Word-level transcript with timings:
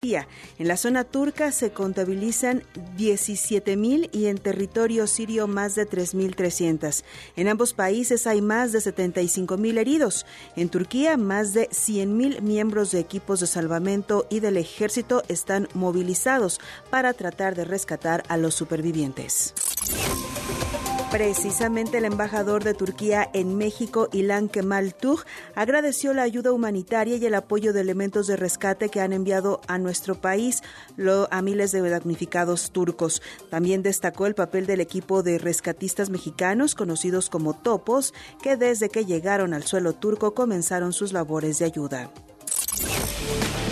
En 0.00 0.68
la 0.68 0.76
zona 0.76 1.02
turca 1.02 1.50
se 1.50 1.72
contabilizan 1.72 2.62
17.000 2.96 4.10
y 4.12 4.26
en 4.26 4.38
territorio 4.38 5.08
sirio 5.08 5.48
más 5.48 5.74
de 5.74 5.88
3.300. 5.88 7.02
En 7.34 7.48
ambos 7.48 7.74
países 7.74 8.28
hay 8.28 8.40
más 8.40 8.70
de 8.70 8.78
75.000 8.78 9.76
heridos. 9.76 10.24
En 10.54 10.68
Turquía, 10.68 11.16
más 11.16 11.52
de 11.52 11.68
100.000 11.70 12.42
miembros 12.42 12.92
de 12.92 13.00
equipos 13.00 13.40
de 13.40 13.48
salvamento 13.48 14.28
y 14.30 14.38
del 14.38 14.56
ejército 14.56 15.24
están 15.26 15.66
movilizados 15.74 16.60
para 16.90 17.12
tratar 17.12 17.56
de 17.56 17.64
rescatar 17.64 18.22
a 18.28 18.36
los 18.36 18.54
supervivientes. 18.54 19.52
Precisamente 21.10 21.96
el 21.96 22.04
embajador 22.04 22.64
de 22.64 22.74
Turquía 22.74 23.30
en 23.32 23.56
México, 23.56 24.10
Ilan 24.12 24.50
Kemal 24.50 24.94
Tug, 24.94 25.24
agradeció 25.54 26.12
la 26.12 26.22
ayuda 26.22 26.52
humanitaria 26.52 27.16
y 27.16 27.24
el 27.24 27.34
apoyo 27.34 27.72
de 27.72 27.80
elementos 27.80 28.26
de 28.26 28.36
rescate 28.36 28.90
que 28.90 29.00
han 29.00 29.14
enviado 29.14 29.62
a 29.68 29.78
nuestro 29.78 30.16
país 30.16 30.62
a 31.30 31.40
miles 31.40 31.72
de 31.72 31.88
damnificados 31.88 32.72
turcos. 32.72 33.22
También 33.48 33.82
destacó 33.82 34.26
el 34.26 34.34
papel 34.34 34.66
del 34.66 34.82
equipo 34.82 35.22
de 35.22 35.38
rescatistas 35.38 36.10
mexicanos, 36.10 36.74
conocidos 36.74 37.30
como 37.30 37.54
topos, 37.54 38.12
que 38.42 38.58
desde 38.58 38.90
que 38.90 39.06
llegaron 39.06 39.54
al 39.54 39.62
suelo 39.62 39.94
turco 39.94 40.34
comenzaron 40.34 40.92
sus 40.92 41.14
labores 41.14 41.58
de 41.58 41.64
ayuda. 41.64 42.10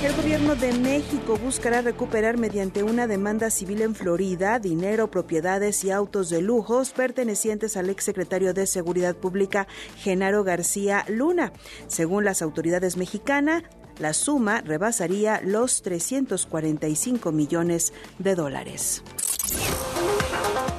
El 0.02 0.14
gobierno 0.14 0.54
de 0.54 0.72
México 0.74 1.36
buscará 1.36 1.80
recuperar 1.80 2.36
mediante 2.36 2.82
una 2.82 3.06
demanda 3.06 3.50
civil 3.50 3.80
en 3.82 3.94
Florida 3.94 4.58
dinero, 4.58 5.10
propiedades 5.10 5.82
y 5.84 5.90
autos 5.90 6.28
de 6.28 6.42
lujos 6.42 6.90
pertenecientes 6.90 7.76
al 7.76 7.88
exsecretario 7.88 8.52
de 8.52 8.66
Seguridad 8.66 9.16
Pública 9.16 9.66
Genaro 9.96 10.44
García 10.44 11.04
Luna. 11.08 11.52
Según 11.88 12.24
las 12.24 12.42
autoridades 12.42 12.96
mexicanas, 12.96 13.64
la 13.98 14.12
suma 14.12 14.60
rebasaría 14.60 15.40
los 15.42 15.82
345 15.82 17.32
millones 17.32 17.92
de 18.18 18.34
dólares. 18.34 19.02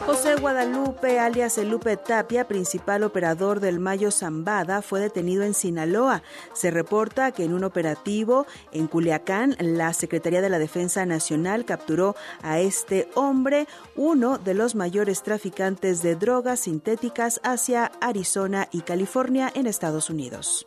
José 0.07 0.35
Guadalupe, 0.35 1.19
alias 1.19 1.57
El 1.57 1.67
Lupe 1.67 1.97
Tapia, 1.97 2.47
principal 2.47 3.03
operador 3.03 3.59
del 3.59 3.77
Mayo 3.77 4.09
Zambada, 4.09 4.81
fue 4.81 5.01
detenido 5.01 5.43
en 5.43 5.53
Sinaloa. 5.53 6.23
Se 6.53 6.71
reporta 6.71 7.33
que 7.33 7.43
en 7.43 7.53
un 7.53 7.65
operativo 7.65 8.47
en 8.71 8.87
Culiacán, 8.87 9.57
la 9.59 9.91
Secretaría 9.91 10.39
de 10.39 10.47
la 10.47 10.59
Defensa 10.59 11.05
Nacional 11.05 11.65
capturó 11.65 12.15
a 12.41 12.61
este 12.61 13.09
hombre, 13.15 13.67
uno 13.97 14.37
de 14.37 14.53
los 14.53 14.75
mayores 14.75 15.23
traficantes 15.23 16.01
de 16.01 16.15
drogas 16.15 16.61
sintéticas 16.61 17.41
hacia 17.43 17.91
Arizona 17.99 18.69
y 18.71 18.83
California 18.83 19.51
en 19.53 19.67
Estados 19.67 20.09
Unidos. 20.09 20.65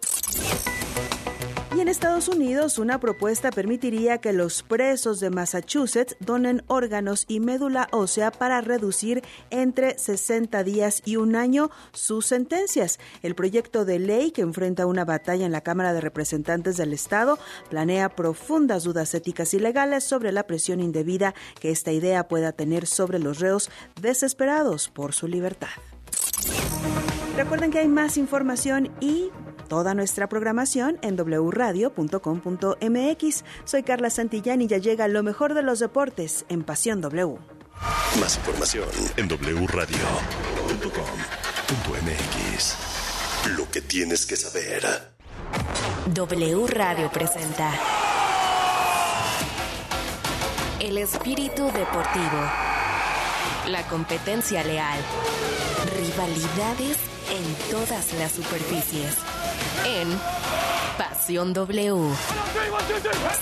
En 1.81 1.89
Estados 1.89 2.29
Unidos, 2.29 2.79
una 2.79 3.01
propuesta 3.01 3.51
permitiría 3.51 4.19
que 4.19 4.35
los 4.35 4.63
presos 4.63 5.19
de 5.19 5.31
Massachusetts 5.31 6.15
donen 6.21 6.63
órganos 6.67 7.25
y 7.27 7.41
médula 7.41 7.89
ósea 7.91 8.31
para 8.31 8.61
reducir 8.61 9.23
entre 9.49 9.97
60 9.97 10.63
días 10.63 11.01
y 11.07 11.17
un 11.17 11.37
año 11.37 11.71
sus 11.93 12.27
sentencias. 12.27 13.01
El 13.23 13.35
proyecto 13.35 13.87
de 13.87 13.99
ley 13.99 14.31
que 14.31 14.43
enfrenta 14.43 14.85
una 14.85 15.07
batalla 15.07 15.47
en 15.47 15.53
la 15.53 15.63
Cámara 15.63 15.95
de 15.95 16.03
Representantes 16.03 16.77
del 16.77 16.93
Estado 16.93 17.39
planea 17.71 18.11
profundas 18.11 18.85
dudas 18.85 19.15
éticas 19.15 19.55
y 19.55 19.59
legales 19.59 20.05
sobre 20.05 20.33
la 20.33 20.47
presión 20.47 20.81
indebida 20.81 21.35
que 21.61 21.71
esta 21.71 21.93
idea 21.93 22.29
pueda 22.29 22.53
tener 22.53 22.87
sobre 22.87 23.19
los 23.19 23.41
reos 23.41 23.71
desesperados 23.99 24.91
por 24.91 25.15
su 25.15 25.29
libertad. 25.29 25.71
Recuerden 27.37 27.71
que 27.71 27.79
hay 27.79 27.89
más 27.89 28.19
información 28.19 28.91
y 29.01 29.31
toda 29.71 29.95
nuestra 29.95 30.29
programación 30.29 30.99
en 31.01 31.17
wradio.com.mx. 31.17 31.95
Soy 33.65 33.83
Carla 33.85 34.11
Santillán 34.11 34.61
y 34.63 34.67
ya 34.67 34.79
llega 34.79 35.07
lo 35.07 35.23
mejor 35.23 35.55
de 35.55 35.63
los 35.63 35.79
deportes 35.79 36.45
en 36.49 36.65
Pasión 36.65 37.01
W. 37.01 37.39
Más 38.21 38.37
información 38.37 38.89
en 39.17 39.29
wradio.com.mx. 39.29 39.97
Lo 43.57 43.71
que 43.71 43.81
tienes 43.81 44.27
que 44.27 44.35
saber. 44.35 44.83
W 46.13 46.67
Radio 46.67 47.09
presenta 47.13 47.73
El 50.81 50.99
espíritu 50.99 51.67
deportivo. 51.67 52.41
La 53.69 53.87
competencia 53.89 54.65
leal. 54.65 54.99
Rivalidades 55.97 56.97
en 57.31 57.55
todas 57.71 58.13
las 58.15 58.33
superficies 58.33 59.30
en 59.85 60.19
Pasión 60.99 61.53
W. 61.53 62.15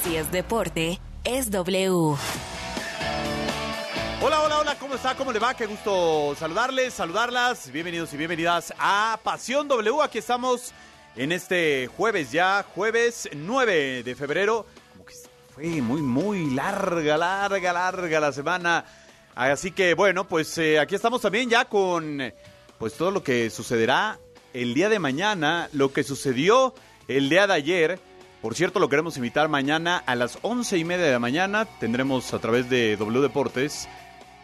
Si 0.03 0.17
es 0.17 0.31
deporte, 0.31 1.01
es 1.25 1.51
W. 1.51 2.17
Hola, 4.21 4.41
hola, 4.43 4.59
hola, 4.59 4.75
¿cómo 4.79 4.95
está? 4.95 5.15
¿Cómo 5.15 5.33
le 5.33 5.39
va? 5.39 5.55
Qué 5.55 5.67
gusto 5.67 6.35
saludarles, 6.39 6.95
saludarlas. 6.95 7.71
Bienvenidos 7.71 8.13
y 8.13 8.17
bienvenidas 8.17 8.75
a 8.79 9.19
Pasión 9.23 9.69
W. 9.69 10.03
Aquí 10.03 10.19
estamos 10.19 10.73
en 11.15 11.33
este 11.33 11.89
jueves 11.97 12.33
ya, 12.33 12.65
jueves 12.75 13.29
9 13.33 14.03
de 14.03 14.15
febrero. 14.15 14.67
Como 14.93 15.05
que 15.05 15.15
fue 15.55 15.65
muy, 15.81 16.03
muy 16.03 16.51
larga, 16.51 17.17
larga, 17.17 17.73
larga 17.73 18.21
la 18.21 18.33
semana. 18.33 18.85
Así 19.35 19.71
que 19.71 19.95
bueno, 19.95 20.27
pues 20.27 20.59
eh, 20.59 20.81
aquí 20.81 20.95
estamos 20.97 21.21
también 21.21 21.49
ya 21.49 21.67
con 21.67 22.21
pues 22.79 22.95
todo 22.95 23.11
lo 23.11 23.23
que 23.23 23.51
sucederá 23.51 24.19
el 24.63 24.75
día 24.75 24.89
de 24.89 24.99
mañana, 24.99 25.69
lo 25.73 25.93
que 25.93 26.03
sucedió 26.03 26.75
el 27.07 27.29
día 27.29 27.47
de 27.47 27.55
ayer. 27.55 28.01
Por 28.43 28.55
cierto, 28.55 28.81
lo 28.81 28.89
queremos 28.89 29.17
invitar 29.17 29.49
mañana 29.49 29.99
a 29.99 30.15
las 30.15 30.39
once 30.43 30.79
y 30.79 30.85
media 30.85 31.07
de 31.07 31.13
la 31.13 31.19
mañana. 31.19 31.67
Tendremos 31.79 32.35
a 32.35 32.39
través 32.39 32.69
de 32.69 32.97
W 32.97 33.21
Deportes 33.21 33.89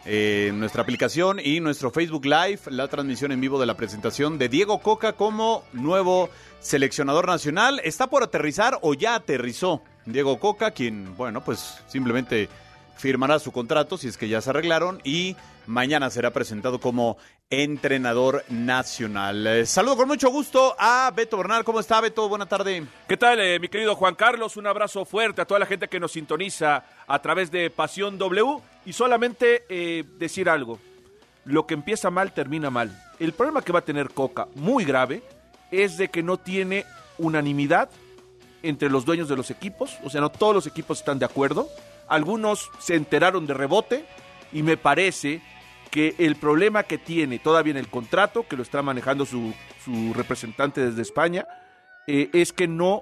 eh, 0.05 0.51
nuestra 0.53 0.83
aplicación 0.83 1.39
y 1.43 1.59
nuestro 1.59 1.91
Facebook 1.91 2.25
Live 2.25 2.59
la 2.67 2.87
transmisión 2.87 3.31
en 3.31 3.41
vivo 3.41 3.59
de 3.59 3.65
la 3.65 3.75
presentación 3.75 4.37
de 4.37 4.49
Diego 4.49 4.79
Coca 4.79 5.13
como 5.13 5.63
nuevo 5.73 6.29
seleccionador 6.59 7.27
nacional. 7.27 7.81
Está 7.83 8.07
por 8.07 8.23
aterrizar 8.23 8.79
o 8.81 8.93
ya 8.93 9.15
aterrizó 9.15 9.81
Diego 10.05 10.39
Coca, 10.39 10.71
quien, 10.71 11.15
bueno, 11.17 11.43
pues 11.43 11.79
simplemente 11.87 12.49
firmará 12.95 13.39
su 13.39 13.51
contrato 13.51 13.97
si 13.97 14.07
es 14.07 14.17
que 14.17 14.27
ya 14.27 14.41
se 14.41 14.49
arreglaron 14.49 15.01
y 15.03 15.35
mañana 15.67 16.09
será 16.09 16.31
presentado 16.31 16.79
como 16.79 17.17
entrenador 17.49 18.43
nacional. 18.49 19.45
Eh, 19.45 19.65
saludo 19.65 19.97
con 19.97 20.07
mucho 20.07 20.29
gusto 20.29 20.75
a 20.79 21.11
Beto 21.15 21.37
Bernal. 21.37 21.63
¿Cómo 21.63 21.79
está, 21.79 22.01
Beto? 22.01 22.27
Buena 22.27 22.47
tarde. 22.47 22.85
¿Qué 23.07 23.17
tal, 23.17 23.39
eh, 23.39 23.59
mi 23.59 23.67
querido 23.67 23.95
Juan 23.95 24.15
Carlos? 24.15 24.57
Un 24.57 24.67
abrazo 24.67 25.05
fuerte 25.05 25.41
a 25.41 25.45
toda 25.45 25.59
la 25.59 25.65
gente 25.65 25.87
que 25.87 25.99
nos 25.99 26.13
sintoniza 26.13 26.83
a 27.07 27.21
través 27.21 27.51
de 27.51 27.69
Pasión 27.69 28.17
W. 28.17 28.61
Y 28.85 28.93
solamente 28.93 29.65
eh, 29.69 30.03
decir 30.17 30.49
algo. 30.49 30.79
Lo 31.43 31.67
que 31.67 31.75
empieza 31.75 32.09
mal, 32.09 32.33
termina 32.33 32.69
mal. 32.69 32.99
El 33.19 33.33
problema 33.33 33.61
que 33.61 33.71
va 33.71 33.79
a 33.79 33.85
tener 33.85 34.09
Coca, 34.09 34.47
muy 34.55 34.83
grave, 34.83 35.21
es 35.71 35.97
de 35.97 36.09
que 36.09 36.23
no 36.23 36.37
tiene 36.37 36.85
unanimidad 37.17 37.89
entre 38.63 38.89
los 38.89 39.05
dueños 39.05 39.29
de 39.29 39.35
los 39.35 39.51
equipos. 39.51 39.97
O 40.03 40.09
sea, 40.09 40.21
no 40.21 40.29
todos 40.29 40.55
los 40.55 40.67
equipos 40.67 40.99
están 40.99 41.19
de 41.19 41.25
acuerdo. 41.25 41.69
Algunos 42.07 42.69
se 42.79 42.95
enteraron 42.95 43.47
de 43.47 43.53
rebote 43.53 44.05
y 44.51 44.63
me 44.63 44.77
parece 44.77 45.41
que 45.91 46.15
el 46.19 46.35
problema 46.35 46.83
que 46.83 46.97
tiene 46.97 47.39
todavía 47.39 47.71
en 47.71 47.77
el 47.77 47.87
contrato, 47.87 48.47
que 48.47 48.57
lo 48.57 48.63
está 48.63 48.81
manejando 48.81 49.25
su, 49.25 49.53
representante 50.13 50.85
desde 50.85 51.01
España, 51.01 51.47
eh, 52.07 52.29
es 52.33 52.51
que 52.51 52.67
no 52.67 53.01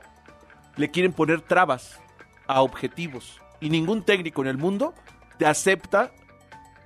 le 0.75 0.91
quieren 0.91 1.13
poner 1.13 1.41
trabas 1.41 1.99
a 2.47 2.61
objetivos. 2.61 3.41
Y 3.59 3.69
ningún 3.69 4.03
técnico 4.03 4.41
en 4.41 4.47
el 4.47 4.57
mundo 4.57 4.93
te 5.37 5.45
acepta 5.45 6.11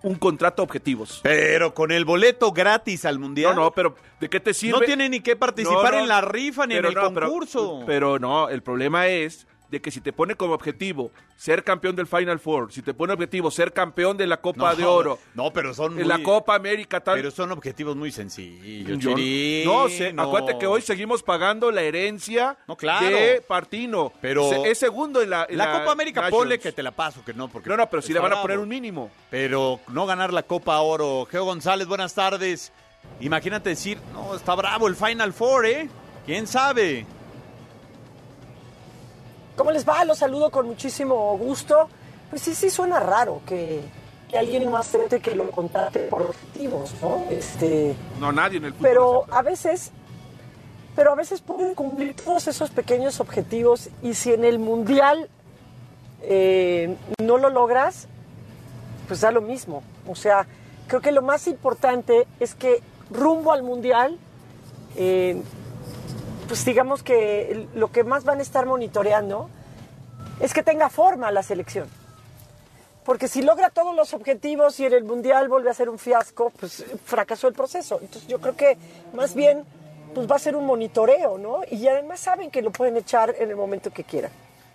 un 0.04 0.16
contrato 0.16 0.62
a 0.62 0.66
objetivos. 0.66 1.20
Pero 1.24 1.74
con 1.74 1.92
el 1.92 2.06
boleto 2.06 2.52
gratis 2.52 3.06
al 3.06 3.20
mundial. 3.20 3.56
No, 3.56 3.64
no, 3.64 3.72
pero 3.72 3.96
¿de 4.20 4.30
qué 4.30 4.40
te 4.40 4.54
sirve? 4.54 4.80
No 4.80 4.86
tiene 4.86 5.10
ni 5.10 5.20
que 5.20 5.36
participar 5.36 5.96
en 5.96 6.08
la 6.08 6.22
rifa 6.22 6.66
ni 6.66 6.76
en 6.76 6.86
el 6.86 6.96
concurso. 6.96 7.84
pero 7.86 8.20
no, 8.20 8.50
el 8.50 8.64
problema 8.64 9.08
es 9.08 9.48
de 9.70 9.82
que 9.82 9.92
si 9.92 10.02
te 10.02 10.14
pone 10.14 10.36
como 10.36 10.54
objetivo 10.54 11.12
ser 11.36 11.64
campeón 11.64 11.96
del 11.96 12.08
Final 12.08 12.40
Four, 12.40 12.72
si 12.72 12.82
te 12.82 12.94
pone 12.94 13.14
objetivo 13.14 13.52
ser 13.52 13.74
campeón 13.74 14.18
de 14.18 14.28
la 14.28 14.38
Copa 14.38 14.76
de 14.76 14.86
Oro, 14.86 15.20
no, 15.34 15.52
pero 15.52 15.74
son 15.74 16.00
en 16.00 16.08
la 16.08 16.22
Copa 16.24 16.56
América, 16.56 17.00
tal, 17.00 17.16
pero 17.16 17.32
son 17.32 17.52
objetivos 17.52 17.96
muy 17.96 18.12
sencillos. 18.12 19.04
no, 19.66 19.90
sé, 19.90 20.14
acuérdate 20.16 20.58
que 20.58 20.68
hoy 20.68 20.82
seguimos 20.82 21.24
pagando 21.24 21.72
la 21.72 21.82
herencia 21.82 22.58
de 22.68 23.44
Partino, 23.48 24.14
pero 24.22 24.66
es 24.66 24.78
segundo 24.78 25.22
en 25.22 25.30
la 25.30 25.48
la, 25.50 25.80
Copa 25.80 25.92
América 25.92 26.30
ponle 26.30 26.60
que 26.60 26.72
te 26.72 26.84
la 26.84 26.92
paso, 26.92 27.24
que 27.24 27.34
no, 27.34 27.48
porque 27.48 27.70
no, 27.70 27.78
no, 27.78 27.90
pero 27.90 28.02
si 28.02 28.14
le 28.14 28.20
van 28.20 28.34
a 28.34 28.42
poner 28.42 28.60
un 28.60 28.70
mínimo, 28.70 29.10
pero 29.30 29.80
no 29.90 30.06
ganar 30.06 30.34
la 30.34 30.44
Copa 30.44 30.80
Oro. 30.80 31.28
Geo 31.30 31.46
González, 31.46 31.88
buenas 31.88 32.14
tardes. 32.14 32.72
Imagínate 33.20 33.70
decir, 33.70 33.98
no, 34.14 34.36
está 34.36 34.56
bravo 34.56 34.88
el 34.88 34.96
Final 34.96 35.34
Four, 35.34 35.66
¿eh? 35.66 35.90
¿Quién 36.26 36.48
sabe? 36.48 37.06
¿Cómo 39.58 39.72
les 39.72 39.88
va? 39.88 40.06
Los 40.06 40.20
saludo 40.20 40.50
con 40.52 40.68
muchísimo 40.68 41.38
gusto. 41.38 41.90
Pues 42.30 42.44
sí, 42.44 42.54
sí 42.54 42.70
suena 42.70 43.00
raro 43.00 43.42
que, 43.46 43.82
alguien 44.38 44.70
no 44.70 44.78
acepte 44.78 45.20
que 45.20 45.36
lo 45.36 45.50
contate 45.50 46.02
por 46.02 46.22
objetivos, 46.22 46.94
¿no? 47.02 47.26
Este, 47.30 47.96
no, 48.20 48.32
nadie 48.32 48.58
en 48.58 48.66
el 48.66 48.74
Pero 48.76 49.26
a 49.32 49.42
veces, 49.42 49.92
pero 50.96 51.12
a 51.12 51.16
veces 51.16 51.42
pueden 51.42 51.74
cumplir 51.74 52.16
todos 52.16 52.48
esos 52.48 52.70
pequeños 52.70 53.20
objetivos 53.20 53.90
y 54.04 54.14
si 54.14 54.32
en 54.34 54.46
el 54.46 54.60
mundial 54.60 55.28
eh, 56.22 56.96
no 57.22 57.38
lo 57.38 57.50
logras, 57.50 58.08
pues 59.08 59.22
da 59.22 59.32
lo 59.32 59.42
mismo. 59.42 59.82
O 60.08 60.16
sea, 60.16 60.46
creo 60.88 61.02
que 61.02 61.12
lo 61.12 61.24
más 61.24 61.48
importante 61.48 62.28
es 62.40 62.54
que 62.54 62.82
rumbo 63.10 63.52
al 63.52 63.64
Mundial, 63.64 64.18
eh, 64.96 65.42
pues 66.48 66.64
digamos 66.66 67.04
que 67.04 67.68
lo 67.76 67.92
que 67.92 68.04
más 68.04 68.24
van 68.24 68.40
a 68.40 68.42
estar 68.42 68.66
monitoreando 68.66 69.50
es 70.40 70.54
que 70.54 70.64
tenga 70.64 70.90
forma 70.90 71.32
la 71.32 71.44
selección. 71.44 71.88
Porque 73.04 73.28
si 73.28 73.42
logra 73.42 73.70
todos 73.70 73.96
los 73.96 74.14
objetivos 74.14 74.80
y 74.80 74.86
en 74.86 74.94
el 74.94 75.04
Mundial 75.04 75.48
vuelve 75.48 75.70
a 75.70 75.74
ser 75.74 75.90
un 75.90 75.98
fiasco, 75.98 76.52
pues 76.60 76.86
fracasó 77.06 77.48
el 77.48 77.54
proceso. 77.54 78.00
Entonces 78.02 78.28
yo 78.28 78.40
creo 78.40 78.56
que 78.56 78.78
más 79.14 79.34
bien 79.34 79.64
pues 80.14 80.30
va 80.30 80.36
a 80.36 80.40
ser 80.40 80.56
un 80.56 80.66
monitoreo, 80.66 81.38
¿no? 81.38 81.62
Y 81.70 81.88
además 81.88 82.20
saben 82.20 82.52
que 82.52 82.62
lo 82.62 82.72
pueden 82.72 82.98
echar 82.98 83.36
en 83.38 83.50
el 83.50 83.56
momento 83.56 83.92
que 83.92 84.04
quieran. 84.04 84.32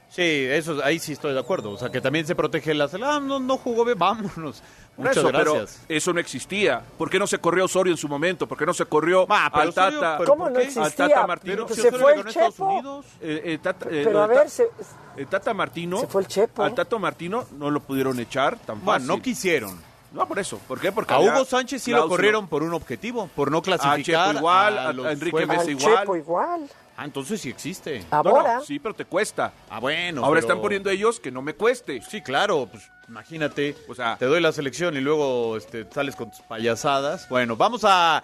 Sí, 0.09 0.47
eso, 0.49 0.79
ahí 0.85 0.99
sí 0.99 1.13
estoy 1.13 1.33
de 1.33 1.41
acuerdo. 1.41 1.71
O 1.71 1.79
sea, 1.79 1.91
que 1.91 2.01
también 2.01 2.27
se 2.27 2.35
protege 2.35 2.75
la 2.75 2.89
ah, 3.03 3.19
no, 3.19 3.41
no 3.41 3.57
jugó 3.57 3.85
bien, 3.85 3.99
vámonos. 3.99 4.63
Muchas 4.97 5.17
eso, 5.17 5.29
gracias. 5.29 5.81
pero 5.87 5.97
eso 5.99 6.13
no 6.13 6.21
existía. 6.21 6.83
¿Por 6.99 7.09
qué 7.09 7.19
no 7.19 7.27
se 7.27 7.39
corrió 7.39 7.65
Osorio 7.65 7.93
en 7.93 7.97
su 7.97 8.09
momento? 8.09 8.47
¿Por 8.47 8.59
qué 8.59 8.67
no 8.67 8.75
se 8.75 8.85
corrió 8.85 9.27
pero 9.27 9.41
al 9.63 9.69
Osorio, 9.71 10.01
Tata? 10.01 10.19
pero 10.19 10.31
¿Cómo 10.31 10.45
¿por 10.45 10.53
no 10.53 10.59
qué? 10.59 10.65
existía? 10.67 10.85
Al 10.85 10.93
Tata 11.15 11.27
Martino. 11.27 11.69
Si 11.69 11.75
se 11.75 11.89
Osorio 11.89 11.99
fue 12.01 12.15
el 12.15 12.21
a 12.21 12.31
Chepo. 12.31 12.65
Unidos. 12.67 13.07
Eh, 13.21 13.43
eh, 13.45 13.59
Tata- 13.63 13.87
eh, 13.91 14.03
Pero 14.05 14.23
a 14.23 14.27
ver, 14.27 14.51
se, 14.51 14.69
el 15.17 15.27
Tata 15.27 15.55
Martino. 15.55 15.99
Se 16.01 16.07
fue 16.07 16.21
el 16.23 16.29
Chepo. 16.29 16.63
Al 16.63 16.75
Tato 16.75 16.99
Martino 16.99 17.47
no 17.59 17.71
lo 17.71 17.81
pudieron 17.81 18.19
echar 18.21 18.57
tan 18.59 18.77
fácil. 18.77 18.85
Bueno, 18.85 19.07
no 19.07 19.23
quisieron. 19.23 19.81
No, 20.13 20.29
por 20.29 20.39
eso. 20.39 20.59
¿Por 20.69 20.79
qué? 20.79 20.93
Porque 20.93 21.15
A 21.15 21.21
Hugo 21.21 21.45
Sánchez 21.47 21.83
sí 21.83 21.91
lo 21.91 22.07
corrieron 22.07 22.47
por 22.47 22.63
un 22.63 22.75
objetivo, 22.75 23.31
por 23.35 23.51
no 23.51 23.59
A 23.59 23.63
clasificar. 23.63 24.27
Chepo 24.29 24.39
igual, 24.41 24.79
a 24.79 24.89
a, 24.89 24.93
los 24.93 25.07
a 25.07 25.13
Enrique. 25.13 25.47
Mesa 25.47 25.61
al 25.63 25.71
igual. 25.71 25.99
Chepo 26.01 26.17
igual. 26.17 26.69
Ah, 27.03 27.05
entonces 27.05 27.41
sí 27.41 27.49
existe. 27.51 27.99
No, 28.13 28.19
Ahora, 28.19 28.55
no, 28.57 28.61
sí, 28.65 28.79
pero 28.79 28.95
te 28.95 29.05
cuesta. 29.05 29.53
Ah, 29.69 29.81
bueno. 29.81 30.25
Ahora 30.25 30.39
pero- 30.41 30.49
están 30.53 30.63
poniendo 30.63 30.89
ellos 30.89 31.19
que 31.19 31.33
no 31.33 31.43
me 31.43 31.55
cueste. 31.55 32.01
Sí, 32.09 32.23
claro, 32.23 32.69
pues 32.71 32.85
imagínate, 33.09 33.75
O 33.89 33.95
sea- 33.95 34.17
te 34.17 34.27
doy 34.27 34.41
la 34.41 34.53
selección 34.53 34.97
y 34.97 35.01
luego 35.01 35.57
este, 35.57 35.85
sales 35.93 36.15
con 36.15 36.31
tus 36.31 36.41
payasadas. 36.43 37.29
Bueno, 37.29 37.57
vamos 37.57 37.81
a 37.85 38.23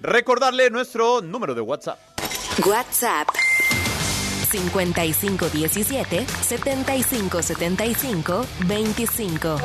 recordarle 0.00 0.70
nuestro 0.70 1.22
número 1.22 1.54
de 1.56 1.60
WhatsApp. 1.60 1.98
WhatsApp 2.64 3.26
5517 4.54 6.26
7575 6.26 8.46
25 8.68 9.58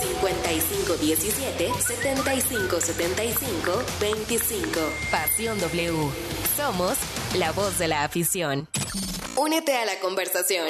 5517 0.00 1.70
7575 1.78 3.84
25 4.00 4.80
Pasión 5.12 5.60
W. 5.60 6.10
Somos 6.56 6.98
la 7.36 7.52
voz 7.52 7.78
de 7.78 7.86
la 7.86 8.02
afición. 8.02 8.66
Únete 9.36 9.76
a 9.76 9.84
la 9.84 10.00
conversación 10.00 10.66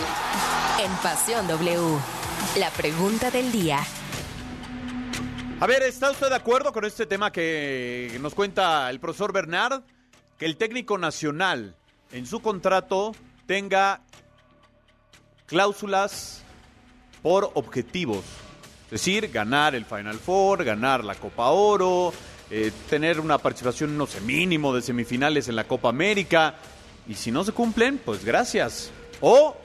en 0.79 0.93
Pasión 1.03 1.49
W. 1.49 1.99
La 2.59 2.69
pregunta 2.71 3.31
del 3.31 3.51
día. 3.53 3.79
A 5.61 5.67
ver, 5.67 5.83
¿está 5.85 6.11
usted 6.11 6.29
de 6.29 6.37
acuerdo 6.37 6.75
con 6.75 6.85
este 6.85 7.07
tema 7.07 7.33
que 7.33 8.19
nos 8.21 8.35
cuenta 8.35 8.91
el 8.91 9.01
profesor 9.01 9.33
Bernard? 9.33 9.83
Que 10.37 10.45
el 10.45 10.59
técnico 10.59 10.99
nacional 10.99 11.75
en 12.11 12.27
su 12.27 12.41
contrato 12.41 13.15
tenga 13.47 14.01
cláusulas 15.47 16.43
por 17.23 17.51
objetivos. 17.55 18.25
Es 18.87 18.91
decir, 18.91 19.29
ganar 19.29 19.75
el 19.75 19.85
Final 19.85 20.19
Four, 20.19 20.65
ganar 20.65 21.05
la 21.05 21.15
Copa 21.15 21.49
Oro, 21.51 22.13
eh, 22.51 22.71
tener 22.91 23.21
una 23.21 23.39
participación, 23.39 23.97
no 23.97 24.07
sé, 24.07 24.21
mínimo 24.21 24.75
de 24.75 24.83
semifinales 24.83 25.49
en 25.49 25.57
la 25.57 25.65
Copa 25.65 25.89
América. 25.89 26.55
Y 27.09 27.15
si 27.15 27.31
no 27.31 27.45
se 27.45 27.53
cumplen, 27.53 27.99
pues 28.05 28.25
gracias. 28.25 28.91
O 29.21 29.57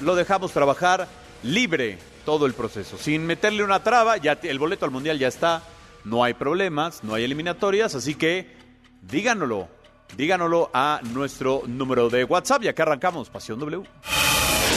lo 0.00 0.14
dejamos 0.14 0.52
trabajar 0.52 1.08
libre 1.42 1.98
todo 2.24 2.46
el 2.46 2.52
proceso, 2.52 2.98
sin 2.98 3.24
meterle 3.24 3.64
una 3.64 3.82
traba, 3.82 4.18
ya 4.18 4.38
el 4.42 4.58
boleto 4.58 4.84
al 4.84 4.90
mundial 4.90 5.18
ya 5.18 5.28
está, 5.28 5.62
no 6.04 6.24
hay 6.24 6.34
problemas, 6.34 7.02
no 7.02 7.14
hay 7.14 7.24
eliminatorias, 7.24 7.94
así 7.94 8.14
que 8.14 8.54
díganoslo, 9.02 9.68
díganoslo 10.16 10.70
a 10.72 11.00
nuestro 11.02 11.62
número 11.66 12.08
de 12.08 12.24
WhatsApp 12.24 12.64
y 12.64 12.68
acá 12.68 12.84
arrancamos 12.84 13.30
Pasión 13.30 13.58
W. 13.58 13.82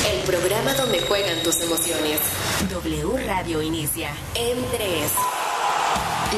El 0.08 0.20
programa 0.24 0.74
donde 0.74 1.02
juegan 1.02 1.42
tus 1.44 1.62
emociones. 1.62 2.20
W 2.70 3.28
Radio 3.28 3.62
inicia 3.62 4.10
en 4.36 4.58
3. 4.72 5.12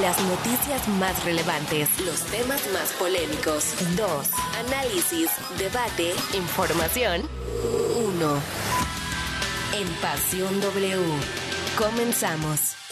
Las 0.01 0.19
noticias 0.23 0.87
más 0.99 1.23
relevantes, 1.23 1.87
los 2.01 2.19
temas 2.25 2.61
más 2.73 2.91
polémicos. 2.93 3.73
2. 3.95 4.29
Análisis, 4.67 5.29
debate, 5.57 6.13
información. 6.33 7.21
1. 7.95 8.41
En 9.73 9.87
Pasión 10.01 10.61
W. 10.61 10.97
Comenzamos. 11.77 12.82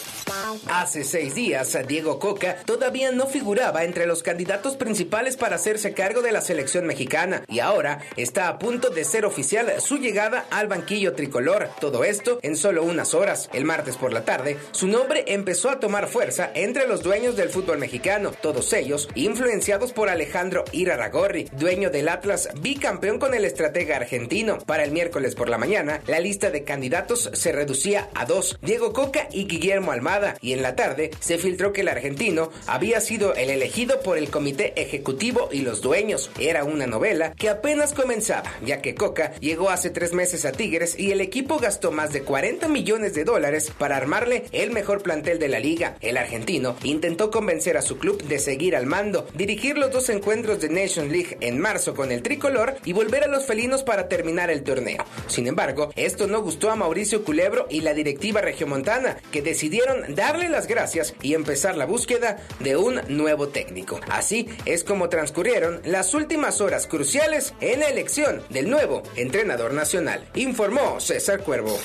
Hace 0.68 1.04
seis 1.04 1.34
días, 1.34 1.76
Diego 1.86 2.18
Coca 2.18 2.56
todavía 2.64 3.10
no 3.10 3.26
figuraba 3.26 3.84
entre 3.84 4.06
los 4.06 4.22
candidatos 4.22 4.76
principales 4.76 5.36
para 5.36 5.56
hacerse 5.56 5.94
cargo 5.94 6.22
de 6.22 6.32
la 6.32 6.40
selección 6.40 6.86
mexicana 6.86 7.42
y 7.48 7.60
ahora 7.60 8.00
está 8.16 8.48
a 8.48 8.58
punto 8.58 8.90
de 8.90 9.04
ser 9.04 9.24
oficial 9.24 9.72
su 9.80 9.98
llegada 9.98 10.46
al 10.50 10.68
banquillo 10.68 11.14
tricolor. 11.14 11.70
Todo 11.80 12.04
esto 12.04 12.38
en 12.42 12.56
solo 12.56 12.82
unas 12.82 13.14
horas. 13.14 13.48
El 13.52 13.64
martes 13.64 13.96
por 13.96 14.12
la 14.12 14.24
tarde, 14.24 14.58
su 14.72 14.88
nombre 14.88 15.24
empezó 15.28 15.70
a 15.70 15.80
tomar 15.80 16.08
fuerza 16.08 16.50
entre 16.54 16.86
los 16.86 17.02
dueños 17.02 17.36
del 17.36 17.50
fútbol 17.50 17.78
mexicano, 17.78 18.32
todos 18.32 18.72
ellos 18.72 19.08
influenciados 19.14 19.92
por 19.92 20.08
Alejandro 20.08 20.64
Iraragorri, 20.72 21.48
dueño 21.52 21.90
del 21.90 22.08
Atlas, 22.08 22.48
bicampeón 22.60 23.18
con 23.18 23.34
el 23.34 23.44
estratega 23.44 23.96
argentino. 23.96 24.58
Para 24.58 24.84
el 24.84 24.92
miércoles 24.92 25.34
por 25.34 25.48
la 25.48 25.58
mañana, 25.58 26.00
la 26.06 26.20
lista 26.20 26.50
de 26.50 26.64
candidatos 26.64 27.30
se 27.32 27.52
reducía 27.52 28.08
a 28.14 28.24
dos, 28.24 28.58
Diego 28.62 28.92
Coca 28.92 29.28
y 29.30 29.46
Guillermo 29.46 29.92
Almada, 29.92 30.21
y 30.40 30.52
en 30.52 30.62
la 30.62 30.76
tarde 30.76 31.10
se 31.20 31.38
filtró 31.38 31.72
que 31.72 31.82
el 31.82 31.88
argentino 31.88 32.50
había 32.66 33.00
sido 33.00 33.34
el 33.34 33.50
elegido 33.50 34.00
por 34.00 34.18
el 34.18 34.30
comité 34.30 34.72
ejecutivo 34.80 35.48
y 35.52 35.60
los 35.60 35.80
dueños. 35.80 36.30
Era 36.38 36.64
una 36.64 36.86
novela 36.86 37.32
que 37.32 37.48
apenas 37.48 37.92
comenzaba, 37.92 38.52
ya 38.64 38.80
que 38.80 38.94
Coca 38.94 39.32
llegó 39.40 39.70
hace 39.70 39.90
tres 39.90 40.12
meses 40.12 40.44
a 40.44 40.52
Tigres 40.52 40.98
y 40.98 41.12
el 41.12 41.20
equipo 41.20 41.58
gastó 41.58 41.92
más 41.92 42.12
de 42.12 42.22
40 42.22 42.68
millones 42.68 43.14
de 43.14 43.24
dólares 43.24 43.72
para 43.76 43.96
armarle 43.96 44.44
el 44.52 44.70
mejor 44.70 45.02
plantel 45.02 45.38
de 45.38 45.48
la 45.48 45.60
liga. 45.60 45.96
El 46.00 46.16
argentino 46.16 46.76
intentó 46.82 47.30
convencer 47.30 47.76
a 47.76 47.82
su 47.82 47.98
club 47.98 48.22
de 48.22 48.38
seguir 48.38 48.76
al 48.76 48.86
mando, 48.86 49.26
dirigir 49.34 49.78
los 49.78 49.90
dos 49.90 50.08
encuentros 50.08 50.60
de 50.60 50.68
Nation 50.68 51.10
League 51.10 51.36
en 51.40 51.58
marzo 51.58 51.94
con 51.94 52.12
el 52.12 52.22
tricolor 52.22 52.76
y 52.84 52.92
volver 52.92 53.24
a 53.24 53.28
los 53.28 53.46
felinos 53.46 53.82
para 53.82 54.08
terminar 54.08 54.50
el 54.50 54.62
torneo. 54.62 55.04
Sin 55.26 55.46
embargo, 55.46 55.90
esto 55.96 56.26
no 56.26 56.42
gustó 56.42 56.70
a 56.70 56.76
Mauricio 56.76 57.24
Culebro 57.24 57.66
y 57.70 57.80
la 57.80 57.94
directiva 57.94 58.40
regiomontana, 58.40 59.16
que 59.30 59.42
decidieron 59.42 60.11
darle 60.14 60.48
las 60.48 60.66
gracias 60.66 61.14
y 61.22 61.34
empezar 61.34 61.76
la 61.76 61.86
búsqueda 61.86 62.38
de 62.60 62.76
un 62.76 63.00
nuevo 63.08 63.48
técnico. 63.48 64.00
Así 64.10 64.48
es 64.64 64.84
como 64.84 65.08
transcurrieron 65.08 65.80
las 65.84 66.14
últimas 66.14 66.60
horas 66.60 66.86
cruciales 66.86 67.54
en 67.60 67.80
la 67.80 67.88
elección 67.88 68.42
del 68.50 68.70
nuevo 68.70 69.02
entrenador 69.16 69.72
nacional, 69.72 70.26
informó 70.34 71.00
César 71.00 71.40
Cuervo. 71.42 71.78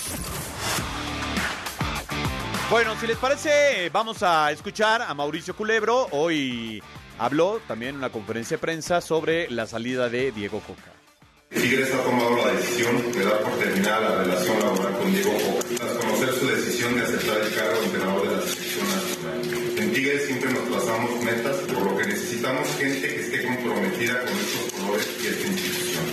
Bueno, 2.69 2.99
si 2.99 3.07
les 3.07 3.17
parece, 3.17 3.89
vamos 3.93 4.23
a 4.23 4.51
escuchar 4.51 5.01
a 5.01 5.13
Mauricio 5.13 5.55
Culebro. 5.55 6.07
Hoy 6.11 6.83
habló 7.17 7.61
también 7.65 7.91
en 7.91 7.97
una 7.97 8.11
conferencia 8.11 8.57
de 8.57 8.61
prensa 8.61 8.99
sobre 8.99 9.49
la 9.49 9.65
salida 9.67 10.09
de 10.09 10.33
Diego 10.33 10.59
Coca. 10.59 10.96
Tigres 11.49 11.93
ha 11.93 12.03
tomado 12.03 12.35
la 12.35 12.51
decisión 12.51 13.11
de 13.11 13.23
dar 13.23 13.41
por 13.41 13.53
terminada 13.57 14.09
la 14.09 14.23
relación 14.23 14.59
laboral 14.59 14.97
con 14.97 15.11
Diego 15.13 15.31
Coca, 15.31 15.67
tras 15.77 15.93
conocer 15.93 16.33
su 16.33 16.47
decisión 16.47 16.95
de 16.95 17.01
aceptar 17.03 17.41
el 17.41 17.55
cargo 17.55 17.79
de 17.79 17.85
entrenador 17.85 18.29
de 18.29 18.35
la 18.35 18.41
selección 18.41 18.85
nacional. 18.87 19.77
En 19.77 19.93
Tigres 19.93 20.25
siempre 20.25 20.51
nos 20.51 20.69
trazamos 20.69 21.23
metas, 21.23 21.55
por 21.71 21.83
lo 21.83 21.97
que 21.97 22.05
necesitamos 22.07 22.67
gente 22.77 23.07
que 23.07 23.21
esté 23.21 23.45
comprometida 23.45 24.21
con 24.25 24.37
estos 24.37 24.73
colores 24.73 25.07
y 25.23 25.27
esta 25.27 25.47
institución. 25.47 26.03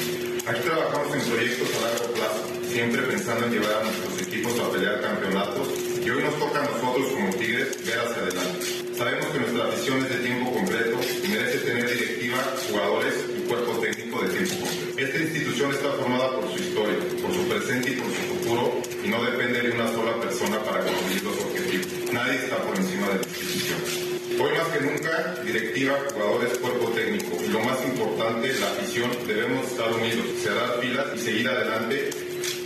Aquí 0.47 0.61
trabajamos 0.61 1.15
en 1.15 1.21
proyectos 1.23 1.69
a 1.75 1.81
largo 1.81 2.15
plazo, 2.15 2.43
siempre 2.71 3.03
pensando 3.03 3.47
en 3.47 3.53
llevar 3.53 3.75
a 3.75 3.85
nuestros 3.85 4.23
equipos 4.23 4.61
a 4.61 4.71
pelear 4.71 5.01
campeonatos 5.01 5.69
y 6.05 6.11
hoy 6.11 6.23
nos 6.23 6.39
toca 6.39 6.61
a 6.61 6.65
nosotros 6.65 7.09
como 7.11 7.31
Tigres 7.35 7.85
ver 7.85 7.99
hacia 7.99 8.23
adelante. 8.23 8.67
Sabemos 8.97 9.27
que 9.27 9.39
nuestra 9.41 9.65
afición 9.67 9.99
es 10.05 10.09
de 10.11 10.17
tiempo 10.17 10.53
completo 10.53 11.01
y 11.25 11.29
merece 11.29 11.59
tener 11.59 11.91
directiva, 11.91 12.39
jugadores 12.71 13.15
y 13.37 13.41
cuerpo 13.49 13.73
técnico 13.81 14.23
de 14.23 14.29
tiempo 14.29 14.67
completo. 14.67 14.94
Está 15.65 15.91
formada 15.93 16.37
por 16.37 16.51
su 16.53 16.59
historia, 16.63 16.99
por 17.23 17.35
su 17.35 17.49
presente 17.49 17.91
y 17.91 17.95
por 17.95 18.07
su 18.07 18.23
futuro 18.35 18.83
y 19.03 19.09
no 19.09 19.23
depende 19.25 19.63
de 19.63 19.71
una 19.73 19.91
sola 19.93 20.21
persona 20.21 20.63
para 20.63 20.85
conseguir 20.85 21.23
los 21.25 21.39
objetivos. 21.39 21.87
Nadie 22.13 22.37
está 22.37 22.59
por 22.59 22.77
encima 22.77 23.09
de 23.09 23.15
la 23.15 23.23
institución. 23.23 23.81
Hoy 24.41 24.53
más 24.59 24.69
que 24.69 24.81
nunca, 24.85 25.35
directiva, 25.43 25.99
jugadores, 26.13 26.59
cuerpo 26.59 26.89
técnico 26.91 27.37
y 27.43 27.49
lo 27.49 27.61
más 27.61 27.83
importante, 27.85 28.53
la 28.61 28.71
afición, 28.73 29.11
debemos 29.27 29.67
estar 29.67 29.93
unidos, 29.93 30.27
cerrar 30.43 30.81
filas 30.81 31.07
y 31.17 31.19
seguir 31.19 31.49
adelante 31.49 32.11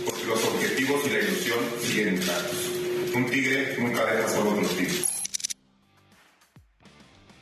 porque 0.05 0.25
los 0.25 0.43
objetivos 0.43 1.01
y 1.07 1.09
la 1.09 1.19
ilusión 1.19 1.59
siguen 1.81 2.15
intactos. 2.15 2.71
Un 3.15 3.29
tigre 3.29 3.75
nunca 3.79 4.05
deja 4.05 4.27
solo 4.29 4.61
los 4.61 4.69
tigres. 4.75 5.08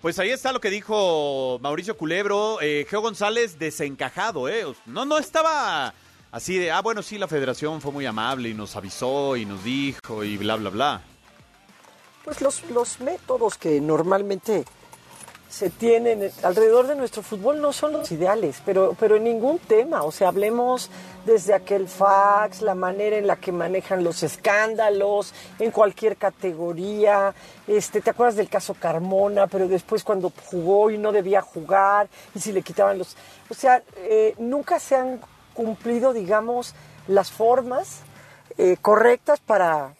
Pues 0.01 0.19
ahí 0.19 0.29
está 0.29 0.51
lo 0.51 0.61
que 0.61 0.69
dijo 0.69 1.59
Mauricio 1.61 1.97
Culebro. 1.97 2.59
Eh, 2.61 2.85
Geo 2.89 3.01
González 3.01 3.57
desencajado, 3.57 4.47
¿eh? 4.47 4.63
No, 4.85 5.05
no 5.05 5.17
estaba 5.17 5.93
así 6.31 6.57
de, 6.57 6.71
ah, 6.71 6.81
bueno, 6.81 7.01
sí, 7.01 7.17
la 7.17 7.27
federación 7.27 7.81
fue 7.81 7.91
muy 7.91 8.05
amable 8.05 8.49
y 8.49 8.53
nos 8.53 8.75
avisó 8.75 9.35
y 9.35 9.45
nos 9.45 9.63
dijo 9.63 10.23
y 10.23 10.37
bla, 10.37 10.55
bla, 10.55 10.69
bla. 10.69 11.01
Pues 12.23 12.41
los, 12.41 12.63
los 12.69 12.99
métodos 12.99 13.57
que 13.57 13.81
normalmente 13.81 14.65
se 15.49 15.69
tienen 15.69 16.29
alrededor 16.43 16.87
de 16.87 16.95
nuestro 16.95 17.21
fútbol 17.21 17.61
no 17.61 17.71
son 17.71 17.93
los 17.93 18.11
ideales, 18.11 18.61
pero, 18.65 18.95
pero 18.99 19.15
en 19.15 19.23
ningún 19.23 19.59
tema. 19.59 20.03
O 20.03 20.11
sea, 20.11 20.27
hablemos 20.27 20.89
desde 21.25 21.53
aquel 21.53 21.87
fax, 21.87 22.61
la 22.61 22.75
manera 22.75 23.17
en 23.17 23.27
la 23.27 23.37
que 23.37 23.51
manejan 23.51 24.03
los 24.03 24.23
escándalos, 24.23 25.33
en 25.59 25.71
cualquier 25.71 26.17
categoría. 26.17 27.33
Este, 27.65 28.01
¿Te 28.01 28.09
acuerdas 28.09 28.35
del 28.35 28.49
caso 28.49 28.73
Carmona? 28.73 29.47
Pero 29.47 29.67
después 29.67 30.03
cuando 30.03 30.33
jugó 30.51 30.91
y 30.91 30.97
no 30.97 31.11
debía 31.11 31.41
jugar, 31.41 32.09
y 32.35 32.39
si 32.39 32.51
le 32.51 32.61
quitaban 32.61 32.97
los... 32.97 33.15
O 33.49 33.53
sea, 33.53 33.81
eh, 33.97 34.35
nunca 34.37 34.79
se 34.79 34.95
han 34.95 35.21
cumplido, 35.53 36.11
digamos, 36.13 36.75
las 37.07 37.31
formas 37.31 38.01
eh, 38.57 38.77
correctas 38.81 39.39
para, 39.39 39.93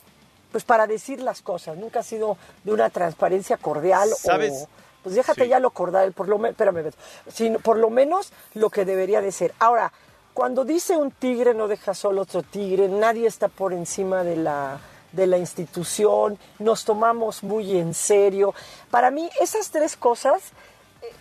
pues 0.51 0.66
para 0.66 0.88
decir 0.88 1.22
las 1.22 1.42
cosas. 1.42 1.77
Nunca 1.77 2.01
ha 2.01 2.04
sido 2.04 2.38
de 2.66 2.74
una 2.74 2.89
transparencia 2.89 3.56
cordial 3.56 4.10
¿Sabes? 4.10 4.63
o 4.63 4.77
pues 5.08 5.16
déjate 5.16 5.44
Sí. 5.44 5.50
ya 5.50 5.60
lo 5.60 5.72
cordial, 5.72 6.12
por 6.12 6.28
lo 6.28 6.38
menos, 6.38 6.52
espérame. 6.52 6.92
Sino, 7.32 7.60
por 7.60 7.78
lo 7.78 7.90
menos 7.90 8.32
lo 8.54 8.70
que 8.70 8.84
debería 8.84 9.22
de 9.22 9.32
ser. 9.32 9.54
Ahora, 9.60 9.94
cuando 10.34 10.66
dice 10.66 10.98
un 10.98 11.12
tigre 11.12 11.54
no 11.54 11.68
deja 11.68 11.94
solo 11.94 12.24
otro 12.24 12.44
tigre, 12.44 12.90
nadie 12.90 13.26
está 13.28 13.48
por 13.48 13.74
encima 13.74 14.24
de 14.24 14.36
la 14.36 14.80
de 15.14 15.26
la 15.26 15.38
institución, 15.38 16.38
nos 16.60 16.84
tomamos 16.84 17.42
muy 17.42 17.78
en 17.78 17.94
serio. 17.94 18.54
Para 18.92 19.10
mí, 19.10 19.30
esas 19.40 19.72
tres 19.72 19.96
cosas 19.96 20.52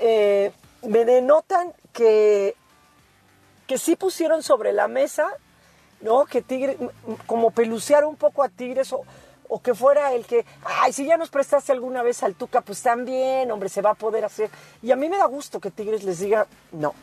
eh, 0.01 0.51
me 0.83 1.05
denotan 1.05 1.73
que, 1.93 2.57
que 3.69 3.79
sí 3.79 3.95
pusieron 3.97 4.43
sobre 4.43 4.73
la 4.73 4.89
mesa, 4.89 5.29
¿no? 6.01 6.27
Que 6.27 6.43
Tigre, 6.43 6.77
como 7.27 7.53
pelucear 7.53 8.05
un 8.05 8.17
poco 8.17 8.43
a 8.43 8.49
Tigres 8.49 8.93
o, 8.93 9.05
o 9.49 9.61
que 9.61 9.75
fuera 9.75 10.13
el 10.13 10.25
que, 10.25 10.45
ay, 10.65 10.93
si 10.93 11.07
ya 11.07 11.17
nos 11.17 11.31
prestaste 11.31 11.73
alguna 11.73 12.03
vez 12.03 12.23
al 12.23 12.35
Tuca, 12.35 12.61
pues 12.61 12.83
también, 12.83 13.51
hombre, 13.51 13.69
se 13.69 13.83
va 13.83 13.91
a 13.91 13.95
poder 13.95 14.25
hacer. 14.25 14.51
Y 14.83 14.91
a 14.91 14.97
mí 14.97 15.09
me 15.09 15.19
da 15.19 15.27
gusto 15.27 15.61
que 15.61 15.71
Tigres 15.71 16.05
les 16.05 16.21
diga, 16.21 16.47
no. 16.73 16.95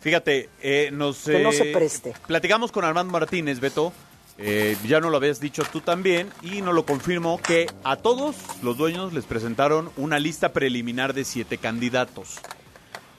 Fíjate, 0.00 0.48
eh, 0.62 0.90
nos... 0.92 1.24
Que 1.24 1.40
no 1.40 1.52
se 1.52 1.70
eh, 1.70 1.72
preste. 1.72 2.14
Platicamos 2.26 2.70
con 2.70 2.84
Armando 2.84 3.12
Martínez, 3.12 3.60
Beto. 3.60 3.92
eh, 4.38 4.76
ya 4.86 5.00
no 5.00 5.10
lo 5.10 5.16
habías 5.16 5.40
dicho 5.40 5.64
tú 5.70 5.80
también 5.80 6.30
y 6.42 6.62
nos 6.62 6.74
lo 6.74 6.86
confirmó 6.86 7.38
que 7.38 7.66
a 7.82 7.96
todos 7.96 8.36
los 8.62 8.76
dueños 8.76 9.12
les 9.12 9.24
presentaron 9.24 9.90
una 9.96 10.20
lista 10.20 10.52
preliminar 10.52 11.12
de 11.12 11.24
siete 11.24 11.58
candidatos, 11.58 12.38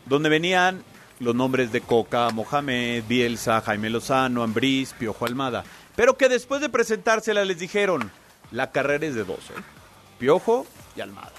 donde 0.06 0.30
venían 0.30 0.84
los 1.20 1.36
nombres 1.36 1.74
de 1.74 1.82
Coca, 1.82 2.30
Mohamed, 2.30 3.04
Bielsa, 3.08 3.60
Jaime 3.60 3.90
Lozano, 3.90 4.42
Ambriz, 4.44 4.94
Piojo 4.94 5.26
Almada, 5.26 5.66
pero 5.98 6.16
que 6.16 6.30
después 6.30 6.62
de 6.62 6.70
presentársela 6.70 7.44
les 7.44 7.60
dijeron, 7.60 8.10
la 8.52 8.72
carrera 8.72 9.06
es 9.06 9.16
de 9.16 9.24
dos, 9.24 9.40
¿eh? 9.50 9.62
Piojo 10.18 10.66
y 10.96 11.02
Almada. 11.02 11.32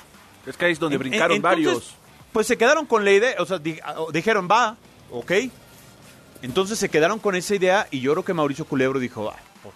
Es 0.46 0.56
que 0.56 0.64
ahí 0.66 0.72
es 0.72 0.78
donde 0.78 0.96
En- 0.96 1.00
brincaron 1.00 1.36
entonces, 1.36 1.64
varios. 1.64 1.94
Pues 2.32 2.46
se 2.46 2.56
quedaron 2.56 2.86
con 2.86 3.04
la 3.04 3.10
idea, 3.12 3.34
o 3.38 3.46
sea, 3.46 3.58
di- 3.58 3.78
ah, 3.84 3.96
dijeron, 4.12 4.48
va, 4.50 4.76
ok. 5.10 5.32
Entonces 6.42 6.78
se 6.78 6.88
quedaron 6.88 7.18
con 7.18 7.34
esa 7.36 7.54
idea 7.54 7.86
y 7.90 8.00
yo 8.00 8.12
creo 8.12 8.24
que 8.24 8.32
Mauricio 8.34 8.64
Culebro 8.64 8.98
dijo, 8.98 9.30
"Ay, 9.30 9.42
por- 9.62 9.72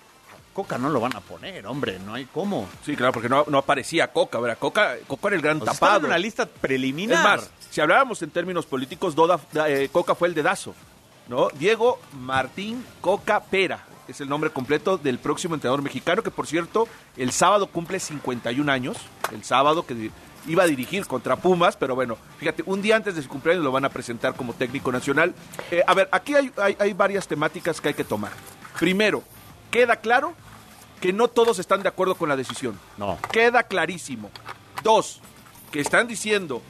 Coca 0.54 0.78
no 0.78 0.88
lo 0.88 1.00
van 1.00 1.14
a 1.16 1.20
poner, 1.20 1.66
hombre, 1.66 1.98
no 1.98 2.14
hay 2.14 2.24
cómo. 2.26 2.68
Sí, 2.86 2.96
claro, 2.96 3.12
porque 3.12 3.28
no, 3.28 3.44
no 3.48 3.58
aparecía 3.58 4.12
Coca, 4.12 4.38
¿verdad? 4.38 4.56
Coca, 4.58 4.94
Coca 5.06 5.26
era 5.28 5.36
el 5.36 5.42
gran 5.42 5.60
O 5.60 5.64
sea, 5.64 5.72
estaba 5.74 5.90
tapado. 5.94 6.06
en 6.06 6.12
una 6.12 6.18
lista 6.18 6.46
preliminar. 6.46 7.18
Es 7.18 7.24
más, 7.42 7.50
si 7.70 7.80
hablábamos 7.80 8.22
en 8.22 8.30
términos 8.30 8.64
políticos, 8.64 9.14
Doda, 9.14 9.38
eh, 9.66 9.88
Coca 9.92 10.14
fue 10.14 10.28
el 10.28 10.34
dedazo, 10.34 10.74
¿no? 11.28 11.48
Diego 11.54 11.98
Martín 12.12 12.84
Coca 13.00 13.40
Pera 13.40 13.84
es 14.08 14.20
el 14.20 14.28
nombre 14.28 14.50
completo 14.50 14.98
del 14.98 15.18
próximo 15.18 15.54
entrenador 15.54 15.82
mexicano, 15.82 16.22
que 16.22 16.30
por 16.30 16.46
cierto, 16.46 16.86
el 17.16 17.32
sábado 17.32 17.66
cumple 17.68 17.98
51 18.00 18.70
años, 18.70 18.96
el 19.32 19.44
sábado 19.44 19.86
que 19.86 20.10
iba 20.46 20.62
a 20.62 20.66
dirigir 20.66 21.06
contra 21.06 21.36
Pumas, 21.36 21.76
pero 21.76 21.94
bueno, 21.94 22.18
fíjate, 22.38 22.62
un 22.66 22.82
día 22.82 22.96
antes 22.96 23.14
de 23.16 23.22
su 23.22 23.28
cumpleaños 23.28 23.64
lo 23.64 23.72
van 23.72 23.84
a 23.84 23.88
presentar 23.88 24.34
como 24.34 24.52
técnico 24.52 24.92
nacional. 24.92 25.34
Eh, 25.70 25.82
a 25.86 25.94
ver, 25.94 26.08
aquí 26.12 26.34
hay, 26.34 26.50
hay- 26.58 26.76
hay 26.78 26.92
varias 26.92 27.26
temáticas 27.26 27.80
que 27.80 27.88
hay 27.88 27.94
que 27.94 28.04
tomar. 28.04 28.32
Primero, 28.78 29.22
queda 29.70 29.96
claro 29.96 30.34
que 31.00 31.12
no 31.12 31.28
todos 31.28 31.58
están 31.58 31.82
de 31.82 31.88
acuerdo 31.88 32.14
con 32.14 32.28
la 32.28 32.36
decisión. 32.36 32.78
No. 32.98 33.18
Queda 33.32 33.62
clarísimo. 33.62 34.30
Dos, 34.82 35.20
que 35.70 35.80
están 35.80 36.06
diciendo, 36.06 36.60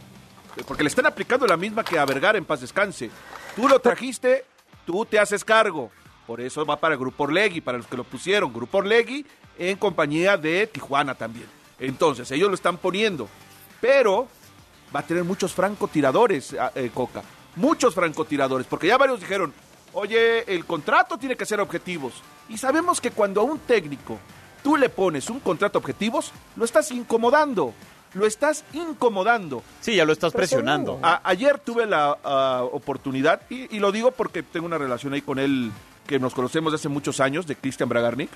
porque 0.67 0.83
le 0.85 0.89
están 0.89 1.07
aplicando 1.07 1.47
la 1.47 1.57
misma 1.57 1.85
que 1.85 1.99
a 1.99 2.05
Vergara 2.05 2.39
en 2.39 2.45
paz 2.45 2.61
descanse. 2.61 3.11
Tú 3.57 3.69
lo 3.69 3.81
trajiste, 3.81 4.45
tú 4.87 5.05
te 5.05 5.19
haces 5.19 5.45
cargo. 5.45 5.91
Por 6.27 6.41
eso 6.41 6.65
va 6.65 6.77
para 6.77 6.97
Grupo 6.97 7.25
Orlegui, 7.25 7.61
para 7.61 7.79
los 7.79 7.87
que 7.87 7.97
lo 7.97 8.05
pusieron. 8.05 8.53
Grupo 8.53 8.79
Orlegui 8.79 9.27
en 9.59 9.77
compañía 9.77 10.37
de 10.37 10.67
Tijuana 10.67 11.15
también. 11.15 11.47
Entonces, 11.79 12.31
ellos 12.31 12.49
lo 12.49 12.55
están 12.55 12.79
poniendo. 12.79 13.29
Pero 13.81 14.27
va 14.95 15.01
a 15.01 15.07
tener 15.07 15.25
muchos 15.25 15.53
francotiradores, 15.53 16.55
ah, 16.59 16.73
eh, 16.75 16.91
Coca. 16.95 17.23
Muchos 17.57 17.95
francotiradores, 17.95 18.67
porque 18.67 18.87
ya 18.87 18.97
varios 18.97 19.21
dijeron, 19.21 19.53
oye, 19.93 20.51
el 20.53 20.65
contrato 20.65 21.19
tiene 21.19 21.37
que 21.37 21.45
ser 21.47 21.61
objetivos. 21.61 22.15
Y 22.49 22.57
sabemos 22.59 23.01
que 23.01 23.11
cuando 23.11 23.41
a 23.43 23.45
un 23.45 23.59
técnico 23.61 24.19
tú 24.63 24.77
le 24.77 24.89
pones 24.89 25.29
un 25.29 25.41
contrato 25.41 25.79
objetivos, 25.79 26.33
lo 26.57 26.65
estás 26.65 26.91
incomodando. 26.91 27.75
Lo 28.15 28.27
estás 28.27 28.65
incomodando. 28.73 29.63
Sí, 29.81 29.97
ya 29.97 30.05
lo 30.05 30.13
estás 30.13 30.33
presionando. 30.33 30.99
A- 31.03 31.21
ayer 31.25 31.59
tuve 31.59 31.85
la 31.85 32.17
ah, 32.25 32.63
oportunidad, 32.73 33.43
y, 33.51 33.77
y 33.77 33.81
lo 33.81 33.93
digo 33.93 34.13
porque 34.13 34.43
tengo 34.43 34.67
una 34.67 34.79
relación 34.79 35.13
ahí 35.13 35.21
con 35.21 35.39
él 35.39 35.71
que 36.07 36.19
nos 36.19 36.35
conocemos 36.35 36.73
de 36.73 36.77
hace 36.77 36.89
muchos 36.89 37.21
años, 37.21 37.47
de 37.47 37.57
Cristian 37.57 37.89
Bragarnik, 37.89 38.31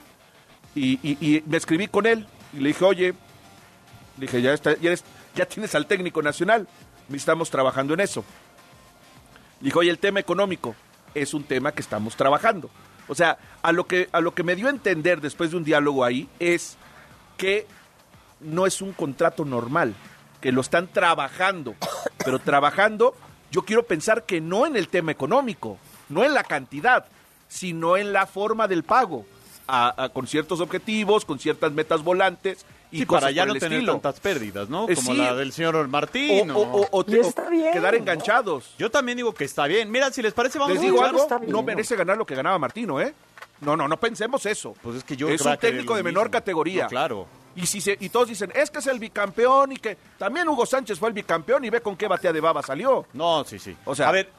y, 0.75 1.43
me 1.47 1.57
escribí 1.57 1.89
con 1.89 2.07
él 2.07 2.27
y 2.53 2.59
le 2.59 2.69
dije, 2.69 2.85
oye, 2.85 3.15
le 4.17 4.27
dije, 4.27 4.41
ya, 4.43 4.53
está, 4.53 4.75
ya 4.77 5.47
tienes 5.47 5.75
al 5.75 5.87
técnico 5.87 6.23
nacional, 6.23 6.69
estamos 7.17 7.51
trabajando 7.51 7.95
en 7.95 8.01
eso. 8.01 8.25
Le 9.61 9.67
dije, 9.67 9.79
oye, 9.79 9.91
el 9.91 9.99
tema 9.99 10.21
económico 10.21 10.75
es 11.15 11.35
un 11.35 11.45
tema 11.45 11.73
que 11.73 11.81
estamos 11.81 12.17
trabajando. 12.17 12.71
O 13.09 13.15
sea, 13.15 13.39
a 13.63 13.73
lo 13.73 13.87
que, 13.87 14.09
a 14.13 14.21
lo 14.21 14.35
que 14.35 14.43
me 14.43 14.55
dio 14.55 14.67
a 14.67 14.71
entender 14.71 15.21
después 15.21 15.51
de 15.51 15.57
un 15.57 15.65
diálogo 15.65 16.05
ahí 16.05 16.29
es 16.39 16.77
que 17.37 17.67
no 18.41 18.67
es 18.67 18.83
un 18.83 18.93
contrato 18.93 19.45
normal, 19.45 19.95
que 20.41 20.53
lo 20.53 20.61
están 20.61 20.89
trabajando, 20.89 21.75
pero 22.25 22.39
trabajando, 22.39 23.17
yo 23.51 23.63
quiero 23.63 23.85
pensar 23.85 24.25
que 24.25 24.41
no 24.41 24.67
en 24.67 24.77
el 24.77 24.89
tema 24.89 25.11
económico, 25.11 25.79
no 26.09 26.25
en 26.25 26.35
la 26.35 26.45
cantidad, 26.45 27.07
sino 27.49 27.97
en 27.97 28.13
la 28.13 28.27
forma 28.27 28.69
del 28.69 28.83
pago, 28.85 29.25
a- 29.67 30.05
a- 30.05 30.09
con 30.11 30.27
ciertos 30.27 30.61
objetivos, 30.61 31.25
con 31.25 31.39
ciertas 31.39 31.73
metas 31.73 32.03
volantes 32.03 32.65
y 32.91 33.01
Sí, 33.01 33.07
cosas 33.07 33.23
para 33.25 33.33
ya 33.33 33.43
por 33.43 33.49
no 33.49 33.55
el 33.55 33.61
tener 33.61 33.79
estilo. 33.79 33.93
tantas 33.95 34.21
pérdidas, 34.21 34.69
¿no? 34.71 34.89
Eh, 34.89 34.95
Como 34.95 35.13
sí. 35.13 35.19
la 35.19 35.35
del 35.35 35.53
señor 35.53 35.89
Martín. 35.89 36.51
O, 36.51 36.59
o- 36.61 36.89
o- 36.91 37.05
te- 37.05 37.21
bien. 37.51 37.73
quedar 37.73 37.95
enganchados. 37.95 38.75
Yo 38.79 38.91
también 38.91 39.17
digo 39.17 39.35
que 39.35 39.45
está 39.45 39.67
bien. 39.67 39.91
Mira, 39.91 40.11
si 40.11 40.23
les 40.23 40.33
parece, 40.33 40.59
vamos 40.59 40.75
Les 40.75 40.83
a 40.83 40.87
digo 40.87 41.05
algo, 41.05 41.19
está 41.21 41.39
bien. 41.39 41.53
no 41.53 41.63
merece 41.63 41.97
ganar 41.97 42.17
lo 42.17 42.25
que 42.25 42.35
ganaba 42.35 42.59
Martino, 42.59 43.01
¿eh? 43.01 43.13
No, 43.61 43.77
no, 43.77 43.89
no 43.89 43.97
pensemos 43.99 44.47
eso. 44.47 44.75
Pues 44.83 44.97
es 44.99 45.05
que 45.05 45.17
yo 45.17 45.29
es 45.29 45.41
un 45.43 45.57
técnico 45.59 45.97
de 45.97 46.03
menor 46.03 46.25
mismo. 46.27 46.33
categoría. 46.33 46.85
No, 46.85 46.89
claro. 46.91 47.27
Y, 47.57 47.67
si 47.67 47.81
se- 47.81 47.97
y 47.99 48.09
todos 48.09 48.29
dicen, 48.29 48.53
es 48.55 48.71
que 48.71 48.79
es 48.79 48.87
el 48.87 49.01
bicampeón 49.01 49.73
y 49.73 49.77
que 49.79 49.97
también 50.17 50.49
Hugo 50.49 50.65
Sánchez 50.65 50.99
fue 50.99 51.09
el 51.09 51.15
bicampeón 51.15 51.65
y 51.65 51.71
ve 51.71 51.81
con 51.81 51.97
qué 51.97 52.07
batea 52.07 52.33
de 52.33 52.41
baba 52.41 52.63
salió. 52.63 53.05
No, 53.15 53.45
sí, 53.45 53.59
sí. 53.59 53.77
O 53.85 53.95
sea- 53.97 54.09
a 54.09 54.13
ver, 54.13 54.31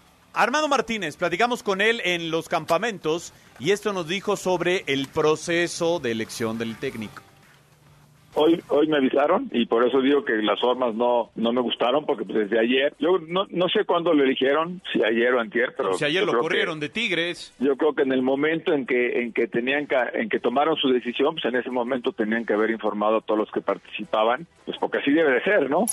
Armando 0.42 0.70
Martínez, 0.70 1.18
platicamos 1.18 1.64
con 1.64 1.82
él 1.82 2.02
en 2.06 2.32
los 2.32 2.48
campamentos 2.48 3.34
y 3.60 3.72
esto 3.72 3.92
nos 3.92 4.08
dijo 4.08 4.38
sobre 4.38 4.84
el 4.88 5.08
proceso 5.10 6.00
de 6.00 6.12
elección 6.12 6.58
del 6.58 6.78
técnico. 6.78 7.22
Hoy, 8.36 8.62
hoy 8.70 8.88
me 8.88 8.96
avisaron 8.98 9.50
y 9.52 9.66
por 9.66 9.86
eso 9.86 10.00
digo 10.02 10.24
que 10.24 10.34
las 10.42 10.62
formas 10.62 10.96
no, 10.96 11.32
no 11.36 11.52
me 11.52 11.60
gustaron 11.60 12.06
porque 12.06 12.24
pues 12.24 12.38
desde 12.48 12.58
ayer, 12.58 12.94
yo 13.00 13.18
no, 13.28 13.48
no 13.50 13.68
sé 13.68 13.84
cuándo 13.84 14.14
lo 14.14 14.24
eligieron, 14.24 14.82
si 14.94 15.04
ayer 15.04 15.34
o 15.34 15.42
antier, 15.42 15.74
pero 15.76 15.94
si 15.96 16.06
ayer 16.06 16.24
lo 16.24 16.40
corrieron 16.40 16.80
que- 16.80 16.86
de 16.88 16.90
Tigres. 16.94 17.54
yo 17.60 17.76
creo 17.76 17.94
que 17.94 18.04
en 18.04 18.14
el 18.14 18.22
momento 18.22 18.72
en 18.72 18.86
que 18.86 19.22
en 19.24 19.34
que 19.34 19.48
tenían 19.48 19.88
que, 19.88 19.98
en 20.14 20.30
que 20.30 20.40
tomaron 20.40 20.78
su 20.78 20.88
decisión, 20.90 21.34
pues 21.36 21.44
en 21.46 21.56
ese 21.60 21.70
momento 21.72 22.14
tenían 22.14 22.46
que 22.46 22.54
haber 22.54 22.70
informado 22.70 23.18
a 23.18 23.22
todos 23.22 23.40
los 23.42 23.52
que 23.52 23.60
participaban, 23.60 24.48
pues 24.64 24.78
porque 24.78 25.00
así 25.00 25.12
debe 25.12 25.32
de 25.34 25.44
ser, 25.44 25.70
¿no? 25.70 25.86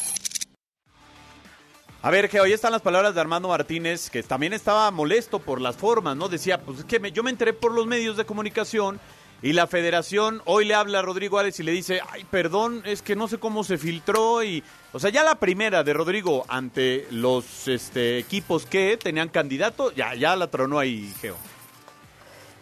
A 2.07 2.11
ver, 2.11 2.29
que 2.29 2.41
hoy 2.41 2.53
están 2.53 2.71
las 2.71 2.83
palabras 2.83 3.17
de 3.17 3.21
Armando 3.21 3.49
Martínez, 3.49 4.11
que 4.11 4.23
también 4.23 4.53
estaba 4.53 4.89
molesto 4.93 5.41
por 5.41 5.61
las 5.61 5.75
formas, 5.75 6.17
¿no? 6.17 6.29
Decía, 6.29 6.61
pues 6.63 6.79
es 6.79 6.85
que 6.85 7.11
yo 7.11 7.25
me 7.25 7.31
enteré 7.31 7.53
por 7.53 7.73
los 7.73 7.89
medios 7.89 8.17
de 8.17 8.25
comunicación 8.25 9.01
y 9.43 9.55
la 9.55 9.67
federación 9.67 10.41
hoy 10.45 10.67
le 10.67 10.77
habla 10.77 11.01
a 11.01 11.03
Rodrigo 11.03 11.37
Árez 11.37 11.59
y 11.59 11.65
le 11.65 11.73
dice, 11.73 12.01
ay, 12.09 12.25
perdón, 12.31 12.81
es 12.87 13.03
que 13.03 13.17
no 13.17 13.27
sé 13.27 13.39
cómo 13.39 13.65
se 13.65 13.77
filtró 13.77 14.45
y... 14.45 14.63
O 14.93 15.01
sea, 15.01 15.11
ya 15.11 15.25
la 15.25 15.41
primera 15.41 15.83
de 15.83 15.95
Rodrigo 15.95 16.45
ante 16.47 17.09
los 17.11 17.67
este, 17.67 18.19
equipos 18.19 18.67
que 18.67 18.97
tenían 18.97 19.29
candidato, 19.29 19.91
ya, 19.91 20.15
ya 20.15 20.37
la 20.37 20.47
tronó 20.47 20.79
ahí, 20.79 21.13
Geo. 21.21 21.35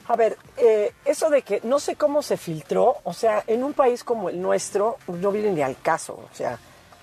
A 0.09 0.17
ver, 0.17 0.39
eh, 0.57 0.95
eso 1.05 1.29
de 1.29 1.43
que 1.43 1.61
no 1.65 1.81
sé 1.81 1.97
cómo 1.97 2.23
se 2.23 2.39
filtró, 2.39 2.97
o 3.05 3.13
sea, 3.13 3.45
en 3.47 3.63
un 3.63 3.75
país 3.75 4.05
como 4.05 4.31
el 4.31 4.41
nuestro 4.41 4.97
no 5.07 5.31
viene 5.31 5.53
ni 5.53 5.61
al 5.61 5.79
caso. 5.83 6.15
O 6.15 6.35
sea, 6.35 6.59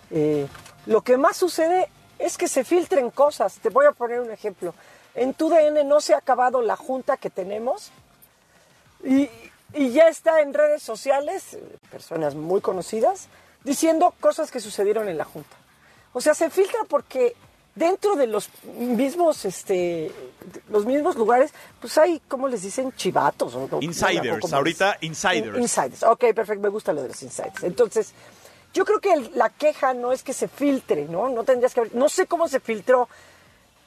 eh, 0.09 0.47
lo 0.87 1.01
que 1.03 1.17
más 1.17 1.37
sucede 1.37 1.87
es 2.21 2.37
que 2.37 2.47
se 2.47 2.63
filtren 2.63 3.09
cosas. 3.11 3.55
Te 3.61 3.69
voy 3.69 3.85
a 3.85 3.91
poner 3.91 4.19
un 4.21 4.31
ejemplo. 4.31 4.73
En 5.15 5.33
tu 5.33 5.49
DN 5.49 5.83
no 5.83 5.99
se 6.01 6.13
ha 6.13 6.17
acabado 6.17 6.61
la 6.61 6.75
junta 6.77 7.17
que 7.17 7.29
tenemos 7.29 7.91
Y, 9.03 9.29
y 9.73 9.89
ya 9.91 10.07
está 10.07 10.41
en 10.41 10.53
redes 10.53 10.83
sociales, 10.83 11.57
personas 11.89 12.35
muy 12.35 12.61
conocidas, 12.61 13.27
diciendo 13.63 14.13
cosas 14.19 14.51
que 14.51 14.59
sucedieron 14.59 15.09
en 15.09 15.17
la 15.17 15.25
Junta. 15.25 15.55
O 16.13 16.21
sea, 16.21 16.33
se 16.35 16.49
filtra 16.49 16.79
porque 16.87 17.35
dentro 17.73 18.15
de 18.15 18.27
los 18.27 18.49
mismos, 18.77 19.45
este, 19.45 20.11
los 20.69 20.85
mismos 20.85 21.15
lugares, 21.15 21.51
pues 21.79 21.97
hay, 21.97 22.21
¿cómo 22.27 22.47
les 22.47 22.61
dicen? 22.61 22.91
Chivatos. 22.93 23.55
¿o? 23.55 23.67
Insiders, 23.81 24.39
¿Cómo 24.41 24.55
ahorita 24.55 24.97
insiders. 25.01 25.55
In- 25.57 25.63
Insiders, 25.63 26.03
ok, 26.03 26.25
perfecto, 26.35 26.61
me 26.61 26.69
gusta 26.69 26.93
lo 26.93 27.01
de 27.01 27.07
los 27.09 27.23
insiders. 27.23 27.63
Entonces, 27.63 28.13
yo 28.73 28.85
creo 28.85 28.99
que 28.99 29.13
el- 29.13 29.31
la 29.35 29.49
queja 29.49 29.93
no 29.93 30.11
es 30.11 30.23
que 30.23 30.33
se 30.33 30.47
filtre, 30.47 31.05
¿no? 31.09 31.29
No 31.29 31.43
tendrías 31.43 31.73
que 31.73 31.81
haber- 31.81 31.95
no 31.95 32.09
sé 32.09 32.27
cómo 32.27 32.47
se 32.47 32.59
filtró. 32.59 33.09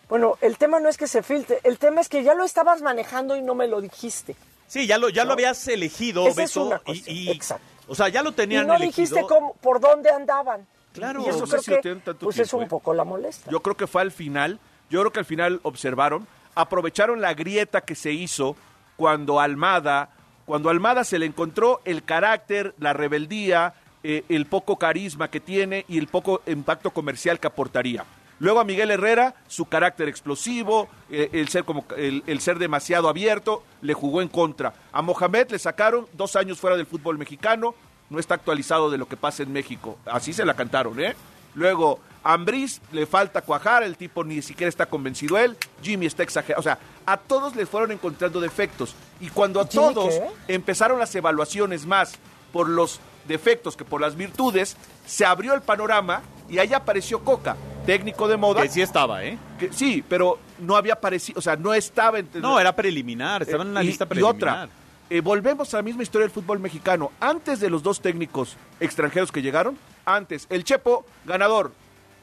Bueno, 0.09 0.37
el 0.43 0.59
tema 0.59 0.81
no 0.81 0.89
es 0.89 0.97
que 0.99 1.07
se 1.07 1.23
filtre, 1.23 1.61
el 1.63 1.79
tema 1.79 2.01
es 2.01 2.09
que 2.09 2.23
ya 2.23 2.35
lo 2.35 2.45
estabas 2.45 2.83
manejando 2.83 3.37
y 3.37 3.43
no 3.43 3.55
me 3.55 3.67
lo 3.67 3.81
dijiste. 3.81 4.37
Sí, 4.67 4.87
ya 4.87 4.99
lo, 4.99 5.09
ya 5.09 5.25
lo 5.25 5.33
habías 5.33 5.67
elegido, 5.69 6.27
Esa 6.29 6.43
es 6.43 6.57
una 6.57 6.77
y, 6.77 6.79
cuestión, 6.81 7.17
y- 7.17 7.31
exacto. 7.31 7.65
O 7.89 7.95
sea, 7.95 8.09
ya 8.09 8.23
lo 8.23 8.31
Y 8.31 8.35
tenían 8.35 8.67
no 8.67 8.75
elegido. 8.75 8.97
dijiste 9.05 9.23
cómo, 9.27 9.55
por 9.61 9.81
dónde 9.81 10.11
andaban. 10.11 10.67
Claro. 10.93 11.23
y 11.23 11.29
eso 11.29 11.41
No 11.41 11.47
creo 11.47 11.61
si 11.63 11.71
que 11.73 11.79
tienen 11.79 12.01
tanto 12.03 12.25
pues 12.25 12.39
es 12.39 12.43
tiempo, 12.49 12.59
un 12.59 12.63
¿eh? 12.65 12.69
poco 12.69 12.95
la 12.95 13.03
molesta. 13.03 13.51
Yo 13.51 13.61
creo 13.61 13.77
que 13.77 13.89
fue 13.89 14.01
al 14.01 14.13
final. 14.13 14.61
Yo 14.91 15.01
creo 15.01 15.13
que 15.13 15.19
al 15.19 15.25
final 15.25 15.59
observaron, 15.65 16.29
aprovecharon 16.55 17.21
la 17.21 17.35
grieta 17.35 17.81
que 17.81 17.97
se 17.97 18.13
hizo 18.13 18.55
cuando 18.97 19.41
Almada, 19.41 20.11
cuando 20.47 20.71
Almada 20.71 21.03
se 21.03 21.19
le 21.19 21.27
encontró 21.27 21.81
el 21.85 22.05
carácter, 22.05 22.75
la 22.79 22.93
rebeldía, 22.93 23.75
eh, 24.05 24.23
el 24.29 24.47
poco 24.47 24.77
carisma 24.77 25.29
que 25.29 25.41
tiene 25.41 25.85
y 25.89 25.99
el 25.99 26.07
poco 26.07 26.43
impacto 26.47 26.91
comercial 26.91 27.41
que 27.41 27.47
aportaría. 27.47 28.05
Luego 28.39 28.61
a 28.61 28.65
Miguel 28.65 28.91
Herrera, 28.91 29.35
su 29.49 29.65
carácter 29.65 30.09
explosivo, 30.09 30.89
eh, 31.11 31.31
el, 31.33 31.49
ser 31.49 31.65
como, 31.65 31.87
el, 31.97 32.23
el 32.27 32.41
ser 32.41 32.59
demasiado 32.59 33.09
abierto, 33.09 33.65
le 33.81 33.95
jugó 33.95 34.21
en 34.21 34.29
contra. 34.29 34.75
A 34.93 35.03
Mohamed 35.03 35.51
le 35.51 35.59
sacaron 35.59 36.07
dos 36.13 36.37
años 36.37 36.61
fuera 36.61 36.77
del 36.77 36.87
fútbol 36.87 37.17
mexicano, 37.17 37.75
no 38.11 38.19
está 38.19 38.35
actualizado 38.35 38.91
de 38.91 38.99
lo 38.99 39.09
que 39.09 39.17
pasa 39.17 39.43
en 39.43 39.53
México. 39.53 39.99
Así 40.05 40.33
se 40.33 40.45
la 40.45 40.55
cantaron, 40.55 41.01
¿eh? 41.01 41.15
Luego, 41.55 42.01
a 42.23 42.35
Ambriz 42.35 42.81
le 42.93 43.07
falta 43.07 43.43
cuajar, 43.43 43.83
el 43.85 43.97
tipo 43.97 44.25
ni 44.25 44.43
siquiera 44.43 44.69
está 44.69 44.87
convencido 44.87 45.39
él, 45.39 45.57
Jimmy 45.83 46.07
está 46.07 46.23
exagerado. 46.23 46.61
O 46.61 46.63
sea, 46.63 46.79
a 47.07 47.17
todos 47.17 47.55
le 47.55 47.67
fueron 47.67 47.93
encontrando 47.93 48.41
defectos. 48.41 48.95
Y 49.21 49.29
cuando 49.29 49.61
a 49.61 49.67
¿Jimmy 49.67 49.95
todos 49.95 50.15
qué? 50.15 50.55
empezaron 50.55 50.99
las 50.99 51.15
evaluaciones 51.15 51.87
más 51.87 52.15
por 52.53 52.69
los 52.69 53.01
defectos 53.27 53.77
que 53.77 53.85
por 53.85 54.01
las 54.01 54.17
virtudes, 54.17 54.77
se 55.07 55.25
abrió 55.25 55.55
el 55.55 55.63
panorama 55.63 56.23
y 56.49 56.59
ahí 56.59 56.73
apareció 56.75 57.25
Coca, 57.25 57.57
técnico 57.87 58.29
de 58.29 58.37
moda. 58.37 58.63
Que 58.63 58.69
sí 58.69 58.83
estaba, 58.83 59.25
¿eh? 59.25 59.39
que- 59.59 59.73
sí, 59.73 60.05
pero 60.09 60.39
no 60.59 60.77
había 60.77 60.95
aparecido, 60.95 61.39
o 61.39 61.43
sea, 61.43 61.57
no 61.57 61.73
estaba 61.75 62.19
en... 62.19 62.29
No, 62.35 62.59
era 62.61 62.75
preliminar, 62.75 63.43
estaba 63.43 63.63
en 63.65 63.71
una 63.71 63.83
y- 63.83 63.87
lista 63.87 64.05
y 64.05 64.09
preliminar. 64.09 64.35
otra, 64.37 64.69
eh, 65.11 65.21
volvemos 65.21 65.73
a 65.75 65.79
la 65.79 65.83
misma 65.83 66.03
historia 66.03 66.25
del 66.25 66.33
fútbol 66.35 66.59
mexicano. 66.61 67.13
Antes 67.21 67.61
de 67.61 67.71
los 67.71 67.83
dos 67.83 68.01
técnicos 68.01 68.57
extranjeros 68.81 69.31
que 69.33 69.43
llegaron, 69.43 69.79
antes, 70.05 70.47
el 70.51 70.65
Chepo, 70.65 71.05
ganador, 71.25 71.73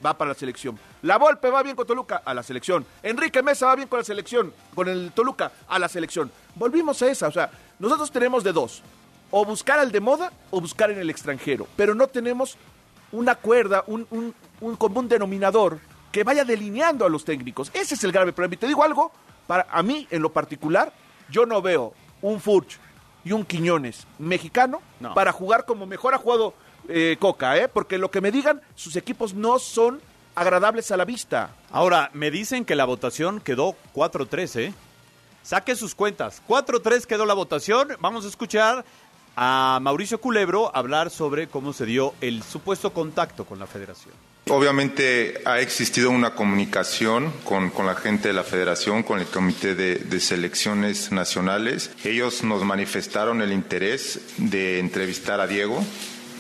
va 0.06 0.18
para 0.18 0.30
la 0.30 0.36
selección. 0.36 0.80
La 1.04 1.18
Volpe 1.18 1.50
va 1.50 1.62
bien 1.64 1.76
con 1.76 1.86
Toluca, 1.86 2.22
a 2.26 2.34
la 2.34 2.42
selección. 2.44 2.86
Enrique 3.04 3.42
Mesa 3.44 3.68
va 3.68 3.76
bien 3.76 3.88
con 3.88 4.00
la 4.00 4.04
selección, 4.06 4.54
con 4.76 4.88
el 4.88 5.12
Toluca, 5.14 5.52
a 5.68 5.78
la 5.80 5.88
selección. 5.90 6.32
Volvimos 6.56 7.02
a 7.04 7.08
esa, 7.08 7.28
o 7.28 7.32
sea, 7.32 7.50
nosotros 7.80 8.12
tenemos 8.12 8.44
de 8.44 8.52
dos. 8.52 8.82
O 9.32 9.46
buscar 9.46 9.80
al 9.80 9.92
de 9.92 10.00
moda 10.00 10.32
o 10.50 10.60
buscar 10.62 10.92
en 10.92 11.00
el 11.00 11.10
extranjero. 11.10 11.68
Pero 11.76 11.96
no 11.96 12.08
tenemos 12.08 12.58
una 13.12 13.36
cuerda, 13.36 13.84
un, 13.88 14.06
un- 14.12 14.34
un 14.60 14.76
común 14.76 15.08
denominador 15.08 15.80
que 16.12 16.24
vaya 16.24 16.44
delineando 16.44 17.06
a 17.06 17.10
los 17.10 17.24
técnicos. 17.26 17.72
Ese 17.74 17.96
es 17.96 18.04
el 18.04 18.12
grave 18.12 18.34
problema. 18.34 18.56
Y 18.56 18.58
te 18.58 18.68
digo 18.68 18.84
algo, 18.84 19.12
para 19.48 19.66
a 19.72 19.82
mí 19.84 20.08
en 20.12 20.22
lo 20.22 20.32
particular, 20.32 20.92
yo 21.30 21.46
no 21.46 21.62
veo 21.62 21.94
un 22.22 22.40
Furch 22.42 22.78
y 23.24 23.32
un 23.32 23.46
Quiñones 23.46 24.06
mexicano 24.20 24.82
No. 25.00 25.14
para 25.14 25.32
jugar 25.32 25.66
como 25.66 25.86
mejor 25.86 26.14
ha 26.14 26.18
jugado 26.18 26.54
eh, 26.90 27.16
Coca, 27.20 27.56
¿eh? 27.58 27.68
porque 27.68 27.98
lo 27.98 28.12
que 28.12 28.20
me 28.22 28.32
digan, 28.32 28.62
sus 28.76 28.96
equipos 28.96 29.34
no 29.34 29.60
son 29.60 30.02
agradables 30.36 30.92
a 30.92 30.98
la 30.98 31.06
vista. 31.06 31.52
Ahora, 31.72 32.10
me 32.14 32.32
dicen 32.32 32.66
que 32.66 32.76
la 32.76 32.86
votación 32.86 33.40
quedó 33.40 33.76
4-3, 33.94 34.60
¿eh? 34.60 34.74
Saque 35.44 35.76
sus 35.76 35.96
cuentas. 35.96 36.42
4-3 36.48 37.06
quedó 37.06 37.26
la 37.26 37.34
votación. 37.34 37.90
Vamos 38.00 38.26
a 38.26 38.28
escuchar 38.28 38.86
a 39.36 39.80
Mauricio 39.82 40.20
Culebro 40.20 40.76
hablar 40.76 41.10
sobre 41.10 41.48
cómo 41.48 41.74
se 41.74 41.86
dio 41.86 42.14
el 42.22 42.44
supuesto 42.44 42.94
contacto 42.94 43.46
con 43.46 43.60
la 43.60 43.68
federación. 43.68 44.14
Obviamente 44.50 45.42
ha 45.46 45.60
existido 45.60 46.10
una 46.10 46.34
comunicación 46.34 47.32
con, 47.44 47.70
con 47.70 47.86
la 47.86 47.96
gente 47.96 48.30
de 48.30 48.34
la 48.34 48.44
federación, 48.44 49.04
con 49.04 49.20
el 49.20 49.28
comité 49.28 49.76
de, 49.76 49.96
de 49.96 50.20
selecciones 50.20 51.12
nacionales. 51.12 51.92
Ellos 52.04 52.44
nos 52.44 52.64
manifestaron 52.64 53.42
el 53.42 53.52
interés 53.52 54.20
de 54.38 54.80
entrevistar 54.80 55.40
a 55.40 55.48
Diego, 55.48 55.84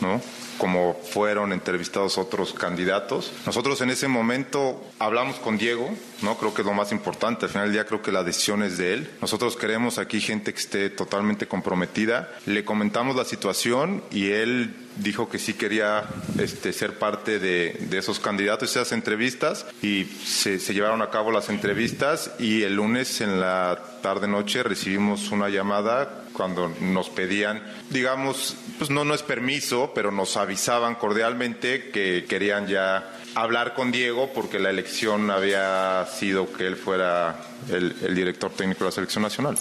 ¿no? 0.01 0.19
Como 0.62 0.93
fueron 0.93 1.54
entrevistados 1.54 2.19
otros 2.19 2.54
candidatos. 2.54 3.34
Nosotros 3.47 3.82
en 3.82 3.89
ese 3.89 4.08
momento 4.08 4.80
hablamos 5.00 5.38
con 5.38 5.58
Diego, 5.58 5.89
¿no? 6.21 6.38
Creo 6.38 6.54
que 6.54 6.62
es 6.62 6.67
lo 6.67 6.74
más 6.76 6.91
importante. 6.91 7.45
Al 7.45 7.52
final 7.52 7.65
del 7.65 7.74
día 7.74 7.86
creo 7.88 8.04
que 8.04 8.12
la 8.12 8.24
decisión 8.24 8.62
es 8.62 8.78
de 8.78 8.93
él. 8.93 9.10
Nosotros 9.21 9.58
queremos 9.58 9.97
aquí 9.97 10.21
gente 10.21 10.54
que 10.54 10.60
esté 10.60 10.91
totalmente 10.91 11.47
comprometida. 11.47 12.30
Le 12.45 12.63
comentamos 12.63 13.15
la 13.15 13.26
situación 13.26 14.04
y 14.12 14.30
él 14.30 14.76
dijo 14.97 15.30
que 15.30 15.39
sí 15.39 15.56
quería 15.56 16.04
este, 16.38 16.74
ser 16.74 17.00
parte 17.00 17.39
de, 17.39 17.76
de 17.89 17.97
esos 17.97 18.19
candidatos, 18.19 18.69
esas 18.69 18.91
entrevistas, 18.91 19.65
y 19.82 20.06
se, 20.24 20.60
se 20.60 20.76
llevaron 20.76 21.02
a 21.02 21.10
cabo 21.10 21.32
las 21.32 21.50
entrevistas 21.50 22.34
y 22.38 22.62
el 22.62 22.76
lunes 22.76 23.19
en 23.21 23.39
la 23.39 23.82
tarde-noche 24.04 24.62
recibimos 24.62 25.32
una 25.32 25.50
llamada 25.50 26.21
cuando 26.34 26.70
nos 26.80 27.10
pedían, 27.10 27.62
digamos, 27.89 28.56
pues 28.78 28.89
no, 28.89 29.04
no 29.06 29.13
es 29.13 29.24
permiso, 29.24 29.91
pero 29.94 30.12
nos 30.12 30.38
avisaban 30.38 30.96
cordialmente 30.96 31.89
que 31.91 32.26
querían 32.28 32.67
ya 32.67 33.12
hablar 33.36 33.74
con 33.74 33.91
Diego 33.91 34.32
porque 34.34 34.60
la 34.60 34.70
elección 34.70 35.32
había 35.32 36.06
sido 36.08 36.52
que 36.52 36.67
él 36.67 36.76
fuera 36.76 37.36
el, 37.70 37.96
el 38.02 38.15
director 38.15 38.52
técnico 38.52 38.80
de 38.80 38.86
la 38.86 38.91
selección 38.91 39.24
nacional. 39.24 39.58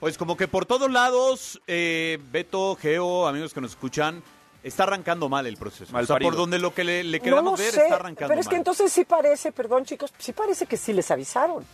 Pues 0.00 0.18
como 0.18 0.36
que 0.36 0.46
por 0.46 0.66
todos 0.66 0.90
lados, 0.90 1.60
eh, 1.66 2.18
Beto, 2.30 2.76
Geo, 2.76 3.26
amigos 3.26 3.54
que 3.54 3.60
nos 3.62 3.70
escuchan, 3.70 4.22
está 4.62 4.82
arrancando 4.82 5.28
mal 5.28 5.46
el 5.46 5.56
proceso. 5.56 5.90
Mal 5.92 6.04
o 6.04 6.06
sea, 6.06 6.18
por 6.18 6.36
donde 6.36 6.58
lo 6.58 6.74
que 6.74 6.84
le, 6.84 7.02
le 7.02 7.18
No 7.18 7.24
queramos 7.24 7.58
lo 7.58 7.64
ver 7.64 7.72
sé, 7.72 7.82
está 7.84 7.94
arrancando 7.96 8.28
pero 8.28 8.40
es 8.40 8.46
que 8.46 8.56
mal. 8.56 8.60
entonces 8.60 8.92
sí 8.92 9.04
parece, 9.04 9.52
perdón 9.52 9.84
chicos, 9.84 10.12
sí 10.18 10.32
parece 10.32 10.66
que 10.66 10.76
sí 10.76 10.92
les 10.92 11.10
avisaron. 11.10 11.64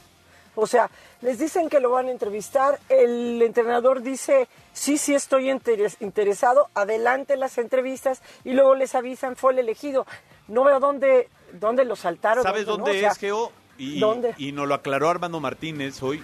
O 0.54 0.66
sea, 0.66 0.90
les 1.22 1.38
dicen 1.38 1.68
que 1.70 1.80
lo 1.80 1.90
van 1.90 2.08
a 2.08 2.10
entrevistar, 2.10 2.78
el 2.90 3.40
entrenador 3.40 4.02
dice, 4.02 4.48
sí, 4.74 4.98
sí 4.98 5.14
estoy 5.14 5.48
interes- 5.48 5.96
interesado, 6.00 6.68
adelante 6.74 7.36
las 7.36 7.56
entrevistas 7.56 8.20
y 8.44 8.52
luego 8.52 8.74
les 8.74 8.94
avisan, 8.94 9.34
fue 9.36 9.52
el 9.54 9.60
elegido. 9.60 10.06
No 10.48 10.64
veo 10.64 10.78
dónde, 10.78 11.28
dónde 11.54 11.84
lo 11.86 11.96
saltaron. 11.96 12.42
¿Sabes 12.42 12.66
no? 12.66 12.76
dónde 12.76 12.90
O 12.90 12.94
sea, 13.00 13.10
es, 13.12 13.18
Geo? 13.18 13.52
Y, 13.78 13.98
¿dónde? 13.98 14.34
y 14.36 14.52
nos 14.52 14.68
lo 14.68 14.74
aclaró 14.74 15.08
Armando 15.08 15.40
Martínez 15.40 16.02
hoy. 16.02 16.22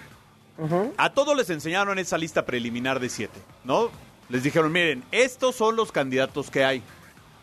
A 0.97 1.13
todos 1.13 1.35
les 1.37 1.49
enseñaron 1.49 1.97
esa 1.99 2.17
lista 2.17 2.45
preliminar 2.45 2.99
de 2.99 3.07
siete, 3.09 3.39
¿no? 3.63 3.89
Les 4.27 4.43
dijeron, 4.43 4.71
miren, 4.73 5.03
estos 5.11 5.55
son 5.55 5.77
los 5.77 5.91
candidatos 5.93 6.51
que 6.51 6.65
hay. 6.65 6.83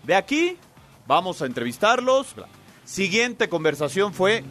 De 0.03 0.15
aquí 0.15 0.59
vamos 1.07 1.41
a 1.41 1.47
entrevistarlos. 1.47 2.35
Siguiente 2.85 3.49
conversación 3.49 4.13
fue, 4.13 4.45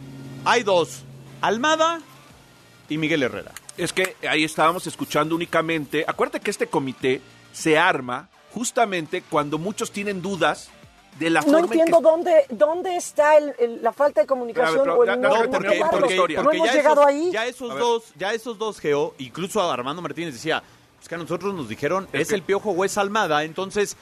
hay 0.44 0.64
dos, 0.64 1.04
Almada 1.40 2.00
y 2.88 2.98
Miguel 2.98 3.22
Herrera. 3.22 3.52
Es 3.76 3.92
que 3.92 4.16
ahí 4.28 4.44
estábamos 4.44 4.86
escuchando 4.86 5.34
únicamente. 5.34 6.04
Acuérdate 6.06 6.40
que 6.40 6.50
este 6.50 6.66
comité 6.66 7.20
se 7.52 7.78
arma 7.78 8.28
justamente 8.52 9.22
cuando 9.28 9.58
muchos 9.58 9.90
tienen 9.90 10.22
dudas 10.22 10.70
de 11.18 11.30
la 11.30 11.40
No 11.40 11.46
forma 11.46 11.58
en 11.60 11.68
que 11.68 11.78
entiendo 11.78 12.00
dónde, 12.00 12.44
dónde 12.50 12.96
está 12.96 13.36
el- 13.38 13.54
el- 13.58 13.82
la 13.82 13.92
falta 13.92 14.20
de 14.20 14.26
comunicación 14.26 14.80
Pero, 14.82 14.96
o 14.98 15.04
el 15.04 15.08
no, 15.08 15.16
no, 15.16 15.28
no, 15.28 15.44
no 15.44 15.50
porque- 15.50 15.68
hablarlo. 15.68 15.90
porque- 16.00 16.16
porque 16.16 16.34
no 16.34 16.52
hemos 16.52 16.66
ya 16.68 16.74
llegado 16.74 17.00
esos, 17.02 17.06
ahí. 17.06 17.30
Ya 17.32 17.46
esos 17.46 17.78
dos, 17.78 18.02
ya 18.16 18.34
esos 18.34 18.58
dos, 18.58 18.78
Geo, 18.80 19.14
incluso 19.18 19.62
Armando 19.70 20.02
Martínez 20.02 20.34
decía, 20.34 20.62
es 21.00 21.08
que 21.08 21.14
a 21.14 21.18
nosotros 21.18 21.54
nos 21.54 21.68
dijeron, 21.70 22.06
es, 22.12 22.28
que- 22.28 22.34
el 22.34 22.42
Piojo 22.42 22.70
o 22.70 22.84
es 22.84 22.98
Almada, 22.98 23.44
entonces 23.44 23.96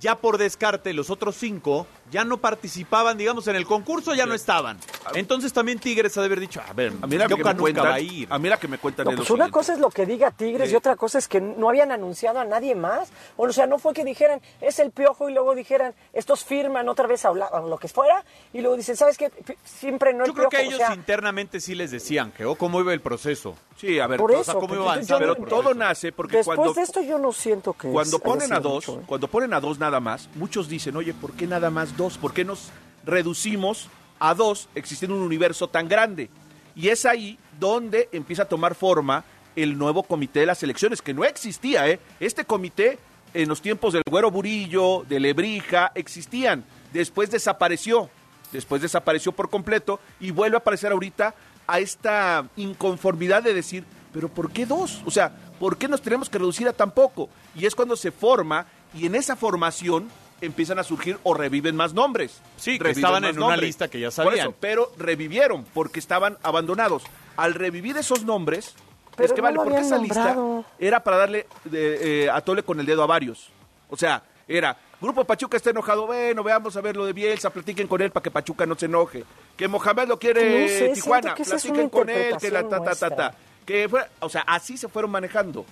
ya 0.00 0.16
por 0.16 0.36
descarte 0.36 0.92
los 0.92 1.08
otros 1.10 1.36
cinco 1.36 1.86
ya 2.10 2.24
no 2.24 2.38
participaban, 2.38 3.16
digamos, 3.18 3.46
en 3.48 3.56
el 3.56 3.66
concurso, 3.66 4.14
ya 4.14 4.26
no 4.26 4.34
estaban. 4.34 4.78
Entonces 5.14 5.52
también 5.52 5.78
Tigres 5.78 6.16
ha 6.16 6.20
de 6.20 6.26
haber 6.26 6.40
dicho, 6.40 6.60
a 6.66 6.72
ver, 6.72 6.92
A 7.02 7.06
mí 7.06 7.16
la 7.16 7.26
que 7.26 7.34
me 7.36 7.42
nunca 7.44 7.56
cuentan, 7.56 7.84
va 7.86 7.94
a 7.94 8.00
ir. 8.00 8.26
a 8.30 8.38
mí 8.38 8.48
la 8.48 8.56
que 8.58 8.68
me 8.68 8.78
cuentan 8.78 9.04
No, 9.04 9.10
es 9.12 9.16
lo 9.16 9.20
pues 9.22 9.30
una 9.30 9.44
siguiente. 9.44 9.52
cosa 9.52 9.72
es 9.74 9.78
lo 9.78 9.90
que 9.90 10.06
diga 10.06 10.30
Tigres 10.30 10.70
y 10.72 10.76
otra 10.76 10.96
cosa 10.96 11.18
es 11.18 11.28
que 11.28 11.40
no 11.40 11.68
habían 11.68 11.92
anunciado 11.92 12.40
a 12.40 12.44
nadie 12.44 12.74
más. 12.74 13.08
O 13.36 13.50
sea, 13.52 13.66
no 13.66 13.78
fue 13.78 13.94
que 13.94 14.04
dijeran, 14.04 14.40
es 14.60 14.78
el 14.78 14.90
piojo 14.90 15.28
y 15.28 15.32
luego 15.34 15.54
dijeran, 15.54 15.94
estos 16.12 16.44
firman 16.44 16.88
otra 16.88 17.06
vez 17.06 17.24
a 17.24 17.32
lo 17.32 17.78
que 17.78 17.88
fuera 17.88 18.24
y 18.52 18.60
luego 18.60 18.76
dicen, 18.76 18.96
¿sabes 18.96 19.16
qué? 19.16 19.30
Siempre 19.64 20.12
no 20.12 20.24
el 20.24 20.28
Yo 20.30 20.34
creo 20.34 20.48
que 20.50 20.58
Piojo", 20.58 20.70
o 20.70 20.74
ellos 20.76 20.86
sea, 20.86 20.94
internamente 20.94 21.60
sí 21.60 21.74
les 21.74 21.90
decían, 21.90 22.32
Geo, 22.36 22.54
cómo 22.56 22.80
iba 22.80 22.92
el 22.92 23.00
proceso. 23.00 23.54
Sí, 23.76 24.00
a 24.00 24.06
ver, 24.08 24.18
Por 24.18 24.32
todo- 24.32 24.40
eso, 24.42 24.58
¿cómo 24.58 24.74
iba 24.74 24.84
yo- 24.84 24.90
avanzando 24.90 25.34
pero 25.36 25.46
todo 25.48 25.72
nace 25.74 26.10
porque 26.12 26.38
Después 26.38 26.56
cuando 26.56 26.74
de 26.74 26.82
esto 26.82 27.00
yo 27.00 27.18
no 27.18 27.32
siento 27.32 27.72
que 27.74 27.88
cuando 27.88 28.18
ponen 28.18 28.52
a 28.52 28.58
dos, 28.60 28.88
mucho, 28.88 29.00
¿eh? 29.00 29.04
cuando 29.06 29.28
ponen 29.28 29.54
a 29.54 29.60
dos 29.60 29.78
nada 29.78 30.00
más, 30.00 30.28
muchos 30.34 30.68
dicen, 30.68 30.96
oye, 30.96 31.14
¿por 31.14 31.32
qué 31.34 31.46
nada 31.46 31.70
más 31.70 31.96
dos? 31.98 32.16
¿Por 32.16 32.32
qué 32.32 32.46
nos 32.46 32.70
reducimos 33.04 33.88
a 34.18 34.32
dos 34.32 34.70
existiendo 34.74 35.14
un 35.14 35.22
universo 35.22 35.68
tan 35.68 35.86
grande? 35.86 36.30
Y 36.74 36.88
es 36.88 37.04
ahí 37.04 37.38
donde 37.60 38.08
empieza 38.12 38.44
a 38.44 38.48
tomar 38.48 38.74
forma 38.74 39.24
el 39.56 39.76
nuevo 39.76 40.04
comité 40.04 40.40
de 40.40 40.46
las 40.46 40.62
elecciones, 40.62 41.02
que 41.02 41.12
no 41.12 41.24
existía, 41.24 41.88
¿eh? 41.88 42.00
Este 42.20 42.44
comité 42.44 42.98
en 43.34 43.48
los 43.48 43.60
tiempos 43.60 43.92
del 43.92 44.04
Güero 44.08 44.30
Burillo, 44.30 45.04
de 45.08 45.20
Lebrija, 45.20 45.92
existían. 45.94 46.64
Después 46.92 47.30
desapareció, 47.30 48.08
después 48.52 48.80
desapareció 48.80 49.32
por 49.32 49.50
completo 49.50 50.00
y 50.20 50.30
vuelve 50.30 50.56
a 50.56 50.60
aparecer 50.60 50.92
ahorita 50.92 51.34
a 51.66 51.80
esta 51.80 52.48
inconformidad 52.56 53.42
de 53.42 53.52
decir, 53.52 53.84
pero 54.12 54.28
¿por 54.28 54.52
qué 54.52 54.64
dos? 54.64 55.02
O 55.04 55.10
sea, 55.10 55.36
¿por 55.58 55.76
qué 55.76 55.88
nos 55.88 56.00
tenemos 56.00 56.30
que 56.30 56.38
reducir 56.38 56.68
a 56.68 56.72
tan 56.72 56.92
poco? 56.92 57.28
Y 57.54 57.66
es 57.66 57.74
cuando 57.74 57.96
se 57.96 58.12
forma 58.12 58.66
y 58.94 59.06
en 59.06 59.16
esa 59.16 59.36
formación 59.36 60.08
empiezan 60.40 60.78
a 60.78 60.84
surgir 60.84 61.18
o 61.22 61.34
reviven 61.34 61.76
más 61.76 61.94
nombres. 61.94 62.40
Sí, 62.56 62.78
que 62.78 62.90
estaban 62.90 63.24
en 63.24 63.42
una 63.42 63.56
lista 63.56 63.88
que 63.88 64.00
ya 64.00 64.08
Por 64.08 64.12
sabían. 64.12 64.38
eso, 64.38 64.54
pero 64.58 64.92
revivieron 64.98 65.64
porque 65.74 65.98
estaban 65.98 66.38
abandonados. 66.42 67.02
Al 67.36 67.54
revivir 67.54 67.96
esos 67.96 68.24
nombres, 68.24 68.74
Pero 69.16 69.26
es 69.26 69.32
que 69.32 69.40
no 69.40 69.44
vale, 69.44 69.56
porque 69.56 69.78
esa 69.80 69.98
lista 69.98 70.36
era 70.78 71.02
para 71.02 71.16
darle 71.18 71.46
de, 71.64 72.24
eh, 72.24 72.30
a 72.30 72.40
tole 72.40 72.62
con 72.62 72.78
el 72.80 72.86
dedo 72.86 73.02
a 73.02 73.06
varios. 73.06 73.48
O 73.90 73.96
sea, 73.96 74.22
era, 74.46 74.76
Grupo 75.00 75.24
Pachuca 75.24 75.56
está 75.56 75.70
enojado, 75.70 76.06
bueno, 76.06 76.42
veamos 76.42 76.76
a 76.76 76.80
ver 76.80 76.96
lo 76.96 77.06
de 77.06 77.12
Bielsa, 77.12 77.50
platiquen 77.50 77.86
con 77.86 78.00
él 78.00 78.10
para 78.10 78.22
que 78.22 78.30
Pachuca 78.30 78.66
no 78.66 78.76
se 78.76 78.86
enoje. 78.86 79.24
Que 79.56 79.68
Mohamed 79.68 80.08
lo 80.08 80.18
quiere 80.18 80.62
No 80.62 80.68
sé, 80.68 80.88
Tijuana, 80.94 81.34
platiquen 81.34 81.88
con 81.88 82.08
él, 82.08 82.36
que 82.40 82.50
la 82.50 82.68
ta, 82.68 82.80
ta, 82.80 83.10
ta. 83.10 83.34
Que 83.66 83.88
fue, 83.88 84.04
o 84.20 84.28
sea, 84.28 84.42
así 84.42 84.76
se 84.76 84.88
fueron 84.88 85.10
manejando. 85.10 85.64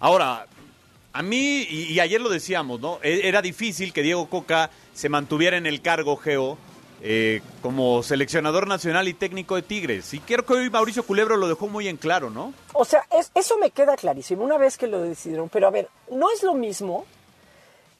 Ahora, 0.00 0.46
a 1.14 1.22
mí, 1.22 1.62
y, 1.70 1.92
y 1.94 2.00
ayer 2.00 2.20
lo 2.20 2.28
decíamos, 2.28 2.80
¿no? 2.80 2.98
E- 3.02 3.26
Era 3.26 3.40
difícil 3.40 3.92
que 3.94 4.02
Diego 4.02 4.28
Coca 4.28 4.70
se 4.92 5.08
mantuviera 5.08 5.56
en 5.56 5.64
el 5.66 5.80
cargo 5.80 6.16
geo 6.16 6.58
eh, 7.06 7.40
como 7.62 8.02
seleccionador 8.02 8.66
nacional 8.66 9.08
y 9.08 9.14
técnico 9.14 9.54
de 9.56 9.62
Tigres. 9.62 10.12
Y 10.14 10.20
creo 10.20 10.44
que 10.44 10.54
hoy 10.54 10.70
Mauricio 10.70 11.04
Culebro 11.04 11.36
lo 11.36 11.48
dejó 11.48 11.68
muy 11.68 11.86
en 11.88 11.96
claro, 11.98 12.30
¿no? 12.30 12.52
O 12.72 12.84
sea, 12.84 13.04
es- 13.18 13.30
eso 13.34 13.56
me 13.58 13.70
queda 13.70 13.96
clarísimo 13.96 14.42
una 14.44 14.58
vez 14.58 14.76
que 14.76 14.86
lo 14.86 15.00
decidieron. 15.02 15.48
Pero 15.48 15.66
a 15.68 15.70
ver, 15.70 15.88
no 16.10 16.30
es 16.30 16.42
lo 16.42 16.54
mismo 16.54 17.04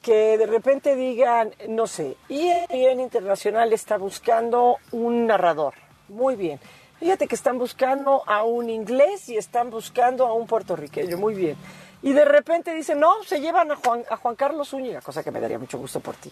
que 0.01 0.37
de 0.37 0.45
repente 0.45 0.95
digan, 0.95 1.51
no 1.69 1.87
sé, 1.87 2.15
ESPN 2.29 2.99
Internacional 2.99 3.73
está 3.73 3.97
buscando 3.97 4.77
un 4.91 5.25
narrador. 5.25 5.73
Muy 6.09 6.35
bien. 6.35 6.59
Fíjate 6.99 7.27
que 7.27 7.35
están 7.35 7.57
buscando 7.57 8.23
a 8.27 8.43
un 8.43 8.69
inglés 8.69 9.29
y 9.29 9.37
están 9.37 9.69
buscando 9.69 10.25
a 10.27 10.33
un 10.33 10.47
puertorriqueño. 10.47 11.17
Muy 11.17 11.33
bien. 11.33 11.55
Y 12.05 12.13
de 12.13 12.23
repente 12.23 12.71
dicen, 12.71 12.99
no, 12.99 13.23
se 13.23 13.41
llevan 13.41 13.71
a 13.71 13.77
Juan, 13.77 14.03
a 14.11 14.15
Juan 14.17 14.35
Carlos 14.35 14.69
Zúñiga, 14.69 15.01
cosa 15.01 15.23
que 15.23 15.31
me 15.31 15.39
daría 15.41 15.57
mucho 15.57 15.79
gusto 15.79 15.99
por 16.01 16.13
ti. 16.15 16.31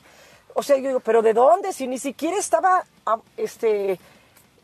O 0.54 0.62
sea, 0.62 0.78
yo 0.78 0.90
digo, 0.90 1.00
¿pero 1.00 1.24
de 1.24 1.34
dónde? 1.34 1.74
Si 1.74 1.88
ni 1.88 1.98
siquiera 1.98 2.38
estaba 2.38 2.84
este, 3.38 4.00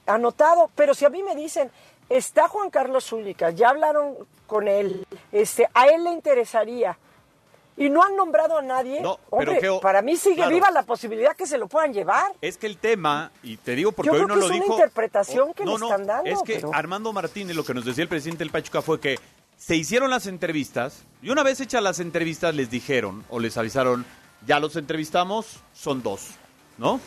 anotado. 0.05 0.69
Pero 0.75 0.93
si 0.93 1.05
a 1.05 1.09
mí 1.09 1.23
me 1.23 1.35
dicen, 1.35 1.71
está 2.09 2.47
Juan 2.47 2.69
Carlos 2.69 3.05
Zúñiga, 3.05 3.49
ya 3.49 3.69
hablaron 3.69 4.17
con 4.45 4.67
él, 4.67 5.03
este, 5.31 5.67
a 5.73 5.87
él 5.87 6.03
le 6.03 6.11
interesaría. 6.11 6.95
Y 7.75 7.89
no 7.89 8.03
han 8.03 8.15
nombrado 8.15 8.59
a 8.59 8.61
nadie. 8.61 9.01
No, 9.01 9.17
pero 9.31 9.53
Hombre, 9.53 9.79
para 9.81 10.03
mí 10.03 10.15
sigue 10.15 10.35
claro. 10.35 10.51
viva 10.51 10.69
la 10.69 10.83
posibilidad 10.83 11.35
que 11.35 11.47
se 11.47 11.57
lo 11.57 11.67
puedan 11.67 11.91
llevar. 11.91 12.33
Es 12.39 12.57
que 12.57 12.67
el 12.67 12.77
tema, 12.77 13.31
y 13.41 13.57
te 13.57 13.73
digo 13.73 13.93
porque 13.93 14.07
Yo 14.07 14.13
hoy 14.13 14.17
creo 14.25 14.27
no 14.27 14.33
que 14.35 14.39
lo 14.41 14.45
es 14.45 14.51
una 14.51 14.61
dijo. 14.61 14.73
interpretación 14.75 15.53
que 15.55 15.65
no, 15.65 15.73
le 15.73 15.79
no, 15.79 15.85
están 15.87 16.05
dando, 16.05 16.29
Es 16.29 16.43
que 16.43 16.55
pero- 16.55 16.71
Armando 16.71 17.11
Martínez, 17.13 17.55
lo 17.55 17.63
que 17.63 17.73
nos 17.73 17.83
decía 17.85 18.03
el 18.03 18.09
presidente 18.09 18.43
del 18.43 18.51
Pachuca 18.51 18.83
fue 18.83 18.99
que 18.99 19.17
se 19.59 19.75
hicieron 19.75 20.09
las 20.09 20.25
entrevistas 20.25 21.03
y 21.21 21.29
una 21.29 21.43
vez 21.43 21.59
hechas 21.59 21.83
las 21.83 21.99
entrevistas 21.99 22.55
les 22.55 22.71
dijeron 22.71 23.23
o 23.29 23.39
les 23.39 23.57
avisaron, 23.57 24.05
ya 24.47 24.59
los 24.59 24.75
entrevistamos, 24.77 25.57
son 25.73 26.01
dos, 26.01 26.21
¿no? 26.77 26.99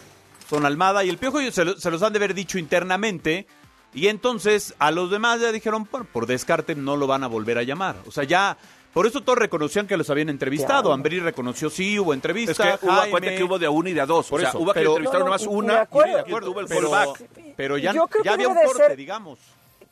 Son 0.49 0.65
Almada 0.67 1.03
y 1.03 1.09
el 1.09 1.17
Piojo, 1.17 1.41
y 1.41 1.51
se, 1.51 1.65
lo- 1.65 1.79
se 1.79 1.91
los 1.91 2.03
han 2.03 2.13
de 2.13 2.19
haber 2.19 2.35
dicho 2.35 2.59
internamente. 2.59 3.47
Y 3.95 4.09
entonces 4.09 4.75
a 4.79 4.91
los 4.91 5.11
demás 5.11 5.41
ya 5.41 5.51
dijeron, 5.51 5.87
por 5.87 6.27
descarte 6.27 6.75
no 6.75 6.97
lo 6.97 7.07
van 7.07 7.25
a 7.25 7.27
volver 7.27 7.57
a 7.59 7.63
llamar. 7.63 7.97
O 8.07 8.11
sea, 8.11 8.25
ya, 8.25 8.57
por 8.93 9.07
eso 9.07 9.23
todos 9.23 9.39
reconocían 9.39 9.87
que 9.87 9.97
los 9.97 10.11
habían 10.11 10.29
entrevistado. 10.29 10.83
Claro. 10.83 10.93
Ambrí 10.95 11.21
reconoció, 11.21 11.71
sí, 11.71 11.99
hubo 11.99 12.13
entrevista. 12.13 12.53
Es 12.75 12.79
que 12.81 12.87
hubo, 12.87 12.93
Jaime- 12.93 13.37
que 13.37 13.45
hubo 13.45 13.59
de 13.59 13.67
a 13.67 13.71
uno 13.71 13.89
y 13.89 13.95
de 13.95 14.01
a 14.03 14.07
dos. 14.07 14.29
Por 14.29 14.41
o 14.41 14.43
sea, 14.43 14.51
eso, 14.51 14.59
hubo 14.59 14.73
que 14.75 14.81
pero- 14.81 14.91
entrevistar 14.91 15.21
No, 15.21 15.25
no, 15.27 15.31
nomás 15.31 15.47
una 15.47 15.73
de 15.75 15.81
acuerdo. 15.81 16.25
y 16.27 16.41
tuvo 16.45 16.61
el 16.61 16.67
pero, 16.67 16.91
fallback. 16.91 17.31
pero 17.57 17.79
ya, 17.79 17.93
Yo 17.95 18.07
creo 18.09 18.25
ya 18.25 18.31
que 18.31 18.35
había 18.35 18.49
un 18.49 18.57
de 18.57 18.65
corte, 18.65 18.87
ser- 18.89 18.97
digamos. 18.97 19.39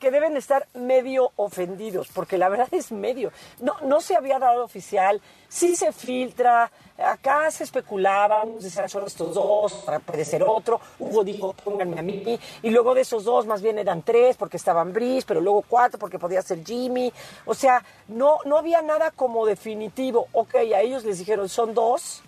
Que 0.00 0.10
deben 0.10 0.36
estar 0.36 0.66
medio 0.74 1.30
ofendidos, 1.36 2.08
porque 2.14 2.38
la 2.38 2.48
verdad 2.48 2.68
es 2.72 2.90
medio. 2.90 3.30
No, 3.60 3.74
no 3.82 4.00
se 4.00 4.16
había 4.16 4.38
dado 4.38 4.64
oficial, 4.64 5.20
sí 5.48 5.76
se 5.76 5.92
filtra, 5.92 6.72
acá 6.98 7.50
se 7.50 7.64
especulaba, 7.64 8.44
decían 8.58 8.88
son 8.88 9.04
estos 9.06 9.34
dos, 9.34 9.84
puede 10.06 10.24
ser 10.24 10.42
otro, 10.42 10.80
Hugo 10.98 11.22
dijo 11.22 11.52
pónganme 11.52 11.98
a 12.00 12.02
mí, 12.02 12.40
y 12.62 12.70
luego 12.70 12.94
de 12.94 13.02
esos 13.02 13.24
dos 13.24 13.46
más 13.46 13.60
bien 13.60 13.78
eran 13.78 14.02
tres 14.02 14.36
porque 14.38 14.56
estaban 14.56 14.92
Brice, 14.94 15.26
pero 15.28 15.40
luego 15.42 15.62
cuatro 15.68 15.98
porque 15.98 16.18
podía 16.18 16.40
ser 16.40 16.64
Jimmy, 16.64 17.12
o 17.44 17.54
sea, 17.54 17.84
no, 18.08 18.38
no 18.46 18.56
había 18.56 18.80
nada 18.80 19.10
como 19.10 19.44
definitivo, 19.44 20.28
ok, 20.32 20.54
a 20.74 20.80
ellos 20.80 21.04
les 21.04 21.18
dijeron 21.18 21.48
son 21.50 21.74
dos, 21.74 22.22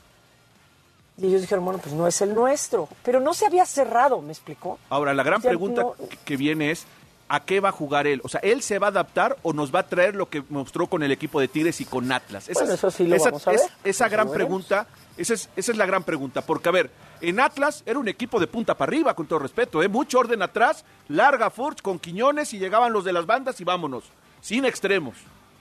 y 1.16 1.26
ellos 1.26 1.40
dijeron, 1.42 1.64
bueno, 1.64 1.78
pues 1.82 1.94
no 1.94 2.06
es 2.06 2.20
el 2.20 2.34
nuestro, 2.34 2.88
pero 3.02 3.18
no 3.20 3.32
se 3.32 3.46
había 3.46 3.64
cerrado, 3.64 4.20
¿me 4.20 4.32
explicó? 4.32 4.78
Ahora, 4.90 5.14
la 5.14 5.22
gran 5.22 5.40
pregunta 5.40 5.82
no- 5.82 5.94
que 6.24 6.36
viene 6.36 6.70
es, 6.70 6.86
¿a 7.28 7.40
qué 7.44 7.60
va 7.60 7.70
a 7.70 7.72
jugar 7.72 8.06
él? 8.06 8.20
O 8.24 8.28
sea, 8.28 8.40
¿él 8.40 8.62
se 8.62 8.78
va 8.78 8.88
a 8.88 8.90
adaptar 8.90 9.36
o 9.42 9.52
nos 9.52 9.74
va 9.74 9.80
a 9.80 9.86
traer 9.86 10.14
lo 10.14 10.28
que 10.28 10.42
mostró 10.50 10.86
con 10.86 11.02
el 11.02 11.10
equipo 11.12 11.40
de 11.40 11.48
Tigres 11.48 11.80
y 11.80 11.84
con 11.84 12.10
Atlas? 12.12 12.48
Esa 12.48 12.60
Bueno, 12.60 12.74
es- 12.74 12.78
eso 12.80 12.90
sí 12.90 13.06
lo 13.06 13.16
esa, 13.16 13.26
vamos 13.30 13.46
a 13.48 13.52
es- 13.52 13.60
ver. 13.62 13.70
esa 13.84 14.06
Eso 14.06 14.12
gran 14.12 14.30
pregunta, 14.30 14.86
esa 15.16 15.34
es, 15.34 15.48
esa 15.56 15.72
es 15.72 15.78
la 15.78 15.86
gran 15.86 16.02
pregunta. 16.04 16.42
Porque, 16.42 16.68
a 16.68 16.72
ver, 16.72 16.90
en 17.20 17.40
Atlas 17.40 17.82
era 17.86 17.98
un 17.98 18.08
equipo 18.08 18.38
de 18.40 18.46
punta 18.46 18.76
para 18.76 18.90
arriba, 18.90 19.14
con 19.14 19.26
todo 19.26 19.38
respeto, 19.38 19.82
¿eh? 19.82 19.88
mucho 19.88 20.18
orden 20.18 20.42
atrás, 20.42 20.84
larga 21.08 21.50
Furch 21.50 21.80
con 21.80 21.98
Quiñones 21.98 22.52
y 22.54 22.58
llegaban 22.58 22.92
los 22.92 23.04
de 23.04 23.12
las 23.12 23.26
bandas 23.26 23.60
y 23.60 23.64
vámonos, 23.64 24.04
sin 24.40 24.64
extremos. 24.64 25.16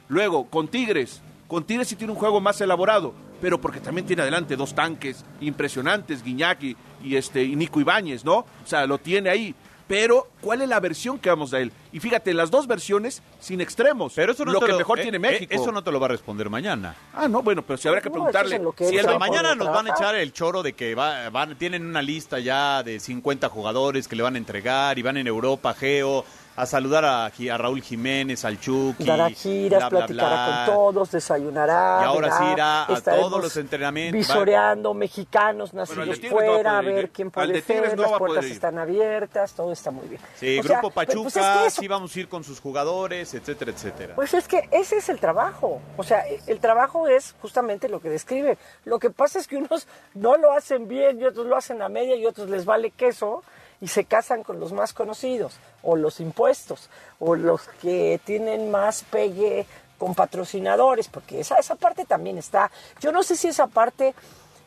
Luego, 0.09 0.49
con 0.49 0.67
Tigres, 0.67 1.21
con 1.47 1.63
Tigres 1.63 1.87
sí 1.87 1.95
tiene 1.95 2.11
un 2.13 2.19
juego 2.19 2.41
más 2.41 2.59
elaborado, 2.61 3.13
pero 3.41 3.59
porque 3.61 3.79
también 3.79 4.05
tiene 4.07 4.21
adelante 4.23 4.55
dos 4.55 4.73
tanques 4.75 5.23
impresionantes, 5.39 6.23
Guiñac 6.23 6.63
y, 6.63 6.75
y 7.03 7.15
este, 7.15 7.43
y 7.43 7.55
Nico 7.55 7.79
Ibáñez, 7.79 8.23
¿no? 8.25 8.37
O 8.39 8.45
sea, 8.65 8.85
lo 8.87 8.97
tiene 8.97 9.29
ahí. 9.29 9.53
Pero, 9.91 10.29
¿cuál 10.39 10.61
es 10.61 10.69
la 10.69 10.79
versión 10.79 11.19
que 11.19 11.27
vamos 11.29 11.53
a 11.53 11.59
él? 11.59 11.69
Y 11.91 11.99
fíjate, 11.99 12.33
las 12.33 12.49
dos 12.49 12.65
versiones 12.65 13.21
sin 13.41 13.59
extremos. 13.59 14.13
Pero 14.15 14.31
eso 14.31 14.45
no 14.45 14.53
lo 14.53 14.59
te 14.61 14.67
que 14.67 14.73
mejor 14.73 14.99
eh, 14.99 15.01
tiene 15.01 15.17
eh, 15.17 15.19
México. 15.19 15.53
eso 15.53 15.69
no 15.73 15.83
te 15.83 15.91
lo 15.91 15.99
va 15.99 16.05
a 16.05 16.09
responder 16.11 16.49
mañana. 16.49 16.95
Ah, 17.13 17.27
no, 17.27 17.43
bueno, 17.43 17.61
pero 17.61 17.75
si 17.75 17.89
habrá 17.89 17.99
que 17.99 18.07
No, 18.07 18.13
preguntarle. 18.13 18.55
es 18.55 18.61
que 18.73 18.87
si 18.87 18.97
él 18.97 19.05
mañana 19.19 19.53
nos 19.53 19.67
van 19.67 19.87
a 19.87 19.89
echar 19.91 20.15
el 20.15 20.31
choro 20.31 20.63
de 20.63 20.71
que 20.71 20.95
va- 20.95 21.29
van, 21.29 21.57
tienen 21.57 21.85
una 21.85 22.01
lista 22.01 22.39
ya 22.39 22.83
de 22.83 23.01
50 23.01 23.49
jugadores 23.49 24.07
que 24.07 24.15
le 24.15 24.23
van 24.23 24.35
a 24.35 24.37
entregar 24.37 24.97
y 24.97 25.01
van 25.01 25.17
en 25.17 25.27
Europa, 25.27 25.73
Geo, 25.73 26.23
a 26.55 26.65
saludar 26.65 27.05
a, 27.05 27.31
Raúl 27.57 27.81
Jiménez, 27.81 28.43
al 28.45 28.59
Chucky. 28.59 29.05
dará 29.05 29.29
giras, 29.29 29.79
bla, 29.79 29.89
platicará 29.89 30.29
bla. 30.29 30.63
con 30.65 30.75
todos, 30.75 31.11
desayunará. 31.11 31.99
Y 32.01 32.05
ahora 32.05 32.37
sí 32.37 32.43
irá 32.53 32.83
a 32.83 33.01
todos 33.01 33.41
los 33.41 33.57
entrenamientos. 33.57 34.19
Visoreando 34.19 34.93
mexicanos 34.93 35.71
Bueno, 35.71 35.81
nacidos 36.05 36.19
no 36.21 36.27
a 36.27 36.29
fuera, 36.31 36.77
a 36.79 36.83
ir, 36.83 36.93
ver 36.93 37.09
quién 37.09 37.31
puede 37.31 37.61
ser, 37.61 37.95
no 37.95 38.03
las 38.03 38.11
puertas 38.17 38.45
están 38.45 38.77
abiertas, 38.77 39.53
todo 39.53 39.71
está 39.71 39.91
muy 39.91 40.07
bien. 40.07 40.21
Sí, 40.35 40.59
O 40.59 40.63
Grupo 40.63 40.91
pues- 40.91 41.07
Pachuca, 41.07 41.23
pues 41.23 41.35
es 41.37 41.43
que 41.61 41.67
eso- 41.67 41.81
sí 41.81 41.87
vamos 41.87 42.15
a 42.15 42.19
ir 42.19 42.27
con 42.27 42.43
sus 42.43 42.59
jugadores, 42.59 43.33
etcétera, 43.33 43.71
etcétera. 43.71 44.15
Pues 44.15 44.33
es 44.33 44.47
que 44.47 44.67
ese 44.71 44.97
es 44.97 45.09
el 45.09 45.19
trabajo. 45.19 45.81
O 45.97 46.03
sea, 46.03 46.23
el 46.47 46.59
trabajo 46.59 47.07
es 47.07 47.35
justamente 47.41 47.87
lo 47.89 48.01
que 48.01 48.09
describe. 48.09 48.57
Lo 48.85 48.99
que 48.99 49.09
pasa 49.09 49.39
es 49.39 49.47
que 49.47 49.55
unos 49.57 49.87
no 50.13 50.37
lo 50.37 50.51
hacen 50.51 50.87
bien 50.87 51.19
y 51.21 51.25
otros 51.25 51.45
lo 51.47 51.55
hacen 51.55 51.81
a 51.81 51.89
media 51.89 52.15
y 52.15 52.25
otros 52.25 52.49
les 52.49 52.65
vale 52.65 52.91
queso 52.91 53.43
y 53.81 53.87
se 53.87 54.05
casan 54.05 54.43
con 54.43 54.59
los 54.59 54.71
más 54.71 54.93
conocidos 54.93 55.55
o 55.81 55.95
los 55.95 56.19
impuestos 56.19 56.89
o 57.19 57.35
los 57.35 57.67
que 57.81 58.21
tienen 58.23 58.69
más 58.69 59.03
pegue 59.03 59.65
con 59.97 60.15
patrocinadores, 60.15 61.07
porque 61.07 61.39
esa, 61.41 61.55
esa 61.57 61.75
parte 61.75 62.05
también 62.05 62.37
está. 62.37 62.71
Yo 62.99 63.11
no 63.11 63.23
sé 63.23 63.35
si 63.35 63.47
esa 63.49 63.67
parte 63.67 64.13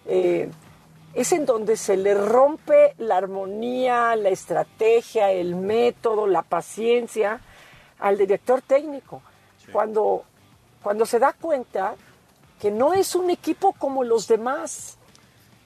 eh, 0.07 0.51
es 1.15 1.33
en 1.33 1.47
donde 1.47 1.77
se 1.77 1.97
le 1.97 2.15
rompe 2.15 2.95
la 2.99 3.17
armonía, 3.17 4.15
la 4.17 4.29
estrategia, 4.31 5.31
el 5.31 5.55
método, 5.57 6.27
la 6.27 6.43
paciencia 6.43 7.41
al 8.01 8.19
director 8.19 8.63
técnico. 8.63 9.23
Cuando, 9.73 10.25
cuando 10.83 11.07
se 11.07 11.19
da 11.19 11.33
cuenta 11.33 11.95
que 12.61 12.71
no 12.71 12.93
es 12.95 13.15
un 13.15 13.31
equipo 13.31 13.73
como 13.73 14.05
los 14.05 14.27
demás, 14.29 14.99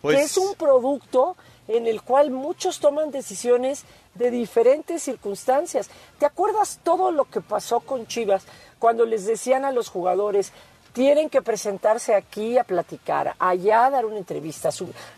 Pues- 0.00 0.16
que 0.16 0.22
es 0.22 0.36
un 0.38 0.54
producto 0.54 1.36
en 1.68 1.86
el 1.86 2.02
cual 2.02 2.30
muchos 2.30 2.80
toman 2.80 3.10
decisiones 3.10 3.84
de 4.14 4.30
diferentes 4.30 5.02
circunstancias. 5.02 5.90
¿Te 6.18 6.26
acuerdas 6.26 6.80
todo 6.82 7.12
lo 7.12 7.26
que 7.26 7.40
pasó 7.40 7.80
con 7.80 8.06
Chivas 8.06 8.44
cuando 8.78 9.06
les 9.06 9.26
decían 9.26 9.64
a 9.64 9.72
los 9.72 9.88
jugadores, 9.88 10.52
tienen 10.92 11.30
que 11.30 11.42
presentarse 11.42 12.14
aquí 12.14 12.58
a 12.58 12.64
platicar, 12.64 13.34
allá 13.38 13.86
a 13.86 13.90
dar 13.90 14.06
una 14.06 14.16
entrevista? 14.16 14.70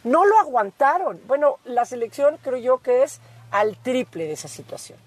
No 0.04 0.26
lo 0.26 0.38
aguantaron. 0.38 1.20
Bueno, 1.26 1.58
la 1.64 1.84
selección 1.84 2.36
creo 2.42 2.58
yo 2.58 2.78
que 2.78 3.04
es 3.04 3.20
al 3.50 3.76
triple 3.76 4.26
de 4.26 4.32
esa 4.32 4.48
situación. 4.48 4.98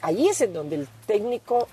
Ahí 0.00 0.28
es 0.28 0.40
en 0.40 0.54
donde 0.54 0.76
el 0.76 0.88
técnico 1.06 1.68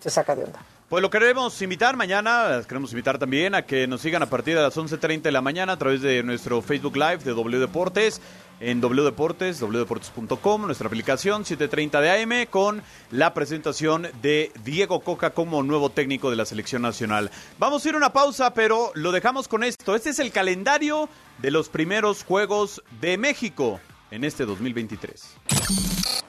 se 0.00 0.10
saca 0.10 0.36
de 0.36 0.44
onda. 0.44 0.60
Pues 0.88 1.02
lo 1.02 1.10
queremos 1.10 1.60
invitar 1.62 1.96
mañana, 1.96 2.62
queremos 2.68 2.92
invitar 2.92 3.18
también 3.18 3.56
a 3.56 3.62
que 3.62 3.88
nos 3.88 4.02
sigan 4.02 4.22
a 4.22 4.30
partir 4.30 4.54
de 4.54 4.62
las 4.62 4.76
11.30 4.76 5.22
de 5.22 5.32
la 5.32 5.40
mañana 5.40 5.72
a 5.72 5.76
través 5.76 6.00
de 6.00 6.22
nuestro 6.22 6.62
Facebook 6.62 6.96
Live 6.96 7.24
de 7.24 7.32
W 7.32 7.58
Deportes 7.58 8.20
en 8.60 8.80
W 8.80 9.02
Deportes, 9.02 9.60
wdeportes.com, 9.60 10.62
nuestra 10.64 10.86
aplicación 10.86 11.44
7:30 11.44 12.00
de 12.00 12.22
AM 12.22 12.46
con 12.46 12.84
la 13.10 13.34
presentación 13.34 14.06
de 14.22 14.52
Diego 14.62 15.00
Coca 15.00 15.30
como 15.30 15.64
nuevo 15.64 15.90
técnico 15.90 16.30
de 16.30 16.36
la 16.36 16.44
selección 16.44 16.82
nacional. 16.82 17.32
Vamos 17.58 17.84
a 17.84 17.88
ir 17.88 17.94
a 17.96 17.98
una 17.98 18.12
pausa, 18.12 18.54
pero 18.54 18.92
lo 18.94 19.10
dejamos 19.10 19.48
con 19.48 19.64
esto. 19.64 19.96
Este 19.96 20.10
es 20.10 20.20
el 20.20 20.30
calendario 20.30 21.08
de 21.38 21.50
los 21.50 21.68
primeros 21.68 22.22
Juegos 22.22 22.80
de 23.00 23.18
México 23.18 23.80
en 24.10 24.24
este 24.24 24.44
2023. 24.44 25.36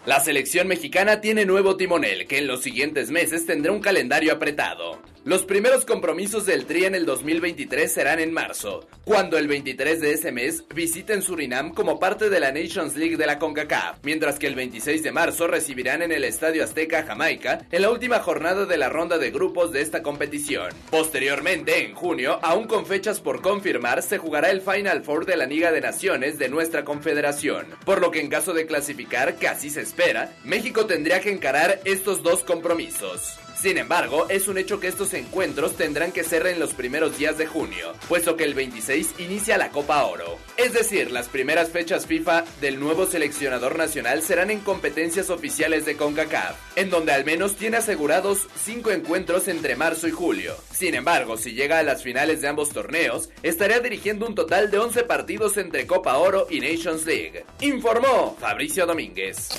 La 0.05 0.19
selección 0.19 0.67
mexicana 0.67 1.21
tiene 1.21 1.45
nuevo 1.45 1.75
timonel 1.75 2.27
que 2.27 2.37
en 2.37 2.47
los 2.47 2.61
siguientes 2.61 3.11
meses 3.11 3.45
tendrá 3.45 3.71
un 3.71 3.81
calendario 3.81 4.33
apretado. 4.33 5.01
Los 5.27 5.43
primeros 5.43 5.83
compromisos 5.83 6.45
del 6.45 6.65
Tri 6.65 6.85
en 6.85 6.95
el 6.95 7.05
2023 7.05 7.91
serán 7.91 8.21
en 8.21 8.31
marzo, 8.31 8.87
cuando 9.03 9.37
el 9.37 9.49
23 9.49 9.99
de 9.99 10.13
ese 10.13 10.31
mes 10.31 10.63
visiten 10.73 11.21
Surinam 11.21 11.73
como 11.73 11.99
parte 11.99 12.29
de 12.29 12.39
la 12.39 12.53
Nations 12.53 12.95
League 12.95 13.17
de 13.17 13.25
la 13.25 13.37
CONCACAF, 13.37 13.97
mientras 14.03 14.39
que 14.39 14.47
el 14.47 14.55
26 14.55 15.03
de 15.03 15.11
marzo 15.11 15.47
recibirán 15.47 16.01
en 16.01 16.13
el 16.13 16.23
Estadio 16.23 16.63
Azteca 16.63 17.03
Jamaica 17.03 17.59
en 17.69 17.81
la 17.81 17.91
última 17.91 18.19
jornada 18.19 18.65
de 18.65 18.77
la 18.77 18.87
ronda 18.87 19.17
de 19.17 19.31
grupos 19.31 19.73
de 19.73 19.81
esta 19.81 20.01
competición. 20.01 20.69
Posteriormente, 20.89 21.83
en 21.83 21.93
junio, 21.93 22.39
aún 22.41 22.65
con 22.65 22.85
fechas 22.85 23.19
por 23.19 23.41
confirmar, 23.41 24.03
se 24.03 24.19
jugará 24.19 24.49
el 24.49 24.61
Final 24.61 25.03
Four 25.03 25.25
de 25.25 25.35
la 25.35 25.45
Liga 25.45 25.73
de 25.73 25.81
Naciones 25.81 26.39
de 26.39 26.47
nuestra 26.47 26.85
confederación, 26.85 27.65
por 27.83 27.99
lo 27.99 28.11
que 28.11 28.21
en 28.21 28.29
caso 28.29 28.53
de 28.53 28.65
clasificar, 28.65 29.35
que 29.35 29.49
así 29.49 29.71
se 29.71 29.81
espera, 29.81 30.33
México 30.45 30.85
tendría 30.85 31.19
que 31.19 31.31
encarar 31.31 31.81
estos 31.83 32.23
dos 32.23 32.45
compromisos. 32.45 33.37
Sin 33.59 33.79
embargo, 33.79 34.27
es 34.29 34.47
un 34.47 34.59
hecho 34.59 34.79
que 34.79 34.87
estos 34.87 35.15
encuentros 35.15 35.75
tendrán 35.75 36.11
que 36.11 36.23
ser 36.23 36.45
en 36.45 36.59
los 36.59 36.75
primeros 36.75 37.17
días 37.17 37.39
de 37.39 37.47
junio, 37.47 37.93
puesto 38.07 38.37
que 38.37 38.43
el 38.43 38.53
26 38.53 39.15
inicia 39.17 39.57
la 39.57 39.71
Copa 39.71 40.03
Oro. 40.03 40.37
Es 40.57 40.73
decir, 40.73 41.09
las 41.09 41.27
primeras 41.27 41.71
fechas 41.71 42.05
FIFA 42.05 42.45
del 42.61 42.79
nuevo 42.79 43.07
seleccionador 43.07 43.75
nacional 43.75 44.21
serán 44.21 44.51
en 44.51 44.59
competencias 44.59 45.31
oficiales 45.31 45.85
de 45.85 45.97
CONCACAF, 45.97 46.55
en 46.75 46.91
donde 46.91 47.13
al 47.13 47.25
menos 47.25 47.55
tiene 47.55 47.77
asegurados 47.77 48.47
5 48.63 48.91
encuentros 48.91 49.47
entre 49.47 49.75
marzo 49.75 50.07
y 50.07 50.11
julio. 50.11 50.55
Sin 50.71 50.93
embargo, 50.93 51.35
si 51.35 51.53
llega 51.53 51.79
a 51.79 51.83
las 51.83 52.03
finales 52.03 52.41
de 52.41 52.49
ambos 52.49 52.69
torneos, 52.69 53.29
estaría 53.41 53.79
dirigiendo 53.79 54.27
un 54.27 54.35
total 54.35 54.69
de 54.69 54.77
11 54.77 55.03
partidos 55.05 55.57
entre 55.57 55.87
Copa 55.87 56.17
Oro 56.17 56.45
y 56.51 56.59
Nations 56.59 57.07
League. 57.07 57.43
Informó 57.61 58.37
Fabricio 58.39 58.85
Domínguez. 58.85 59.49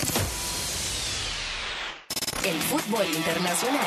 El 2.45 2.57
fútbol 2.61 3.05
internacional 3.05 3.87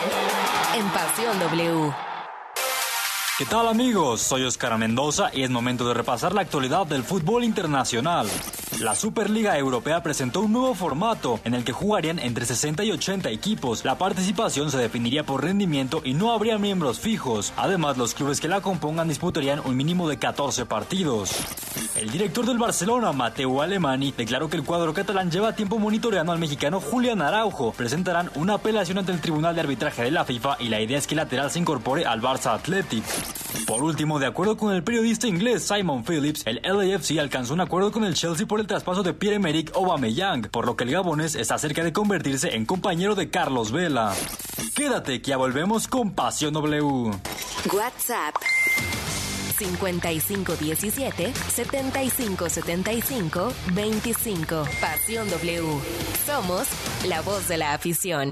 en 0.75 0.89
Pasión 0.89 1.39
W. 1.39 1.93
¿Qué 3.37 3.45
tal 3.45 3.67
amigos? 3.67 4.21
Soy 4.21 4.43
Oscar 4.43 4.77
Mendoza 4.77 5.29
y 5.33 5.43
es 5.43 5.49
momento 5.49 5.87
de 5.87 5.93
repasar 5.93 6.33
la 6.33 6.41
actualidad 6.41 6.85
del 6.85 7.03
fútbol 7.03 7.43
internacional. 7.43 8.27
La 8.81 8.95
Superliga 8.95 9.55
Europea 9.59 10.01
presentó 10.01 10.41
un 10.41 10.53
nuevo 10.53 10.73
formato 10.73 11.39
en 11.43 11.53
el 11.53 11.63
que 11.63 11.71
jugarían 11.71 12.17
entre 12.17 12.47
60 12.47 12.83
y 12.83 12.91
80 12.91 13.29
equipos. 13.29 13.85
La 13.85 13.99
participación 13.99 14.71
se 14.71 14.79
definiría 14.79 15.23
por 15.23 15.43
rendimiento 15.43 16.01
y 16.03 16.15
no 16.15 16.33
habría 16.33 16.57
miembros 16.57 16.99
fijos. 16.99 17.53
Además, 17.57 17.99
los 17.99 18.15
clubes 18.15 18.41
que 18.41 18.47
la 18.47 18.61
compongan 18.61 19.07
disputarían 19.07 19.61
un 19.63 19.77
mínimo 19.77 20.09
de 20.09 20.17
14 20.17 20.65
partidos. 20.65 21.31
El 21.95 22.09
director 22.09 22.43
del 22.43 22.57
Barcelona, 22.57 23.11
Mateo 23.11 23.61
Alemani, 23.61 24.15
declaró 24.17 24.49
que 24.49 24.57
el 24.57 24.63
cuadro 24.63 24.95
catalán 24.95 25.29
lleva 25.29 25.53
tiempo 25.53 25.77
monitoreando 25.77 26.31
al 26.31 26.39
mexicano 26.39 26.81
Julián 26.81 27.21
Araujo. 27.21 27.73
Presentarán 27.73 28.31
una 28.33 28.55
apelación 28.55 28.97
ante 28.97 29.11
el 29.11 29.21
Tribunal 29.21 29.53
de 29.53 29.61
Arbitraje 29.61 30.05
de 30.05 30.09
la 30.09 30.25
FIFA 30.25 30.57
y 30.59 30.69
la 30.69 30.81
idea 30.81 30.97
es 30.97 31.05
que 31.05 31.13
el 31.13 31.17
lateral 31.17 31.51
se 31.51 31.59
incorpore 31.59 32.07
al 32.07 32.19
Barça 32.19 32.55
Athletic. 32.55 33.03
Por 33.67 33.83
último, 33.83 34.17
de 34.17 34.25
acuerdo 34.25 34.57
con 34.57 34.73
el 34.73 34.83
periodista 34.83 35.27
inglés 35.27 35.63
Simon 35.63 36.03
Phillips, 36.03 36.47
el 36.47 36.61
LAFC 36.63 37.19
alcanzó 37.19 37.53
un 37.53 37.61
acuerdo 37.61 37.91
con 37.91 38.03
el 38.03 38.15
Chelsea 38.15 38.47
por 38.47 38.59
el 38.59 38.67
traspaso 38.71 39.03
de 39.03 39.13
Pierre-Emerick 39.13 39.75
Aubameyang, 39.75 40.43
por 40.43 40.65
lo 40.65 40.77
que 40.77 40.85
el 40.85 40.91
gabonés 40.91 41.35
está 41.35 41.57
cerca 41.57 41.83
de 41.83 41.91
convertirse 41.91 42.55
en 42.55 42.65
compañero 42.65 43.15
de 43.15 43.29
Carlos 43.29 43.73
Vela. 43.73 44.13
Quédate 44.73 45.21
que 45.21 45.31
ya 45.31 45.35
volvemos 45.35 45.89
con 45.89 46.11
Pasión 46.11 46.53
W. 46.53 47.11
WhatsApp 47.73 48.35
5517 49.57 51.33
7575 51.33 53.51
25. 53.73 54.63
Pasión 54.79 55.29
W. 55.29 55.67
Somos 56.25 56.65
la 57.09 57.21
voz 57.21 57.49
de 57.49 57.57
la 57.57 57.73
afición. 57.73 58.31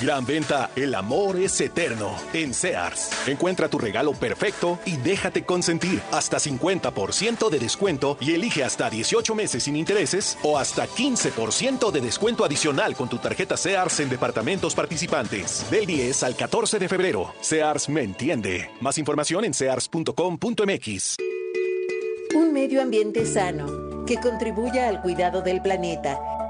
Gran 0.00 0.24
venta, 0.24 0.70
el 0.76 0.94
amor 0.94 1.38
es 1.38 1.60
eterno. 1.60 2.16
En 2.32 2.54
Sears. 2.54 3.10
Encuentra 3.26 3.68
tu 3.68 3.78
regalo 3.78 4.12
perfecto 4.12 4.78
y 4.86 4.96
déjate 4.96 5.44
consentir. 5.44 6.00
Hasta 6.10 6.38
50% 6.38 7.50
de 7.50 7.58
descuento 7.58 8.16
y 8.20 8.32
elige 8.32 8.64
hasta 8.64 8.88
18 8.88 9.34
meses 9.34 9.64
sin 9.64 9.76
intereses 9.76 10.38
o 10.42 10.58
hasta 10.58 10.86
15% 10.86 11.90
de 11.90 12.00
descuento 12.00 12.44
adicional 12.44 12.96
con 12.96 13.08
tu 13.08 13.18
tarjeta 13.18 13.56
Sears 13.56 14.00
en 14.00 14.08
departamentos 14.08 14.74
participantes. 14.74 15.66
Del 15.70 15.84
10 15.84 16.22
al 16.22 16.34
14 16.34 16.78
de 16.78 16.88
febrero. 16.88 17.34
Sears 17.40 17.88
me 17.88 18.02
entiende. 18.02 18.70
Más 18.80 18.96
información 18.96 19.44
en 19.44 19.52
sears.com.mx. 19.52 21.16
Un 22.34 22.52
medio 22.52 22.80
ambiente 22.80 23.26
sano 23.26 24.04
que 24.06 24.16
contribuya 24.16 24.88
al 24.88 25.02
cuidado 25.02 25.42
del 25.42 25.60
planeta 25.60 26.18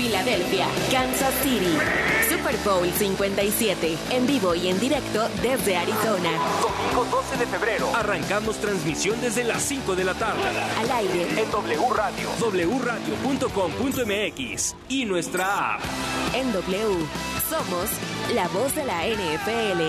Filadelfia, 0.00 0.66
Kansas 0.90 1.34
City. 1.42 1.76
Super 2.26 2.56
Bowl 2.64 2.90
57. 2.90 3.98
En 4.10 4.26
vivo 4.26 4.54
y 4.54 4.68
en 4.68 4.80
directo 4.80 5.28
desde 5.42 5.76
Arizona. 5.76 6.30
Domingo 6.62 7.04
12 7.18 7.36
de 7.36 7.46
febrero. 7.46 7.94
Arrancamos 7.94 8.56
transmisión 8.56 9.20
desde 9.20 9.44
las 9.44 9.62
5 9.62 9.94
de 9.94 10.04
la 10.04 10.14
tarde. 10.14 10.40
Al 10.78 10.90
aire. 10.90 11.28
En 11.42 11.50
W 11.50 11.90
Radio. 11.94 12.30
wradio.com.mx. 12.78 14.74
Y 14.88 15.04
nuestra 15.04 15.74
app. 15.74 15.82
En 16.32 16.50
W. 16.50 17.06
Somos 17.50 17.90
la 18.34 18.48
voz 18.48 18.74
de 18.74 18.86
la 18.86 19.06
NFL. 19.06 19.82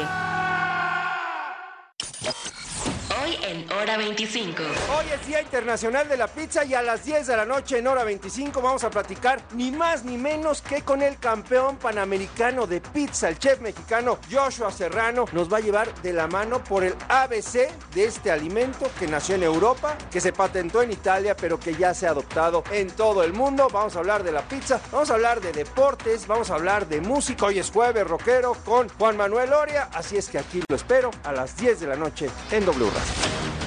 Hoy 3.21 3.37
en 3.43 3.71
Hora 3.73 3.97
25. 3.97 4.63
Hoy 4.63 5.05
es 5.13 5.27
Día 5.27 5.41
Internacional 5.41 6.07
de 6.09 6.17
la 6.17 6.27
Pizza 6.27 6.65
y 6.65 6.73
a 6.73 6.81
las 6.81 7.05
10 7.05 7.27
de 7.27 7.37
la 7.37 7.45
noche 7.45 7.77
en 7.77 7.85
Hora 7.85 8.03
25 8.03 8.61
vamos 8.61 8.83
a 8.83 8.89
platicar 8.89 9.43
ni 9.53 9.69
más 9.69 10.03
ni 10.03 10.17
menos 10.17 10.61
que 10.63 10.81
con 10.81 11.03
el 11.03 11.19
campeón 11.19 11.77
panamericano 11.77 12.65
de 12.65 12.81
pizza, 12.81 13.29
el 13.29 13.37
chef 13.37 13.59
mexicano 13.59 14.17
Joshua 14.31 14.71
Serrano. 14.71 15.25
Nos 15.33 15.53
va 15.53 15.57
a 15.57 15.61
llevar 15.61 15.93
de 16.01 16.13
la 16.13 16.27
mano 16.27 16.63
por 16.63 16.83
el 16.83 16.95
ABC 17.09 17.69
de 17.93 18.05
este 18.05 18.31
alimento 18.31 18.89
que 18.97 19.07
nació 19.07 19.35
en 19.35 19.43
Europa, 19.43 19.95
que 20.09 20.19
se 20.19 20.33
patentó 20.33 20.81
en 20.81 20.91
Italia, 20.91 21.35
pero 21.35 21.59
que 21.59 21.75
ya 21.75 21.93
se 21.93 22.07
ha 22.07 22.11
adoptado 22.11 22.63
en 22.71 22.89
todo 22.89 23.23
el 23.23 23.33
mundo. 23.33 23.67
Vamos 23.71 23.95
a 23.95 23.99
hablar 23.99 24.23
de 24.23 24.31
la 24.31 24.41
pizza, 24.41 24.81
vamos 24.91 25.11
a 25.11 25.13
hablar 25.13 25.41
de 25.41 25.51
deportes, 25.51 26.25
vamos 26.25 26.49
a 26.49 26.55
hablar 26.55 26.87
de 26.87 27.01
música. 27.01 27.45
Hoy 27.45 27.59
es 27.59 27.69
jueves 27.69 28.07
rockero 28.07 28.53
con 28.65 28.89
Juan 28.89 29.15
Manuel 29.15 29.53
Oria, 29.53 29.89
así 29.93 30.17
es 30.17 30.27
que 30.27 30.39
aquí 30.39 30.63
lo 30.67 30.75
espero 30.75 31.11
a 31.23 31.31
las 31.31 31.55
10 31.57 31.81
de 31.81 31.87
la 31.87 31.95
noche 31.95 32.27
en 32.49 32.65
W 32.65 32.89
Radio. 32.89 33.10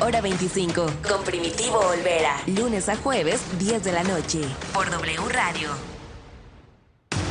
Hora 0.00 0.20
25 0.20 0.86
con 1.08 1.24
Primitivo 1.24 1.78
Olvera. 1.78 2.36
Lunes 2.46 2.88
a 2.88 2.96
jueves, 2.96 3.40
10 3.58 3.84
de 3.84 3.92
la 3.92 4.02
noche. 4.02 4.40
Por 4.72 4.90
W 4.90 5.28
Radio. 5.28 5.70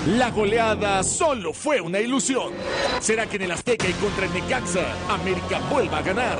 La 0.08 0.32
goleada 0.32 1.02
solo 1.04 1.54
fue 1.54 1.80
una 1.80 2.00
ilusión. 2.00 2.52
¿Será 3.00 3.26
que 3.26 3.38
en 3.38 3.44
el 3.44 3.52
Azteca 3.52 3.88
y 3.88 3.94
contra 3.94 4.26
el 4.26 4.34
Necaxa, 4.34 4.86
América 5.10 5.60
vuelva 5.72 6.00
a 6.00 6.02
ganar? 6.02 6.40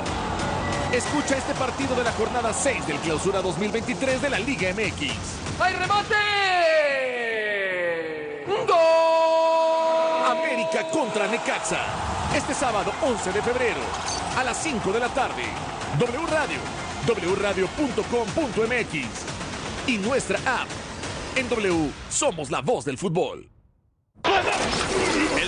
Escucha 0.92 1.36
este 1.36 1.54
partido 1.54 1.94
de 1.96 2.04
la 2.04 2.12
jornada 2.12 2.52
6 2.52 2.86
del 2.86 2.98
Clausura 2.98 3.40
2023 3.40 4.22
de 4.22 4.30
la 4.30 4.38
Liga 4.38 4.70
MX. 4.72 5.12
¡Hay 5.60 5.74
remate! 5.74 6.14
¡Gol! 8.46 8.76
América 10.26 10.88
contra 10.90 11.26
Necaxa. 11.26 12.13
Este 12.34 12.52
sábado 12.52 12.92
11 13.02 13.32
de 13.32 13.42
febrero 13.42 13.80
a 14.36 14.42
las 14.42 14.60
5 14.62 14.92
de 14.92 14.98
la 14.98 15.08
tarde. 15.08 15.44
W 16.00 16.26
Radio, 16.26 16.58
wradio.com.mx 17.36 18.94
y 19.86 19.98
nuestra 19.98 20.38
app. 20.62 20.68
En 21.36 21.48
W 21.48 21.90
somos 22.10 22.50
la 22.50 22.60
voz 22.60 22.84
del 22.84 22.98
fútbol. 22.98 23.48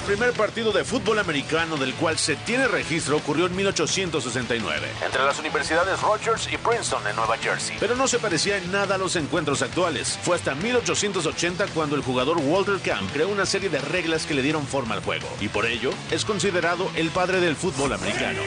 El 0.06 0.12
primer 0.14 0.34
partido 0.34 0.70
de 0.70 0.84
fútbol 0.84 1.18
americano 1.18 1.76
del 1.76 1.92
cual 1.94 2.16
se 2.16 2.36
tiene 2.36 2.68
registro 2.68 3.16
ocurrió 3.16 3.46
en 3.46 3.56
1869, 3.56 4.86
entre 5.04 5.24
las 5.24 5.36
universidades 5.40 6.00
Rogers 6.00 6.46
y 6.52 6.56
Princeton 6.58 7.04
en 7.08 7.16
Nueva 7.16 7.36
Jersey. 7.38 7.76
Pero 7.80 7.96
no 7.96 8.06
se 8.06 8.20
parecía 8.20 8.56
en 8.56 8.70
nada 8.70 8.94
a 8.94 8.98
los 8.98 9.16
encuentros 9.16 9.62
actuales. 9.62 10.16
Fue 10.22 10.36
hasta 10.36 10.54
1880 10.54 11.66
cuando 11.74 11.96
el 11.96 12.02
jugador 12.02 12.38
Walter 12.38 12.78
Camp 12.84 13.12
creó 13.12 13.28
una 13.28 13.46
serie 13.46 13.68
de 13.68 13.80
reglas 13.80 14.26
que 14.26 14.34
le 14.34 14.42
dieron 14.42 14.64
forma 14.64 14.94
al 14.94 15.02
juego, 15.02 15.26
y 15.40 15.48
por 15.48 15.66
ello 15.66 15.90
es 16.12 16.24
considerado 16.24 16.88
el 16.94 17.10
padre 17.10 17.40
del 17.40 17.56
fútbol 17.56 17.92
americano. 17.92 18.42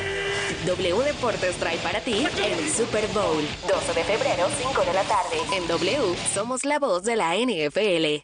W 0.65 1.03
Deportes 1.03 1.57
trae 1.57 1.77
para 1.79 1.99
ti 1.99 2.25
el 2.41 2.71
Super 2.71 3.05
Bowl. 3.07 3.45
12 3.67 3.93
de 3.95 4.03
febrero, 4.05 4.47
5 4.65 4.81
de 4.85 4.93
la 4.93 5.03
tarde. 5.03 5.37
En 5.57 5.67
W 5.67 6.15
somos 6.33 6.63
la 6.63 6.79
voz 6.79 7.03
de 7.03 7.17
la 7.17 7.35
NFL. 7.35 8.23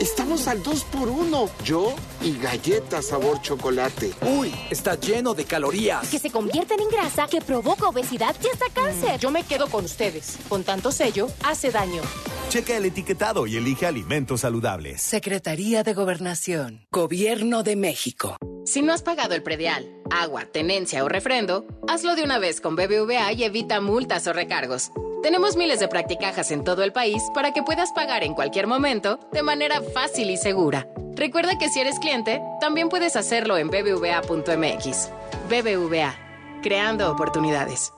Estamos 0.00 0.48
al 0.48 0.62
2 0.62 0.84
por 0.84 1.08
1 1.08 1.50
Yo 1.62 1.94
y 2.22 2.38
galletas 2.38 3.08
sabor 3.08 3.42
chocolate. 3.42 4.12
Uy, 4.22 4.50
está 4.70 4.98
lleno 4.98 5.34
de 5.34 5.44
calorías. 5.44 6.08
Que 6.08 6.18
se 6.18 6.30
convierten 6.30 6.80
en 6.80 6.88
grasa, 6.88 7.26
que 7.26 7.42
provoca 7.42 7.86
obesidad 7.86 8.34
y 8.42 8.48
hasta 8.48 8.70
cáncer. 8.72 9.20
Yo 9.20 9.30
me 9.30 9.44
quedo 9.44 9.68
con 9.68 9.84
ustedes. 9.84 10.38
Con 10.48 10.64
tanto 10.64 10.90
sello, 10.90 11.28
hace 11.44 11.70
daño. 11.70 12.00
Checa 12.48 12.78
el 12.78 12.86
etiquetado 12.86 13.46
y 13.46 13.58
elige 13.58 13.84
alimentos 13.84 14.40
saludables. 14.40 15.02
Secretaría 15.02 15.82
de 15.82 15.92
Gobernación. 15.92 16.86
Gobierno 16.90 17.62
de 17.62 17.76
México. 17.76 18.38
Si 18.64 18.80
no 18.80 18.94
has 18.94 19.02
pagado 19.02 19.34
el 19.34 19.42
predial, 19.42 19.86
agua, 20.10 20.46
tenencia 20.46 21.04
o 21.04 21.10
refrendo, 21.10 21.66
hazlo 21.88 22.16
de 22.16 22.22
una 22.22 22.38
vez 22.38 22.62
con 22.62 22.74
BBVA 22.74 23.32
y 23.34 23.44
evita 23.44 23.82
multas 23.82 24.26
o 24.26 24.32
recargos. 24.32 24.92
Tenemos 25.22 25.54
miles 25.54 25.80
de 25.80 25.88
practicajas 25.88 26.50
en 26.50 26.64
todo 26.64 26.82
el 26.82 26.92
país 26.92 27.22
para 27.34 27.52
que 27.52 27.62
puedas 27.62 27.92
pagar 27.92 28.24
en 28.24 28.32
cualquier 28.32 28.66
momento 28.66 29.20
de 29.32 29.42
manera 29.42 29.82
fácil 29.82 30.30
y 30.30 30.38
segura. 30.38 30.88
Recuerda 31.14 31.58
que 31.58 31.68
si 31.68 31.80
eres 31.80 31.98
cliente, 31.98 32.40
también 32.58 32.88
puedes 32.88 33.16
hacerlo 33.16 33.58
en 33.58 33.68
bbva.mx. 33.68 35.10
BBVA, 35.50 36.14
creando 36.62 37.12
oportunidades. 37.12 37.92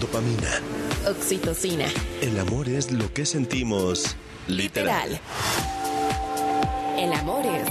Dopamina. 0.00 0.60
Oxitocina. 1.08 1.86
El 2.20 2.36
amor 2.40 2.68
es 2.68 2.90
lo 2.90 3.12
que 3.14 3.24
sentimos 3.24 4.16
literal. 4.48 5.10
Literal. 5.10 5.20
El 6.98 7.12
amor 7.12 7.46
es 7.46 7.64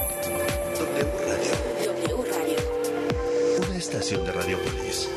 W 0.80 1.04
Radio. 1.28 1.93
W 1.93 2.32
Radio. 2.32 3.67
Una 3.67 3.78
estación 3.78 4.25
de 4.25 4.32
Radiopolis. 4.32 5.10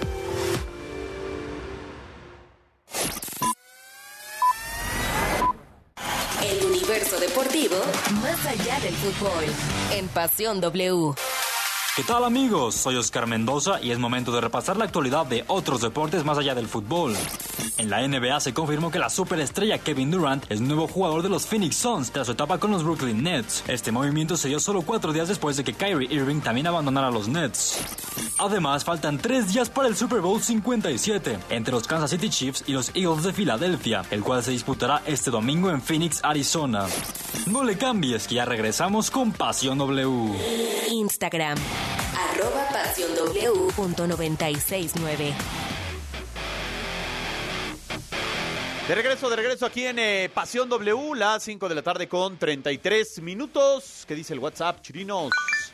Más 8.38 8.46
allá 8.46 8.81
del 8.81 8.94
fútbol. 8.94 9.44
En 9.92 10.09
Pasión 10.09 10.61
W. 10.61 11.14
¿Qué 11.98 12.04
tal 12.04 12.22
amigos? 12.22 12.76
Soy 12.76 12.94
Oscar 12.94 13.26
Mendoza 13.26 13.80
y 13.82 13.90
es 13.90 13.98
momento 13.98 14.30
de 14.30 14.40
repasar 14.40 14.76
la 14.76 14.84
actualidad 14.84 15.26
de 15.26 15.42
otros 15.48 15.80
deportes 15.80 16.24
más 16.24 16.38
allá 16.38 16.54
del 16.54 16.68
fútbol. 16.68 17.16
En 17.76 17.90
la 17.90 18.06
NBA 18.06 18.38
se 18.38 18.54
confirmó 18.54 18.92
que 18.92 19.00
la 19.00 19.11
superestrella 19.11 19.78
Kevin 19.78 20.12
Durant 20.12 20.48
es 20.48 20.61
nuevo 20.61 20.87
jugador 20.87 21.22
de 21.22 21.28
los 21.28 21.46
Phoenix 21.46 21.74
Suns 21.74 22.12
tras 22.12 22.26
su 22.26 22.34
etapa 22.34 22.58
con 22.58 22.70
los 22.70 22.84
Brooklyn 22.84 23.24
Nets. 23.24 23.64
Este 23.66 23.90
movimiento 23.90 24.37
se 24.37 24.46
dio 24.46 24.61
solo 24.61 24.82
cuatro 24.82 25.12
días 25.12 25.26
después 25.26 25.56
de 25.56 25.64
que 25.64 25.74
Kyrie 25.74 26.06
Irving 26.08 26.40
también 26.40 26.68
abandonara 26.68 27.11
los 27.11 27.26
Nets. 27.26 27.80
Además, 28.38 28.84
faltan 28.84 29.18
tres 29.18 29.52
días 29.52 29.68
para 29.68 29.88
el 29.88 29.96
Super 29.96 30.20
Bowl 30.20 30.40
57 30.40 31.37
entre 31.50 31.72
los 31.72 31.88
Kansas 31.88 32.11
City 32.11 32.30
Chiefs 32.30 32.62
y 32.68 32.74
los 32.74 32.92
Eagles 32.94 33.24
de 33.24 33.32
Filadelfia, 33.32 34.02
el 34.12 34.22
cual 34.22 34.44
se 34.44 34.52
disputará 34.52 35.02
este 35.04 35.32
domingo 35.32 35.70
en 35.70 35.82
Phoenix, 35.82 36.20
Arizona. 36.22 36.87
No 37.46 37.64
le 37.64 37.76
cambies, 37.76 38.28
que 38.28 38.37
ya 38.37 38.44
regresamos 38.44 39.11
con 39.11 39.32
Pasión 39.32 39.78
W. 39.78 40.37
Instagram. 40.90 41.58
Arroba 42.16 42.68
Pasión 42.70 43.14
W. 43.14 43.72
Punto 43.74 44.07
969. 44.07 45.35
De 48.88 48.94
regreso, 48.94 49.29
de 49.29 49.37
regreso 49.37 49.66
aquí 49.66 49.85
en 49.85 49.98
eh, 49.98 50.31
Pasión 50.33 50.68
W, 50.70 51.14
las 51.14 51.42
5 51.42 51.68
de 51.68 51.74
la 51.74 51.83
tarde 51.83 52.09
con 52.09 52.38
33 52.38 53.20
minutos. 53.20 54.05
¿Qué 54.09 54.14
dice 54.14 54.33
el 54.33 54.38
WhatsApp, 54.38 54.81
Chirinos? 54.81 55.31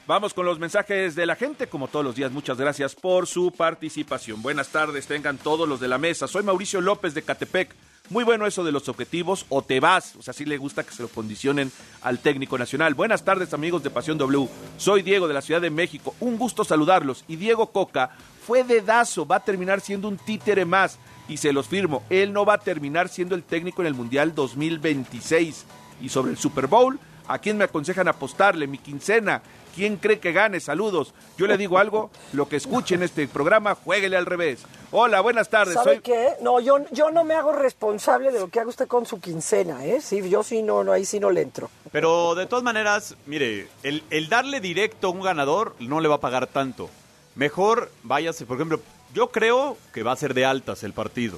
Vamos 0.07 0.35
con 0.35 0.45
los 0.45 0.59
mensajes 0.59 1.15
de 1.15 1.25
la 1.25 1.35
gente, 1.35 1.67
como 1.67 1.89
todos 1.89 2.05
los 2.05 2.15
días. 2.15 2.31
Muchas 2.31 2.59
gracias 2.59 2.95
por 2.95 3.27
su 3.27 3.53
participación. 3.53 4.43
Buenas 4.43 4.69
tardes, 4.69 5.07
tengan 5.07 5.39
todos 5.39 5.67
los 5.67 5.81
de 5.81 5.89
la 5.89 5.97
mesa. 5.97 6.29
Soy 6.29 6.43
Mauricio 6.43 6.83
López 6.83 7.15
de 7.15 7.23
Catepec. 7.23 7.75
Muy 8.11 8.23
bueno 8.23 8.45
eso 8.45 8.65
de 8.65 8.73
los 8.73 8.91
objetivos 8.91 9.47
o 9.49 9.63
te 9.63 9.81
vas. 9.81 10.15
O 10.17 10.23
sea, 10.23 10.35
sí 10.35 10.45
le 10.45 10.59
gusta 10.59 10.85
que 10.85 10.93
se 10.93 11.03
lo 11.03 11.09
condicionen 11.09 11.73
al 12.03 12.19
técnico 12.19 12.59
nacional. 12.59 12.93
Buenas 12.93 13.25
tardes, 13.25 13.55
amigos 13.55 13.83
de 13.83 13.89
Pasión 13.89 14.19
W. 14.19 14.47
Soy 14.77 15.01
Diego 15.01 15.27
de 15.27 15.33
la 15.33 15.41
Ciudad 15.41 15.63
de 15.63 15.71
México. 15.71 16.15
Un 16.21 16.37
gusto 16.37 16.65
saludarlos. 16.65 17.25
Y 17.27 17.37
Diego 17.37 17.73
Coca 17.73 18.11
fue 18.47 18.63
dedazo. 18.63 19.25
Va 19.25 19.37
a 19.37 19.45
terminar 19.45 19.81
siendo 19.81 20.09
un 20.09 20.19
títere 20.19 20.67
más. 20.67 20.99
Y 21.29 21.39
se 21.39 21.55
los 21.55 21.67
firmo. 21.67 22.03
Él 22.11 22.35
no 22.35 22.45
va 22.45 22.55
a 22.55 22.59
terminar 22.59 23.09
siendo 23.09 23.35
el 23.35 23.43
técnico 23.43 23.81
en 23.81 23.89
el 23.89 23.95
Mundial 23.95 24.35
2026. 24.35 25.65
Y 26.03 26.11
sobre 26.11 26.33
el 26.33 26.37
Super 26.37 26.67
Bowl, 26.67 27.01
¿a 27.27 27.39
quién 27.39 27.57
me 27.57 27.65
aconsejan 27.65 28.07
apostarle? 28.07 28.67
Mi 28.67 28.77
quincena. 28.77 29.41
¿Quién 29.75 29.97
cree 29.97 30.21
que 30.21 30.33
gane? 30.33 30.61
Saludos. 30.61 31.13
Yo 31.37 31.47
le 31.47 31.57
digo 31.59 31.79
algo, 31.79 32.11
lo 32.33 32.49
que 32.49 32.57
escuche 32.57 32.95
en 32.95 33.03
este 33.03 33.27
programa, 33.27 33.75
jueguele 33.75 34.17
al 34.17 34.27
revés. 34.27 34.61
Hola, 34.93 35.21
buenas 35.21 35.49
tardes. 35.51 35.75
¿Sabe 35.75 35.95
Soy... 35.95 36.01
qué? 36.03 36.29
No, 36.41 36.61
yo, 36.61 36.79
yo 36.93 37.11
no 37.11 37.25
me 37.25 37.35
hago 37.35 37.51
responsable 37.53 38.31
de 38.31 38.39
lo 38.39 38.49
que 38.49 38.61
haga 38.61 38.69
usted 38.69 38.87
con 38.87 39.05
su 39.07 39.21
quincena, 39.21 39.85
¿eh? 39.85 40.01
Sí, 40.01 40.29
yo 40.31 40.43
sí 40.45 40.63
no, 40.63 40.85
no 40.85 40.93
ahí 40.93 41.05
sí 41.05 41.19
no 41.19 41.31
le 41.31 41.43
entro. 41.43 41.69
Pero 41.91 42.35
de 42.37 42.47
todas 42.47 42.63
maneras, 42.63 43.17
mire, 43.27 43.67
el, 43.83 44.05
el 44.11 44.29
darle 44.29 44.61
directo 44.61 45.09
a 45.09 45.11
un 45.11 45.21
ganador 45.23 45.75
no 45.81 45.99
le 46.01 46.09
va 46.09 46.17
a 46.17 46.21
pagar 46.21 46.47
tanto. 46.47 46.89
Mejor 47.35 47.91
váyase, 48.05 48.47
por 48.47 48.57
ejemplo, 48.59 48.81
yo 49.13 49.31
creo 49.33 49.77
que 49.93 50.05
va 50.05 50.13
a 50.13 50.17
ser 50.17 50.35
de 50.35 50.45
altas 50.45 50.85
el 50.85 50.93
partido. 50.93 51.37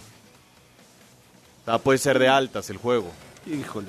O 1.63 1.65
sea, 1.65 1.79
puede 1.79 1.99
ser 1.99 2.19
de 2.19 2.29
altas 2.29 2.69
el 2.71 2.77
juego. 2.77 3.11
Híjole. 3.47 3.89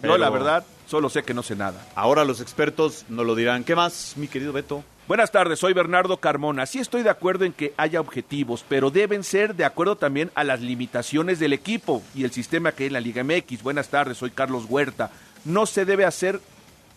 Pero- 0.00 0.14
No, 0.14 0.18
la 0.18 0.30
verdad, 0.30 0.64
solo 0.92 1.08
sé 1.08 1.22
que 1.22 1.32
no 1.32 1.42
sé 1.42 1.56
nada. 1.56 1.86
Ahora 1.94 2.22
los 2.22 2.42
expertos 2.42 3.06
nos 3.08 3.24
lo 3.24 3.34
dirán. 3.34 3.64
¿Qué 3.64 3.74
más, 3.74 4.12
mi 4.16 4.28
querido 4.28 4.52
Beto? 4.52 4.84
Buenas 5.08 5.32
tardes, 5.32 5.58
soy 5.58 5.72
Bernardo 5.72 6.18
Carmona. 6.18 6.66
Sí 6.66 6.80
estoy 6.80 7.02
de 7.02 7.08
acuerdo 7.08 7.46
en 7.46 7.54
que 7.54 7.72
haya 7.78 7.98
objetivos, 7.98 8.62
pero 8.68 8.90
deben 8.90 9.24
ser 9.24 9.54
de 9.54 9.64
acuerdo 9.64 9.96
también 9.96 10.30
a 10.34 10.44
las 10.44 10.60
limitaciones 10.60 11.38
del 11.38 11.54
equipo 11.54 12.02
y 12.14 12.24
el 12.24 12.30
sistema 12.30 12.72
que 12.72 12.82
hay 12.82 12.88
en 12.88 12.92
la 12.92 13.00
Liga 13.00 13.24
MX. 13.24 13.62
Buenas 13.62 13.88
tardes, 13.88 14.18
soy 14.18 14.32
Carlos 14.32 14.66
Huerta. 14.68 15.10
No 15.46 15.64
se 15.64 15.86
debe 15.86 16.04
hacer 16.04 16.42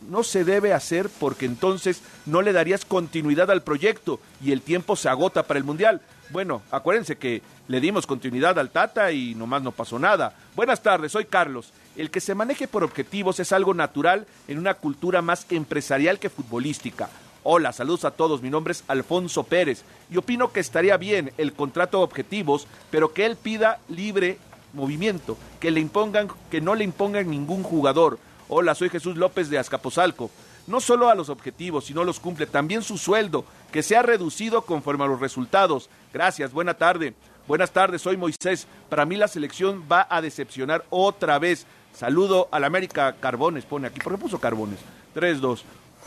no 0.10 0.24
se 0.24 0.44
debe 0.44 0.74
hacer 0.74 1.10
porque 1.18 1.46
entonces 1.46 2.02
no 2.26 2.42
le 2.42 2.52
darías 2.52 2.84
continuidad 2.84 3.50
al 3.50 3.64
proyecto 3.64 4.20
y 4.44 4.52
el 4.52 4.62
tiempo 4.62 4.98
se 4.98 5.08
agota 5.08 5.44
para 5.44 5.58
el 5.58 5.64
Mundial. 5.64 6.02
Bueno, 6.30 6.64
acuérdense 6.72 7.18
que 7.18 7.42
le 7.68 7.80
dimos 7.80 8.08
continuidad 8.08 8.58
al 8.58 8.72
Tata 8.72 9.12
y 9.12 9.36
nomás 9.36 9.62
no 9.62 9.72
pasó 9.72 10.00
nada. 10.00 10.34
Buenas 10.56 10.82
tardes, 10.82 11.12
soy 11.12 11.26
Carlos. 11.26 11.72
El 11.96 12.10
que 12.10 12.20
se 12.20 12.36
maneje 12.36 12.68
por 12.68 12.84
objetivos 12.84 13.40
es 13.40 13.52
algo 13.52 13.74
natural 13.74 14.26
en 14.48 14.58
una 14.58 14.74
cultura 14.74 15.22
más 15.22 15.46
empresarial 15.52 16.20
que 16.20 16.30
futbolística. 16.30 17.10
Hola, 17.44 17.72
saludos 17.74 18.06
a 18.06 18.12
todos. 18.12 18.42
Mi 18.42 18.50
nombre 18.50 18.72
es 18.72 18.84
Alfonso 18.88 19.44
Pérez 19.44 19.84
y 20.10 20.18
opino 20.18 20.52
que 20.52 20.60
estaría 20.60 20.98
bien 20.98 21.32
el 21.38 21.54
contrato 21.54 22.00
de 22.00 22.06
objetivos, 22.06 22.68
pero 22.90 23.14
que 23.14 23.26
él 23.28 23.36
pida 23.36 23.80
libre 23.88 24.40
movimiento, 24.74 25.38
que 25.60 25.70
le 25.70 25.80
impongan, 25.80 26.28
que 26.50 26.60
no 26.60 26.74
le 26.74 26.84
impongan 26.84 27.30
ningún 27.30 27.62
jugador. 27.62 28.18
Hola, 28.50 28.74
soy 28.76 28.90
Jesús 28.90 29.16
López 29.16 29.50
de 29.50 29.60
Azcapotzalco. 29.60 30.32
No 30.68 30.82
solo 30.82 31.10
a 31.10 31.16
los 31.16 31.30
objetivos, 31.30 31.86
sino 31.86 32.04
los 32.04 32.20
cumple, 32.20 32.48
también 32.48 32.82
su 32.82 32.98
sueldo, 32.98 33.46
que 33.72 33.84
se 33.84 33.96
ha 33.96 34.02
reducido 34.02 34.64
conforme 34.64 35.04
a 35.04 35.08
los 35.08 35.20
resultados. 35.20 35.90
Gracias, 36.14 36.52
buena 36.52 36.74
tarde. 36.74 37.14
Buenas 37.48 37.72
tardes, 37.72 38.02
soy 38.02 38.18
Moisés. 38.18 38.66
Para 38.90 39.06
mí 39.06 39.16
la 39.16 39.28
selección 39.28 39.84
va 39.92 40.08
a 40.10 40.22
decepcionar 40.22 40.84
otra 40.90 41.38
vez. 41.38 41.68
Saludo 41.96 42.50
al 42.52 42.64
América 42.64 43.16
Carbones, 43.20 43.66
pone 43.66 43.88
aquí. 43.88 44.00
¿Por 44.00 44.14
qué 44.14 44.18
puso 44.18 44.40
Carbones? 44.40 44.80
3-2. 45.16 45.62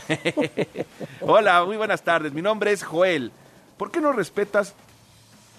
Hola, 1.21 1.63
muy 1.63 1.77
buenas 1.77 2.03
tardes. 2.03 2.33
Mi 2.33 2.41
nombre 2.41 2.71
es 2.71 2.83
Joel. 2.83 3.31
¿Por 3.77 3.91
qué 3.91 4.01
no 4.01 4.11
respetas 4.11 4.73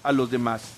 a 0.03 0.11
los 0.11 0.29
demás? 0.29 0.73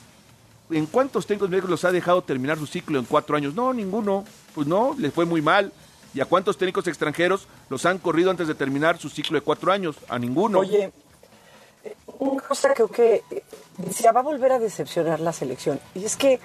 ¿En 0.69 0.85
cuántos 0.85 1.27
técnicos 1.27 1.49
médicos 1.49 1.69
los 1.69 1.85
ha 1.85 1.91
dejado 1.91 2.21
terminar 2.21 2.57
su 2.57 2.65
ciclo 2.65 2.97
en 2.97 3.05
cuatro 3.05 3.35
años? 3.35 3.53
No, 3.53 3.73
ninguno. 3.73 4.23
Pues 4.55 4.65
no, 4.65 4.95
les 4.97 5.13
fue 5.13 5.25
muy 5.25 5.41
mal. 5.41 5.73
¿Y 6.13 6.21
a 6.21 6.25
cuántos 6.25 6.57
técnicos 6.57 6.87
extranjeros 6.87 7.47
los 7.69 7.85
han 7.85 7.97
corrido 7.97 8.29
antes 8.29 8.47
de 8.47 8.55
terminar 8.55 8.97
su 8.97 9.09
ciclo 9.09 9.39
de 9.39 9.41
cuatro 9.41 9.71
años? 9.71 9.95
A 10.07 10.19
ninguno. 10.19 10.59
Oye, 10.59 10.91
eh, 11.83 11.95
una 12.19 12.41
cosa 12.41 12.73
creo 12.73 12.87
que 12.87 13.23
eh, 13.31 13.43
se 13.91 14.11
va 14.11 14.19
a 14.19 14.23
volver 14.23 14.51
a 14.51 14.59
decepcionar 14.59 15.19
la 15.19 15.33
selección. 15.33 15.79
Y 15.95 16.05
es 16.05 16.15
que, 16.15 16.39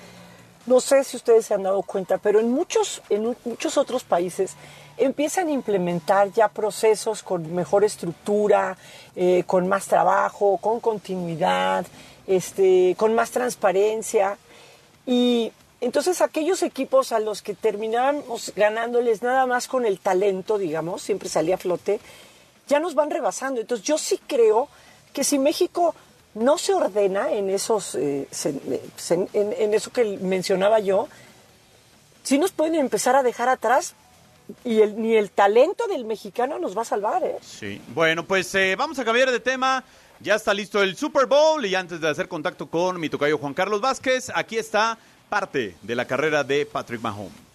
no 0.67 0.81
sé 0.81 1.05
si 1.05 1.17
ustedes 1.17 1.47
se 1.47 1.55
han 1.55 1.63
dado 1.63 1.83
cuenta, 1.83 2.19
pero 2.19 2.41
en 2.41 2.51
muchos, 2.51 3.03
en 3.11 3.37
muchos 3.45 3.77
otros 3.77 4.05
países 4.05 4.55
empiezan 4.97 5.49
a 5.49 5.53
implementar 5.53 6.33
ya 6.33 6.49
procesos 6.49 7.23
con 7.23 7.55
mejor 7.55 7.85
estructura, 7.85 8.77
eh, 9.15 9.45
con 9.47 9.69
más 9.69 9.87
trabajo, 9.87 10.59
con 10.59 10.81
continuidad, 10.81 11.87
este, 12.27 12.95
con 12.99 13.15
más 13.15 13.31
transparencia. 13.31 14.37
Y 15.07 15.53
entonces 15.81 16.21
aquellos 16.21 16.63
equipos 16.63 17.13
a 17.13 17.21
los 17.21 17.43
que 17.43 17.55
terminábamos 17.55 18.53
ganándoles 18.57 19.23
nada 19.23 19.47
más 19.47 19.69
con 19.69 19.87
el 19.87 20.01
talento, 20.01 20.59
digamos, 20.59 21.03
siempre 21.03 21.29
salía 21.29 21.55
a 21.55 21.59
flote, 21.59 22.01
ya 22.67 22.81
nos 22.81 22.95
van 22.95 23.11
rebasando. 23.11 23.61
Entonces 23.61 23.87
yo 23.87 23.97
sí 23.97 24.21
creo 24.27 24.69
que 25.13 25.23
si 25.25 25.39
México 25.39 25.95
no 26.35 26.59
se 26.59 26.75
ordena 26.75 27.33
en 27.33 27.49
esos 27.51 27.95
eh, 27.95 28.29
en, 29.33 29.75
eso 29.75 29.91
que 29.93 30.19
mencionaba 30.19 30.81
yo, 30.81 31.09
sí 32.23 32.39
nos 32.39 32.53
pueden 32.53 32.75
empezar 32.75 33.15
a 33.17 33.23
dejar 33.23 33.49
atrás 33.49 33.95
y 34.65 34.81
el, 34.81 35.01
ni 35.01 35.15
el 35.15 35.31
talento 35.31 35.87
del 35.87 36.05
mexicano 36.05 36.59
nos 36.59 36.77
va 36.77 36.83
a 36.83 36.87
salvar, 36.87 37.23
¿eh? 37.23 37.37
Sí. 37.41 37.81
Bueno, 37.89 38.25
pues 38.25 38.55
eh, 38.55 38.75
vamos 38.77 38.99
a 38.99 39.05
cambiar 39.05 39.31
de 39.31 39.41
tema. 39.41 39.85
Ya 40.21 40.35
está 40.35 40.53
listo 40.53 40.83
el 40.83 40.97
Super 40.97 41.27
Bowl 41.27 41.65
y 41.65 41.77
antes 41.77 42.01
de 42.01 42.09
hacer 42.09 42.27
contacto 42.27 42.69
con 42.69 42.99
mi 42.99 43.09
tocayo 43.09 43.39
Juan 43.39 43.55
Carlos 43.55 43.81
Vázquez, 43.81 44.33
aquí 44.35 44.59
está 44.59 44.99
parte 45.29 45.77
de 45.83 45.95
la 45.95 46.07
carrera 46.07 46.45
de 46.45 46.67
Patrick 46.67 47.01
Mahomes. 47.01 47.48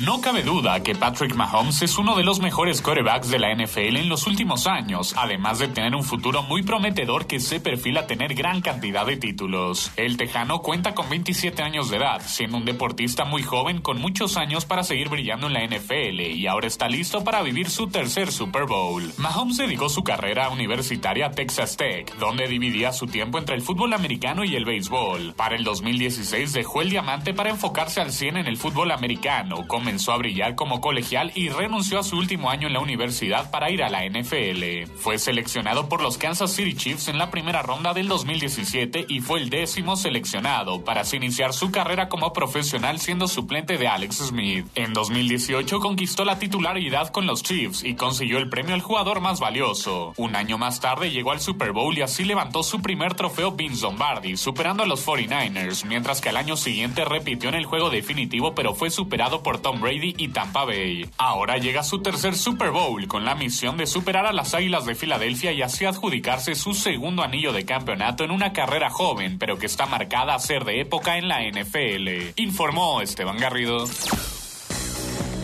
No 0.00 0.20
cabe 0.20 0.42
duda 0.42 0.82
que 0.82 0.94
Patrick 0.94 1.34
Mahomes 1.34 1.82
es 1.82 1.98
uno 1.98 2.16
de 2.16 2.24
los 2.24 2.40
mejores 2.40 2.80
quarterbacks 2.80 3.30
de 3.30 3.38
la 3.38 3.54
NFL 3.54 3.96
en 3.96 4.08
los 4.08 4.26
últimos 4.26 4.66
años, 4.66 5.14
además 5.16 5.58
de 5.58 5.68
tener 5.68 5.94
un 5.94 6.02
futuro 6.02 6.42
muy 6.42 6.62
prometedor 6.62 7.26
que 7.26 7.38
se 7.38 7.60
perfila 7.60 8.06
tener 8.06 8.34
gran 8.34 8.62
cantidad 8.62 9.06
de 9.06 9.16
títulos. 9.16 9.92
El 9.96 10.16
tejano 10.16 10.60
cuenta 10.60 10.94
con 10.94 11.08
27 11.10 11.62
años 11.62 11.90
de 11.90 11.98
edad, 11.98 12.22
siendo 12.24 12.56
un 12.56 12.64
deportista 12.64 13.24
muy 13.24 13.42
joven 13.42 13.80
con 13.80 14.00
muchos 14.00 14.36
años 14.36 14.64
para 14.64 14.82
seguir 14.82 15.08
brillando 15.08 15.46
en 15.46 15.52
la 15.52 15.64
NFL 15.66 16.20
y 16.20 16.46
ahora 16.46 16.66
está 16.66 16.88
listo 16.88 17.22
para 17.22 17.42
vivir 17.42 17.68
su 17.68 17.88
tercer 17.88 18.32
Super 18.32 18.64
Bowl. 18.64 19.12
Mahomes 19.18 19.58
dedicó 19.58 19.88
su 19.88 20.02
carrera 20.02 20.48
universitaria 20.48 21.26
a 21.26 21.30
Texas 21.32 21.76
Tech, 21.76 22.16
donde 22.16 22.48
dividía 22.48 22.92
su 22.92 23.06
tiempo 23.06 23.38
entre 23.38 23.56
el 23.56 23.62
fútbol 23.62 23.92
americano 23.92 24.42
y 24.44 24.56
el 24.56 24.64
béisbol. 24.64 25.34
Para 25.34 25.54
el 25.54 25.64
2016 25.64 26.54
dejó 26.54 26.80
el 26.80 26.90
diamante 26.90 27.34
para 27.34 27.50
enfocarse 27.50 28.00
al 28.00 28.10
100 28.10 28.38
en 28.38 28.46
el 28.46 28.56
fútbol 28.56 28.90
americano, 28.90 29.66
comenzó 29.82 30.12
a 30.12 30.16
brillar 30.16 30.54
como 30.54 30.80
colegial 30.80 31.32
y 31.34 31.48
renunció 31.48 31.98
a 31.98 32.04
su 32.04 32.16
último 32.16 32.50
año 32.50 32.68
en 32.68 32.72
la 32.72 32.78
universidad 32.78 33.50
para 33.50 33.68
ir 33.68 33.82
a 33.82 33.90
la 33.90 34.06
NFL. 34.06 34.92
Fue 34.94 35.18
seleccionado 35.18 35.88
por 35.88 36.02
los 36.02 36.18
Kansas 36.18 36.52
City 36.52 36.74
Chiefs 36.74 37.08
en 37.08 37.18
la 37.18 37.32
primera 37.32 37.62
ronda 37.62 37.92
del 37.92 38.06
2017 38.06 39.06
y 39.08 39.18
fue 39.18 39.40
el 39.40 39.50
décimo 39.50 39.96
seleccionado 39.96 40.84
para 40.84 41.02
iniciar 41.12 41.52
su 41.52 41.72
carrera 41.72 42.08
como 42.08 42.32
profesional 42.32 43.00
siendo 43.00 43.26
suplente 43.26 43.76
de 43.76 43.88
Alex 43.88 44.18
Smith. 44.28 44.66
En 44.76 44.92
2018 44.92 45.80
conquistó 45.80 46.24
la 46.24 46.38
titularidad 46.38 47.08
con 47.08 47.26
los 47.26 47.42
Chiefs 47.42 47.82
y 47.82 47.96
consiguió 47.96 48.38
el 48.38 48.48
premio 48.48 48.76
al 48.76 48.82
jugador 48.82 49.20
más 49.20 49.40
valioso. 49.40 50.12
Un 50.16 50.36
año 50.36 50.58
más 50.58 50.78
tarde 50.78 51.10
llegó 51.10 51.32
al 51.32 51.40
Super 51.40 51.72
Bowl 51.72 51.98
y 51.98 52.02
así 52.02 52.22
levantó 52.22 52.62
su 52.62 52.80
primer 52.80 53.14
trofeo 53.14 53.50
Vince 53.50 53.82
Lombardi, 53.82 54.36
superando 54.36 54.84
a 54.84 54.86
los 54.86 55.04
49ers, 55.04 55.84
mientras 55.86 56.20
que 56.20 56.28
al 56.28 56.36
año 56.36 56.56
siguiente 56.56 57.04
repitió 57.04 57.48
en 57.48 57.56
el 57.56 57.66
juego 57.66 57.90
definitivo 57.90 58.54
pero 58.54 58.74
fue 58.74 58.90
superado 58.90 59.42
por 59.42 59.58
Tom 59.58 59.71
Brady 59.80 60.14
y 60.18 60.28
Tampa 60.28 60.64
Bay. 60.64 61.08
Ahora 61.18 61.58
llega 61.58 61.82
su 61.82 62.02
tercer 62.02 62.34
Super 62.34 62.70
Bowl 62.70 63.06
con 63.06 63.24
la 63.24 63.34
misión 63.34 63.76
de 63.76 63.86
superar 63.86 64.26
a 64.26 64.32
las 64.32 64.54
Águilas 64.54 64.86
de 64.86 64.94
Filadelfia 64.94 65.52
y 65.52 65.62
así 65.62 65.84
adjudicarse 65.84 66.54
su 66.54 66.74
segundo 66.74 67.22
anillo 67.22 67.52
de 67.52 67.64
campeonato 67.64 68.24
en 68.24 68.30
una 68.30 68.52
carrera 68.52 68.90
joven, 68.90 69.38
pero 69.38 69.58
que 69.58 69.66
está 69.66 69.86
marcada 69.86 70.34
a 70.34 70.38
ser 70.38 70.64
de 70.64 70.80
época 70.80 71.16
en 71.18 71.28
la 71.28 71.40
NFL. 71.42 72.32
Informó 72.36 73.00
Esteban 73.00 73.38
Garrido. 73.38 73.86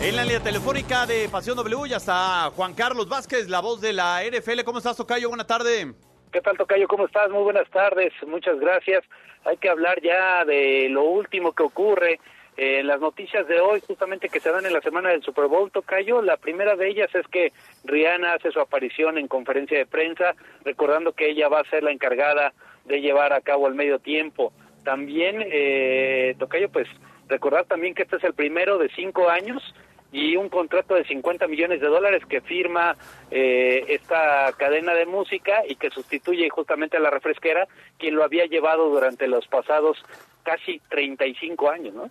En 0.01 0.15
la 0.15 0.23
línea 0.23 0.39
telefónica 0.39 1.05
de 1.05 1.27
Pasión 1.27 1.57
W 1.57 1.89
ya 1.89 1.97
está 1.97 2.49
Juan 2.55 2.73
Carlos 2.73 3.09
Vázquez, 3.09 3.49
la 3.49 3.59
voz 3.59 3.81
de 3.81 3.91
la 3.91 4.21
NFL. 4.23 4.63
¿Cómo 4.63 4.77
estás, 4.77 4.95
Tocayo? 4.95 5.27
Buena 5.27 5.45
tarde. 5.45 5.93
¿Qué 6.31 6.39
tal, 6.39 6.55
Tocayo? 6.57 6.87
¿Cómo 6.87 7.05
estás? 7.05 7.29
Muy 7.29 7.43
buenas 7.43 7.69
tardes. 7.69 8.13
Muchas 8.25 8.59
gracias. 8.59 9.03
Hay 9.43 9.57
que 9.57 9.69
hablar 9.69 9.99
ya 10.01 10.45
de 10.45 10.87
lo 10.89 11.03
último 11.03 11.51
que 11.51 11.63
ocurre 11.63 12.19
eh, 12.61 12.83
las 12.83 12.99
noticias 12.99 13.47
de 13.47 13.61
hoy, 13.61 13.81
justamente 13.87 14.27
que 14.27 14.41
se 14.41 14.51
dan 14.51 14.65
en 14.65 14.73
la 14.73 14.81
semana 14.81 15.11
del 15.11 15.23
Super 15.23 15.45
Bowl, 15.45 15.71
Tocayo, 15.71 16.21
la 16.21 16.35
primera 16.35 16.75
de 16.75 16.89
ellas 16.89 17.09
es 17.15 17.25
que 17.27 17.53
Rihanna 17.85 18.33
hace 18.33 18.51
su 18.51 18.59
aparición 18.59 19.17
en 19.17 19.29
conferencia 19.29 19.77
de 19.77 19.85
prensa, 19.85 20.35
recordando 20.65 21.13
que 21.13 21.29
ella 21.29 21.47
va 21.47 21.61
a 21.61 21.69
ser 21.69 21.83
la 21.83 21.91
encargada 21.91 22.51
de 22.83 22.99
llevar 22.99 23.31
a 23.31 23.39
cabo 23.39 23.69
el 23.69 23.75
medio 23.75 23.99
tiempo. 23.99 24.51
También, 24.83 25.41
eh, 25.41 26.35
Tocayo, 26.37 26.67
pues 26.67 26.89
recordar 27.29 27.63
también 27.63 27.95
que 27.95 28.03
este 28.03 28.17
es 28.17 28.25
el 28.25 28.33
primero 28.33 28.77
de 28.77 28.89
cinco 28.89 29.29
años 29.29 29.63
y 30.11 30.35
un 30.35 30.49
contrato 30.49 30.95
de 30.95 31.05
50 31.05 31.47
millones 31.47 31.79
de 31.79 31.87
dólares 31.87 32.23
que 32.27 32.41
firma 32.41 32.97
eh, 33.31 33.85
esta 33.87 34.51
cadena 34.57 34.93
de 34.95 35.05
música 35.05 35.63
y 35.65 35.75
que 35.75 35.91
sustituye 35.91 36.49
justamente 36.49 36.97
a 36.97 36.99
la 36.99 37.09
refresquera, 37.09 37.69
quien 37.97 38.15
lo 38.15 38.25
había 38.25 38.47
llevado 38.47 38.89
durante 38.89 39.29
los 39.29 39.47
pasados 39.47 40.03
casi 40.43 40.81
35 40.89 41.69
años, 41.69 41.93
¿no? 41.93 42.09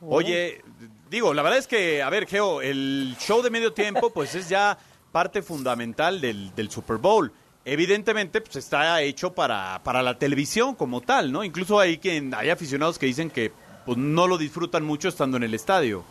Oye, 0.00 0.62
digo, 1.10 1.34
la 1.34 1.42
verdad 1.42 1.58
es 1.58 1.66
que, 1.66 2.02
a 2.02 2.10
ver, 2.10 2.26
Geo, 2.26 2.62
el 2.62 3.16
show 3.18 3.42
de 3.42 3.50
medio 3.50 3.72
tiempo, 3.72 4.10
pues 4.14 4.34
es 4.34 4.48
ya 4.48 4.78
parte 5.12 5.42
fundamental 5.42 6.20
del, 6.20 6.54
del 6.54 6.70
Super 6.70 6.96
Bowl. 6.96 7.32
Evidentemente, 7.64 8.40
pues 8.40 8.56
está 8.56 9.02
hecho 9.02 9.34
para, 9.34 9.80
para 9.84 10.02
la 10.02 10.18
televisión 10.18 10.74
como 10.74 11.00
tal, 11.00 11.32
¿no? 11.32 11.44
Incluso 11.44 11.78
hay 11.78 11.98
quien 11.98 12.32
hay 12.34 12.50
aficionados 12.50 12.98
que 12.98 13.06
dicen 13.06 13.30
que 13.30 13.52
pues, 13.84 13.98
no 13.98 14.26
lo 14.26 14.38
disfrutan 14.38 14.84
mucho 14.84 15.08
estando 15.08 15.36
en 15.36 15.42
el 15.42 15.54
estadio. 15.54 16.04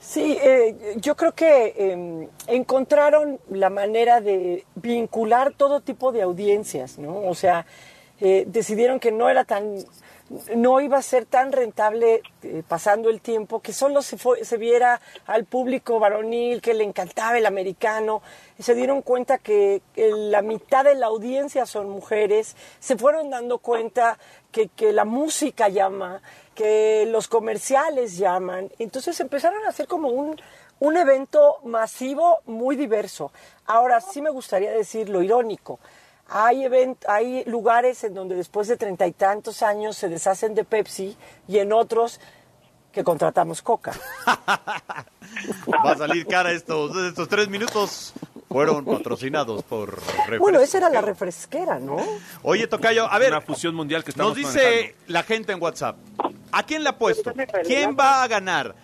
Sí, 0.00 0.36
eh, 0.42 0.96
yo 0.96 1.16
creo 1.16 1.32
que 1.32 1.74
em, 1.76 2.28
encontraron 2.46 3.40
la 3.50 3.70
manera 3.70 4.20
de 4.20 4.64
vincular 4.74 5.52
todo 5.56 5.80
tipo 5.80 6.12
de 6.12 6.22
audiencias, 6.22 6.98
¿no? 6.98 7.16
O 7.22 7.34
sea, 7.34 7.66
eh, 8.20 8.44
decidieron 8.46 9.00
que 9.00 9.10
no 9.10 9.28
era 9.28 9.44
tan 9.44 9.76
no 10.54 10.80
iba 10.80 10.98
a 10.98 11.02
ser 11.02 11.24
tan 11.24 11.52
rentable 11.52 12.22
eh, 12.42 12.62
pasando 12.66 13.10
el 13.10 13.20
tiempo, 13.20 13.60
que 13.60 13.72
solo 13.72 14.02
se, 14.02 14.16
se 14.42 14.56
viera 14.56 15.00
al 15.26 15.44
público 15.44 16.00
varonil 16.00 16.60
que 16.60 16.74
le 16.74 16.84
encantaba 16.84 17.38
el 17.38 17.46
americano, 17.46 18.22
se 18.58 18.74
dieron 18.74 19.02
cuenta 19.02 19.38
que 19.38 19.82
la 19.96 20.42
mitad 20.42 20.84
de 20.84 20.94
la 20.94 21.06
audiencia 21.06 21.66
son 21.66 21.88
mujeres, 21.88 22.56
se 22.80 22.96
fueron 22.96 23.30
dando 23.30 23.58
cuenta 23.58 24.18
que, 24.50 24.68
que 24.68 24.92
la 24.92 25.04
música 25.04 25.68
llama, 25.68 26.22
que 26.54 27.06
los 27.06 27.28
comerciales 27.28 28.16
llaman, 28.16 28.70
entonces 28.78 29.18
empezaron 29.20 29.64
a 29.64 29.68
hacer 29.68 29.86
como 29.86 30.08
un, 30.08 30.40
un 30.80 30.96
evento 30.96 31.58
masivo 31.64 32.38
muy 32.46 32.76
diverso. 32.76 33.32
Ahora 33.66 34.00
sí 34.00 34.20
me 34.20 34.30
gustaría 34.30 34.70
decir 34.72 35.08
lo 35.08 35.22
irónico. 35.22 35.78
Hay, 36.28 36.64
event 36.64 37.04
hay 37.08 37.44
lugares 37.44 38.02
en 38.04 38.14
donde 38.14 38.34
después 38.34 38.66
de 38.68 38.76
treinta 38.76 39.06
y 39.06 39.12
tantos 39.12 39.62
años 39.62 39.96
se 39.96 40.08
deshacen 40.08 40.54
de 40.54 40.64
Pepsi 40.64 41.16
y 41.46 41.58
en 41.58 41.72
otros 41.72 42.20
que 42.92 43.04
contratamos 43.04 43.62
Coca. 43.62 43.92
Va 44.26 45.92
a 45.92 45.96
salir 45.96 46.26
cara 46.26 46.50
estos, 46.52 46.96
estos 46.96 47.28
tres 47.28 47.48
minutos. 47.48 48.12
fueron 48.48 48.84
patrocinados 48.84 49.62
por 49.64 49.94
refrescos. 49.94 50.38
Bueno, 50.38 50.60
esa 50.60 50.78
era 50.78 50.88
la 50.90 51.00
refresquera, 51.02 51.78
¿no? 51.78 51.98
Oye, 52.42 52.66
Tocayo, 52.66 53.10
a 53.10 53.18
ver. 53.18 53.32
Una 53.32 53.40
fusión 53.42 53.74
mundial 53.74 54.02
que 54.02 54.08
Nos 54.08 54.14
estamos 54.14 54.36
dice 54.36 54.64
manejando. 54.64 54.96
la 55.08 55.22
gente 55.22 55.52
en 55.52 55.62
WhatsApp. 55.62 55.96
¿A 56.52 56.62
quién 56.62 56.82
le 56.82 56.88
apuesto? 56.88 57.32
¿Quién 57.64 57.96
va 57.98 58.22
a 58.22 58.28
ganar? 58.28 58.74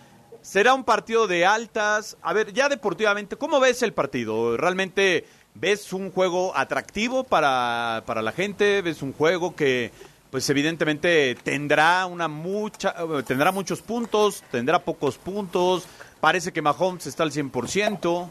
¿Será 0.41 0.73
un 0.73 0.83
partido 0.83 1.25
de 1.25 1.45
altas? 1.45 2.17
A 2.21 2.33
ver, 2.33 2.53
ya 2.53 2.69
deportivamente, 2.69 3.35
¿cómo 3.37 3.59
ves 3.59 3.81
el 3.81 3.93
partido? 3.93 4.57
¿Realmente 4.57 5.25
ves 5.55 5.93
un 5.93 6.11
juego 6.11 6.55
atractivo 6.55 7.23
para, 7.23 8.03
para 8.05 8.21
la 8.21 8.31
gente? 8.31 8.81
¿Ves 8.81 9.01
un 9.01 9.13
juego 9.13 9.55
que, 9.55 9.91
pues 10.31 10.49
evidentemente 10.49 11.35
tendrá 11.43 12.05
una 12.05 12.27
mucha, 12.27 12.95
tendrá 13.27 13.51
muchos 13.51 13.81
puntos, 13.81 14.43
tendrá 14.51 14.79
pocos 14.79 15.17
puntos? 15.17 15.87
Parece 16.19 16.51
que 16.51 16.61
Mahomes 16.61 17.05
está 17.05 17.23
al 17.23 17.31
100%. 17.31 18.29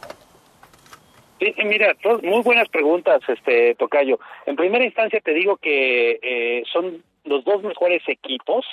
Sí, 1.41 1.55
mira, 1.65 1.97
muy 2.23 2.43
buenas 2.43 2.69
preguntas, 2.69 3.21
este 3.27 3.75
Tocayo. 3.75 4.21
En 4.47 4.57
primera 4.57 4.85
instancia 4.85 5.21
te 5.21 5.35
digo 5.35 5.57
que 5.57 6.19
eh, 6.23 6.63
son 6.73 7.03
los 7.25 7.45
dos 7.45 7.63
mejores 7.63 8.03
equipos 8.07 8.65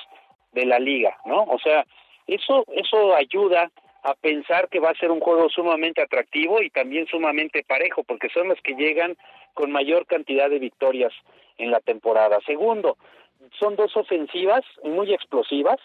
de 0.54 0.66
la 0.66 0.80
liga, 0.80 1.18
¿no? 1.26 1.44
O 1.44 1.60
sea, 1.60 1.86
eso 2.28 2.66
eso 2.74 3.16
ayuda 3.16 3.72
a 4.04 4.14
pensar 4.16 4.70
que 4.70 4.80
va 4.80 4.92
a 4.92 5.00
ser 5.00 5.12
un 5.12 5.20
juego 5.20 5.50
sumamente 5.50 6.02
atractivo 6.02 6.62
y 6.62 6.70
también 6.70 7.06
sumamente 7.08 7.64
parejo, 7.68 8.04
porque 8.04 8.30
son 8.30 8.48
los 8.48 8.60
que 8.62 8.76
llegan 8.76 9.18
con 9.54 9.72
mayor 9.72 10.06
cantidad 10.06 10.50
de 10.50 10.60
victorias 10.60 11.14
en 11.58 11.72
la 11.72 11.80
temporada. 11.82 12.40
Segundo, 12.46 12.98
son 13.60 13.76
dos 13.76 13.96
ofensivas 13.98 14.64
muy 14.84 15.14
explosivas, 15.14 15.80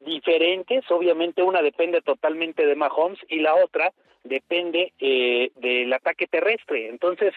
diferentes, 0.00 0.88
obviamente 0.90 1.42
una 1.42 1.62
depende 1.62 2.00
totalmente 2.00 2.64
de 2.64 2.76
Mahomes 2.76 3.18
y 3.28 3.40
la 3.40 3.54
otra 3.54 3.92
depende 4.24 4.92
eh, 4.98 5.50
del 5.56 5.92
ataque 5.92 6.26
terrestre. 6.26 6.88
Entonces, 6.88 7.34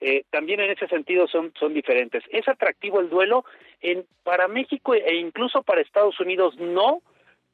eh, 0.00 0.24
también 0.30 0.60
en 0.60 0.70
ese 0.70 0.86
sentido 0.88 1.26
son, 1.28 1.52
son 1.58 1.72
diferentes. 1.72 2.22
¿Es 2.30 2.46
atractivo 2.48 3.00
el 3.00 3.08
duelo? 3.08 3.44
En, 3.80 4.04
para 4.22 4.48
México 4.48 4.94
e 4.94 5.14
incluso 5.16 5.62
para 5.62 5.80
Estados 5.80 6.18
Unidos 6.20 6.56
no, 6.58 7.02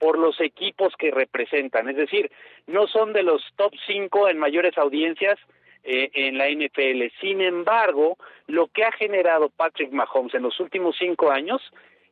por 0.00 0.18
los 0.18 0.40
equipos 0.40 0.94
que 0.98 1.12
representan. 1.12 1.88
Es 1.88 1.96
decir, 1.96 2.32
no 2.66 2.88
son 2.88 3.12
de 3.12 3.22
los 3.22 3.42
top 3.56 3.72
5 3.86 4.30
en 4.30 4.38
mayores 4.38 4.76
audiencias 4.78 5.38
eh, 5.84 6.10
en 6.14 6.38
la 6.38 6.48
NFL. 6.48 7.12
Sin 7.20 7.40
embargo, 7.42 8.16
lo 8.46 8.68
que 8.68 8.82
ha 8.82 8.92
generado 8.92 9.50
Patrick 9.50 9.92
Mahomes 9.92 10.34
en 10.34 10.42
los 10.42 10.58
últimos 10.58 10.96
cinco 10.98 11.30
años 11.30 11.60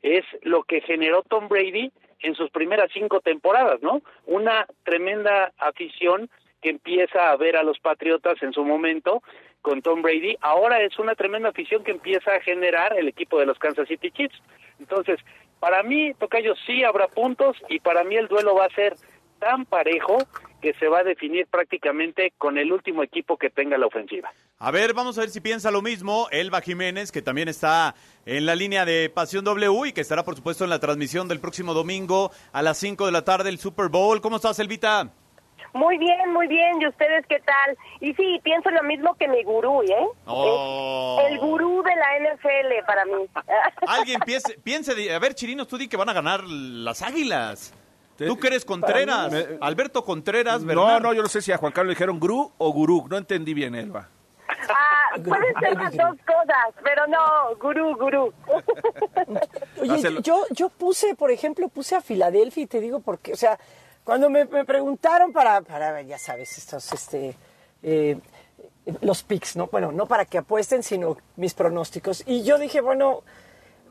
es 0.02 0.24
lo 0.42 0.62
que 0.62 0.82
generó 0.82 1.22
Tom 1.22 1.48
Brady 1.48 1.90
en 2.20 2.34
sus 2.34 2.50
primeras 2.50 2.90
cinco 2.92 3.20
temporadas, 3.20 3.80
¿no? 3.82 4.02
Una 4.26 4.66
tremenda 4.84 5.52
afición 5.58 6.28
que 6.60 6.70
empieza 6.70 7.30
a 7.30 7.36
ver 7.36 7.56
a 7.56 7.62
los 7.62 7.78
Patriotas 7.78 8.42
en 8.42 8.52
su 8.52 8.64
momento 8.64 9.22
con 9.62 9.80
Tom 9.80 10.02
Brady. 10.02 10.36
Ahora 10.40 10.82
es 10.82 10.98
una 10.98 11.14
tremenda 11.14 11.48
afición 11.48 11.84
que 11.84 11.92
empieza 11.92 12.34
a 12.34 12.40
generar 12.40 12.98
el 12.98 13.08
equipo 13.08 13.38
de 13.38 13.46
los 13.46 13.58
Kansas 13.58 13.88
City 13.88 14.10
Chiefs. 14.10 14.40
Entonces, 14.78 15.18
para 15.60 15.82
mí, 15.82 16.14
Tocayo, 16.14 16.54
sí 16.66 16.84
habrá 16.84 17.08
puntos 17.08 17.56
y 17.68 17.80
para 17.80 18.04
mí 18.04 18.16
el 18.16 18.28
duelo 18.28 18.54
va 18.54 18.66
a 18.66 18.74
ser 18.74 18.96
tan 19.38 19.64
parejo 19.64 20.18
que 20.60 20.74
se 20.74 20.88
va 20.88 21.00
a 21.00 21.04
definir 21.04 21.46
prácticamente 21.46 22.32
con 22.36 22.58
el 22.58 22.72
último 22.72 23.02
equipo 23.02 23.36
que 23.36 23.50
tenga 23.50 23.78
la 23.78 23.86
ofensiva. 23.86 24.32
A 24.58 24.70
ver, 24.72 24.92
vamos 24.92 25.16
a 25.16 25.20
ver 25.20 25.30
si 25.30 25.40
piensa 25.40 25.70
lo 25.70 25.82
mismo. 25.82 26.26
Elba 26.32 26.60
Jiménez, 26.60 27.12
que 27.12 27.22
también 27.22 27.48
está 27.48 27.94
en 28.26 28.44
la 28.44 28.56
línea 28.56 28.84
de 28.84 29.08
Pasión 29.08 29.44
W 29.44 29.88
y 29.88 29.92
que 29.92 30.00
estará, 30.00 30.24
por 30.24 30.34
supuesto, 30.34 30.64
en 30.64 30.70
la 30.70 30.80
transmisión 30.80 31.28
del 31.28 31.38
próximo 31.38 31.74
domingo 31.74 32.32
a 32.52 32.62
las 32.62 32.78
5 32.78 33.06
de 33.06 33.12
la 33.12 33.24
tarde, 33.24 33.50
el 33.50 33.58
Super 33.58 33.88
Bowl. 33.88 34.20
¿Cómo 34.20 34.36
estás, 34.36 34.58
Elvita? 34.58 35.12
Muy 35.74 35.98
bien, 35.98 36.32
muy 36.32 36.46
bien. 36.48 36.80
¿Y 36.80 36.86
ustedes 36.88 37.24
qué 37.28 37.40
tal? 37.40 37.76
Y 38.00 38.14
sí, 38.14 38.40
pienso 38.42 38.70
lo 38.70 38.82
mismo 38.82 39.14
que 39.16 39.28
mi 39.28 39.42
gurú, 39.44 39.82
¿eh? 39.82 40.06
Oh. 40.26 41.20
El 41.28 41.38
gurú 41.38 41.82
de 41.82 41.94
la 41.94 42.32
NFL 42.32 42.86
para 42.86 43.04
mí. 43.04 43.26
Alguien 43.86 44.20
piense, 44.20 44.58
piense 44.58 44.94
de- 44.94 45.14
a 45.14 45.18
ver, 45.18 45.34
Chirinos, 45.34 45.68
tú 45.68 45.76
di 45.78 45.88
que 45.88 45.96
van 45.96 46.08
a 46.08 46.12
ganar 46.12 46.42
las 46.44 47.02
Águilas. 47.02 47.74
Tú 48.16 48.36
que 48.36 48.48
eres 48.48 48.64
Contreras, 48.64 49.30
Me- 49.30 49.46
Alberto 49.60 50.04
Contreras, 50.04 50.62
No, 50.62 50.66
Bernard. 50.66 51.02
no, 51.02 51.12
yo 51.12 51.22
no 51.22 51.28
sé 51.28 51.40
si 51.40 51.52
a 51.52 51.56
Juan 51.58 51.70
Carlos 51.70 51.90
le 51.90 51.94
dijeron 51.94 52.18
gurú 52.18 52.50
o 52.58 52.72
gurú. 52.72 53.06
No 53.08 53.16
entendí 53.16 53.54
bien, 53.54 53.76
Elba. 53.76 54.08
Ah, 54.70 55.16
pueden 55.24 55.54
ser 55.60 55.74
las 55.76 55.96
dos 55.96 56.16
cosas, 56.26 56.74
pero 56.82 57.06
no, 57.06 57.54
gurú, 57.60 57.94
gurú. 57.96 58.32
Oye, 59.80 60.02
yo, 60.22 60.44
yo 60.50 60.68
puse, 60.68 61.14
por 61.14 61.30
ejemplo, 61.30 61.68
puse 61.68 61.94
a 61.94 62.00
Filadelfia 62.00 62.64
y 62.64 62.66
te 62.66 62.80
digo 62.80 63.00
porque, 63.00 63.32
o 63.32 63.36
sea, 63.36 63.58
cuando 64.08 64.30
me, 64.30 64.46
me 64.46 64.64
preguntaron 64.64 65.34
para, 65.34 65.60
para, 65.60 66.00
ya 66.00 66.16
sabes, 66.16 66.56
estos, 66.56 66.90
este, 66.94 67.36
eh, 67.82 68.18
los 69.02 69.22
picks, 69.22 69.54
¿no? 69.56 69.66
Bueno, 69.66 69.92
no 69.92 70.06
para 70.06 70.24
que 70.24 70.38
apuesten, 70.38 70.82
sino 70.82 71.18
mis 71.36 71.52
pronósticos. 71.52 72.22
Y 72.24 72.42
yo 72.42 72.56
dije, 72.56 72.80
bueno, 72.80 73.22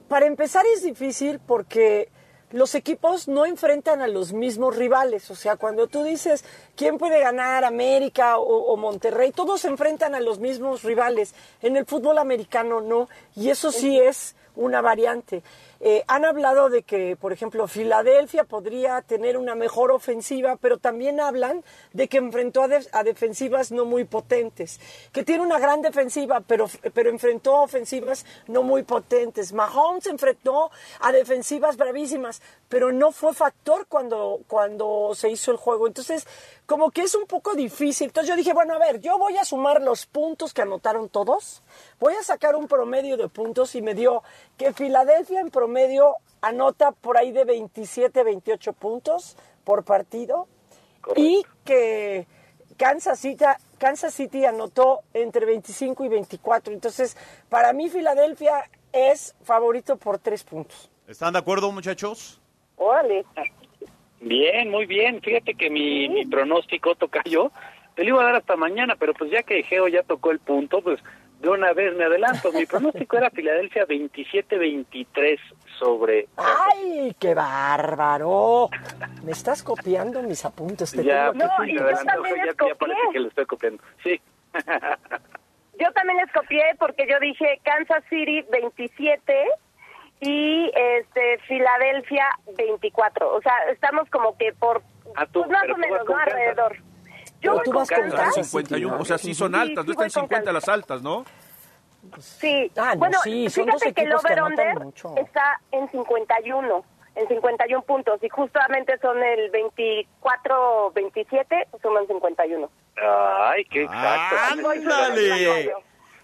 para 0.07 0.25
empezar 0.25 0.65
es 0.73 0.81
difícil 0.81 1.37
porque 1.37 2.09
los 2.49 2.73
equipos 2.73 3.27
no 3.27 3.45
enfrentan 3.45 4.01
a 4.01 4.07
los 4.07 4.33
mismos 4.33 4.75
rivales. 4.75 5.29
O 5.29 5.35
sea, 5.35 5.55
cuando 5.55 5.85
tú 5.85 6.03
dices 6.03 6.43
quién 6.75 6.97
puede 6.97 7.19
ganar, 7.19 7.63
América 7.63 8.39
o, 8.39 8.73
o 8.73 8.75
Monterrey, 8.75 9.31
todos 9.31 9.61
se 9.61 9.67
enfrentan 9.67 10.15
a 10.15 10.19
los 10.19 10.39
mismos 10.39 10.81
rivales. 10.81 11.35
En 11.61 11.77
el 11.77 11.85
fútbol 11.85 12.17
americano 12.17 12.81
no. 12.81 13.07
Y 13.35 13.51
eso 13.51 13.71
sí 13.71 13.99
es 13.99 14.35
una 14.55 14.81
variante. 14.81 15.43
Eh, 15.79 16.03
han 16.07 16.25
hablado 16.25 16.69
de 16.69 16.83
que, 16.83 17.15
por 17.15 17.33
ejemplo, 17.33 17.67
Filadelfia 17.67 18.43
podría 18.43 19.01
tener 19.01 19.37
una 19.37 19.55
mejor 19.55 19.91
ofensiva, 19.91 20.57
pero 20.59 20.77
también 20.77 21.19
hablan 21.19 21.63
de 21.93 22.07
que 22.07 22.17
enfrentó 22.17 22.63
a, 22.63 22.67
de- 22.67 22.87
a 22.91 23.03
defensivas 23.03 23.71
no 23.71 23.85
muy 23.85 24.03
potentes, 24.05 24.79
que 25.11 25.23
tiene 25.23 25.43
una 25.43 25.59
gran 25.59 25.81
defensiva, 25.81 26.41
pero, 26.41 26.67
pero 26.93 27.09
enfrentó 27.09 27.55
a 27.57 27.61
ofensivas 27.63 28.25
no 28.47 28.63
muy 28.63 28.83
potentes. 28.83 29.53
Mahomes 29.53 30.07
enfrentó 30.07 30.71
a 30.99 31.11
defensivas 31.11 31.77
bravísimas, 31.77 32.41
pero 32.69 32.91
no 32.91 33.11
fue 33.11 33.33
factor 33.33 33.85
cuando, 33.87 34.39
cuando 34.47 35.11
se 35.15 35.29
hizo 35.29 35.51
el 35.51 35.57
juego. 35.57 35.87
Entonces, 35.87 36.25
como 36.67 36.91
que 36.91 37.01
es 37.01 37.15
un 37.15 37.25
poco 37.25 37.55
difícil. 37.55 38.07
Entonces 38.07 38.29
yo 38.29 38.35
dije, 38.35 38.53
bueno, 38.53 38.75
a 38.75 38.77
ver, 38.77 38.99
yo 38.99 39.17
voy 39.17 39.37
a 39.37 39.45
sumar 39.45 39.81
los 39.81 40.05
puntos 40.05 40.53
que 40.53 40.61
anotaron 40.61 41.09
todos, 41.09 41.63
voy 41.99 42.13
a 42.13 42.23
sacar 42.23 42.55
un 42.55 42.67
promedio 42.67 43.17
de 43.17 43.29
puntos 43.29 43.73
y 43.73 43.81
me 43.81 43.95
dio 43.95 44.21
que 44.57 44.73
Filadelfia 44.73 45.39
en 45.39 45.49
promedio 45.49 46.15
anota 46.41 46.91
por 46.91 47.17
ahí 47.17 47.31
de 47.31 47.45
27, 47.45 48.21
28 48.21 48.73
puntos 48.73 49.37
por 49.63 49.83
partido 49.83 50.47
y 51.15 51.43
que 51.63 52.27
Kansas 52.75 53.19
City, 53.19 53.45
Kansas 53.77 54.13
City 54.13 54.45
anotó 54.45 54.99
entre 55.13 55.45
25 55.45 56.03
y 56.03 56.09
24. 56.09 56.73
Entonces, 56.73 57.15
para 57.49 57.71
mí 57.71 57.89
Filadelfia 57.89 58.69
es 58.91 59.35
favorito 59.43 59.95
por 59.95 60.19
tres 60.19 60.43
puntos. 60.43 60.91
¿Están 61.07 61.31
de 61.31 61.39
acuerdo, 61.39 61.71
muchachos? 61.71 62.41
Órale. 62.75 63.25
Bien, 64.21 64.69
muy 64.69 64.85
bien. 64.85 65.21
Fíjate 65.21 65.55
que 65.55 65.69
mi, 65.69 66.09
mi 66.09 66.25
pronóstico 66.25 66.95
Tocayo, 66.95 67.51
te 67.95 68.03
lo 68.03 68.09
iba 68.09 68.21
a 68.21 68.25
dar 68.25 68.35
hasta 68.35 68.55
mañana, 68.55 68.95
pero 68.97 69.13
pues 69.13 69.31
ya 69.31 69.43
que 69.43 69.63
Geo 69.63 69.87
ya 69.87 70.03
tocó 70.03 70.31
el 70.31 70.39
punto, 70.39 70.81
pues 70.81 70.99
de 71.39 71.49
una 71.49 71.73
vez 71.73 71.95
me 71.95 72.05
adelanto. 72.05 72.51
Mi 72.51 72.65
pronóstico 72.65 73.17
era 73.17 73.29
Filadelfia 73.29 73.85
27-23 73.85 75.39
sobre... 75.79 76.27
¡Ay, 76.37 77.15
qué 77.19 77.33
bárbaro! 77.33 78.69
Me 79.23 79.31
estás 79.31 79.61
copiando 79.61 80.21
mis 80.23 80.43
apuntes. 80.45 80.91
Te 80.91 81.03
Ya, 81.03 81.31
tengo 81.31 81.45
pues, 81.57 81.69
yo 81.73 81.85
también 82.05 82.35
ya, 82.45 82.75
parece 82.75 83.01
que 83.13 83.19
lo 83.19 83.27
estoy 83.27 83.45
copiando. 83.45 83.83
Sí. 84.03 84.19
Yo 85.79 85.91
también 85.91 86.17
les 86.17 86.31
copié 86.33 86.63
porque 86.79 87.05
yo 87.07 87.19
dije 87.19 87.59
Kansas 87.63 88.03
City 88.09 88.43
27 88.49 89.47
y 90.19 90.71
este 90.75 91.37
Filadelfia 91.47 92.25
24. 92.57 93.33
O 93.35 93.41
sea, 93.41 93.53
estamos 93.71 94.09
como 94.09 94.37
que 94.37 94.53
por 94.53 94.81
Ah, 95.15 95.25
tú, 95.25 95.39
pues 95.41 95.49
más 95.51 95.63
o 95.69 95.77
menos, 95.77 96.05
¿no? 96.07 96.17
Alrededor. 96.17 96.75
Yo 97.41 97.53
voy 97.53 97.63
tú 97.63 97.71
con 97.71 97.79
vas 97.81 97.89
con 97.89 98.01
Kansas. 98.01 98.19
Kansas. 98.19 98.47
51, 98.47 98.99
o 98.99 99.05
sea, 99.05 99.17
sí 99.17 99.33
son 99.33 99.55
altas, 99.55 99.85
sí 99.85 99.87
no 99.87 99.91
están 99.91 99.95
voy 99.95 99.95
con 99.95 100.09
50 100.09 100.35
Kansas. 100.37 100.53
las 100.53 100.69
altas, 100.69 101.01
¿no? 101.01 101.25
Sí. 102.19 102.71
Ah, 102.77 102.93
no, 102.93 102.99
bueno, 102.99 103.19
sí, 103.23 103.49
son 103.49 103.65
dos 103.67 103.81
fíjate 103.81 103.93
que 103.93 104.01
el 104.07 104.13
over-under 104.13 104.77
está 105.17 105.59
en 105.71 105.89
51, 105.89 106.83
en 107.15 107.27
51 107.27 107.81
puntos 107.83 108.23
y 108.23 108.29
justamente 108.29 108.97
son 108.99 109.21
el 109.23 109.51
24-27, 109.51 111.67
suman 111.81 112.07
51. 112.07 112.69
Ay, 112.97 113.65
qué 113.65 113.83
exacto. 113.83 114.35
¡Ándale! 114.51 115.73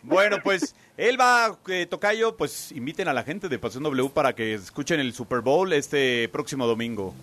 Bueno, 0.04 0.38
pues 0.44 0.76
Elba, 0.98 1.58
eh, 1.68 1.88
Tocayo, 1.90 2.38
pues 2.38 2.72
inviten 2.72 3.08
a 3.08 3.14
la 3.14 3.24
gente 3.24 3.50
de 3.50 3.58
Pasión 3.58 3.84
W 3.84 4.10
para 4.14 4.34
que 4.34 4.54
escuchen 4.54 5.00
el 5.00 5.14
Super 5.14 5.40
Bowl 5.40 5.72
este 5.74 6.30
próximo 6.30 6.68
domingo. 6.68 7.14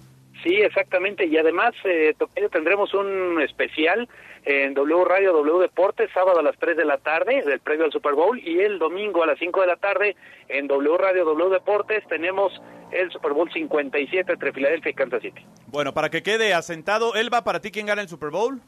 Sí, 0.42 0.54
exactamente. 0.54 1.26
Y 1.26 1.36
además, 1.36 1.74
eh, 1.84 2.14
Tocayo, 2.18 2.48
tendremos 2.48 2.94
un 2.94 3.40
especial 3.42 4.08
en 4.44 4.72
W 4.72 5.04
Radio, 5.04 5.32
W 5.34 5.60
Deportes, 5.60 6.10
sábado 6.14 6.40
a 6.40 6.42
las 6.42 6.56
3 6.58 6.76
de 6.76 6.84
la 6.86 6.96
tarde, 6.96 7.42
del 7.42 7.60
previo 7.60 7.84
al 7.84 7.92
Super 7.92 8.14
Bowl, 8.14 8.38
y 8.38 8.60
el 8.60 8.78
domingo 8.78 9.22
a 9.22 9.26
las 9.26 9.38
5 9.38 9.60
de 9.60 9.66
la 9.66 9.76
tarde 9.76 10.16
en 10.48 10.66
W 10.66 10.96
Radio, 10.96 11.24
W 11.26 11.50
Deportes, 11.50 12.02
tenemos 12.08 12.52
el 12.90 13.10
Super 13.12 13.32
Bowl 13.32 13.52
57 13.52 14.32
entre 14.32 14.52
Filadelfia 14.52 14.90
y 14.90 14.94
Kansas 14.94 15.22
City. 15.22 15.44
Bueno, 15.66 15.92
para 15.92 16.08
que 16.10 16.22
quede 16.22 16.54
asentado, 16.54 17.14
Elba, 17.14 17.44
¿para 17.44 17.60
ti 17.60 17.70
quién 17.70 17.86
gana 17.86 18.02
el 18.02 18.08
Super 18.08 18.30
Bowl? 18.30 18.60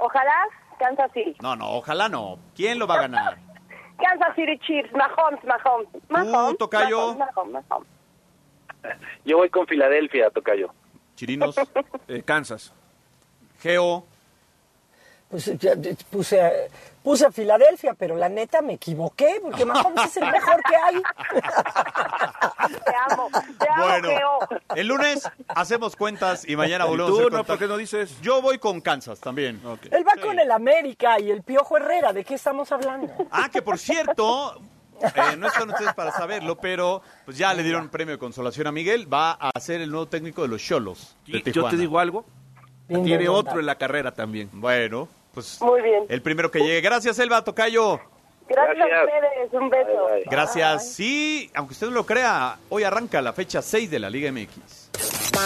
Ojalá 0.00 0.46
Kansas 0.78 1.12
City. 1.12 1.36
No, 1.42 1.54
no, 1.56 1.70
ojalá 1.72 2.08
no. 2.08 2.38
¿Quién 2.56 2.78
lo 2.78 2.86
va 2.86 2.96
a 2.96 3.00
ganar? 3.02 3.38
Kansas 3.98 4.34
City 4.34 4.58
Chiefs, 4.66 4.90
Mahomes, 4.92 5.44
Mahomes. 5.44 5.88
Mahomes, 6.08 6.58
tocayo? 6.58 7.14
Mahomes, 7.14 7.34
Mahomes, 7.36 7.64
Mahomes. 7.68 7.88
Yo 9.26 9.36
voy 9.36 9.50
con 9.50 9.66
Filadelfia, 9.66 10.30
Tocayo. 10.30 10.72
Chirinos. 11.16 11.54
Eh, 12.08 12.22
Kansas. 12.24 12.72
Geo. 13.60 14.04
Pues 15.30 15.44
ya, 15.58 15.74
puse, 16.10 16.42
a- 16.42 16.50
puse 17.04 17.24
a 17.24 17.30
Filadelfia, 17.30 17.94
pero 17.94 18.16
la 18.16 18.28
neta 18.28 18.60
me 18.62 18.72
equivoqué, 18.74 19.38
porque 19.40 19.64
Mahomes 19.64 20.06
es 20.06 20.16
el 20.16 20.28
mejor 20.30 20.60
que 20.68 20.74
hay. 20.76 21.02
Te 22.84 22.92
amo, 23.12 23.28
te 23.58 23.66
amo, 23.68 23.84
Bueno, 23.86 24.10
el 24.76 24.86
lunes 24.86 25.28
hacemos 25.48 25.96
cuentas 25.96 26.46
y 26.48 26.54
mañana 26.56 26.84
¿Y 26.84 26.88
volvemos 26.88 27.10
tú, 27.12 27.16
a 27.16 27.20
hacer 27.20 27.32
no? 27.32 27.38
contacto. 27.38 27.52
¿Por 27.52 27.58
qué 27.58 27.66
no 27.68 27.76
dices? 27.76 28.20
Yo 28.20 28.42
voy 28.42 28.58
con 28.58 28.80
Kansas 28.80 29.18
también. 29.18 29.60
Él 29.90 30.04
va 30.06 30.20
con 30.20 30.38
el 30.38 30.50
América 30.50 31.18
y 31.18 31.30
el 31.30 31.42
Piojo 31.42 31.76
Herrera. 31.78 32.12
¿De 32.12 32.24
qué 32.24 32.34
estamos 32.34 32.70
hablando? 32.70 33.12
Ah, 33.30 33.48
que 33.50 33.62
por 33.62 33.78
cierto, 33.78 34.60
eh, 35.00 35.36
no 35.36 35.48
están 35.48 35.70
ustedes 35.70 35.94
para 35.94 36.12
saberlo, 36.12 36.56
pero 36.56 37.02
pues 37.24 37.36
ya 37.38 37.54
le 37.54 37.62
dieron 37.62 37.88
premio 37.88 38.14
de 38.14 38.18
consolación 38.18 38.66
a 38.66 38.72
Miguel. 38.72 39.12
Va 39.12 39.32
a 39.32 39.58
ser 39.58 39.80
el 39.80 39.90
nuevo 39.90 40.06
técnico 40.06 40.42
de 40.42 40.48
los 40.48 40.62
Cholos 40.62 41.16
de 41.26 41.42
Yo 41.50 41.66
te 41.68 41.76
digo 41.76 41.98
algo. 41.98 42.24
Tiene 42.88 43.28
otro 43.28 43.58
en 43.60 43.66
la 43.66 43.76
carrera 43.76 44.12
también. 44.12 44.48
Bueno, 44.52 45.08
pues 45.32 45.60
Muy 45.60 45.80
bien. 45.82 46.04
el 46.08 46.22
primero 46.22 46.50
que 46.50 46.60
llegue. 46.60 46.80
Gracias, 46.80 47.18
Elba 47.18 47.42
Tocayo. 47.44 48.00
Gracias, 48.48 48.78
a 48.80 49.04
ustedes. 49.04 49.52
Un 49.52 49.70
beso. 49.70 50.08
Gracias. 50.28 50.92
Sí, 50.92 51.50
aunque 51.54 51.72
usted 51.72 51.86
no 51.86 51.92
lo 51.94 52.06
crea, 52.06 52.58
hoy 52.68 52.82
arranca 52.82 53.22
la 53.22 53.32
fecha 53.32 53.62
6 53.62 53.90
de 53.90 53.98
la 54.00 54.10
Liga 54.10 54.32
MX. 54.32 54.90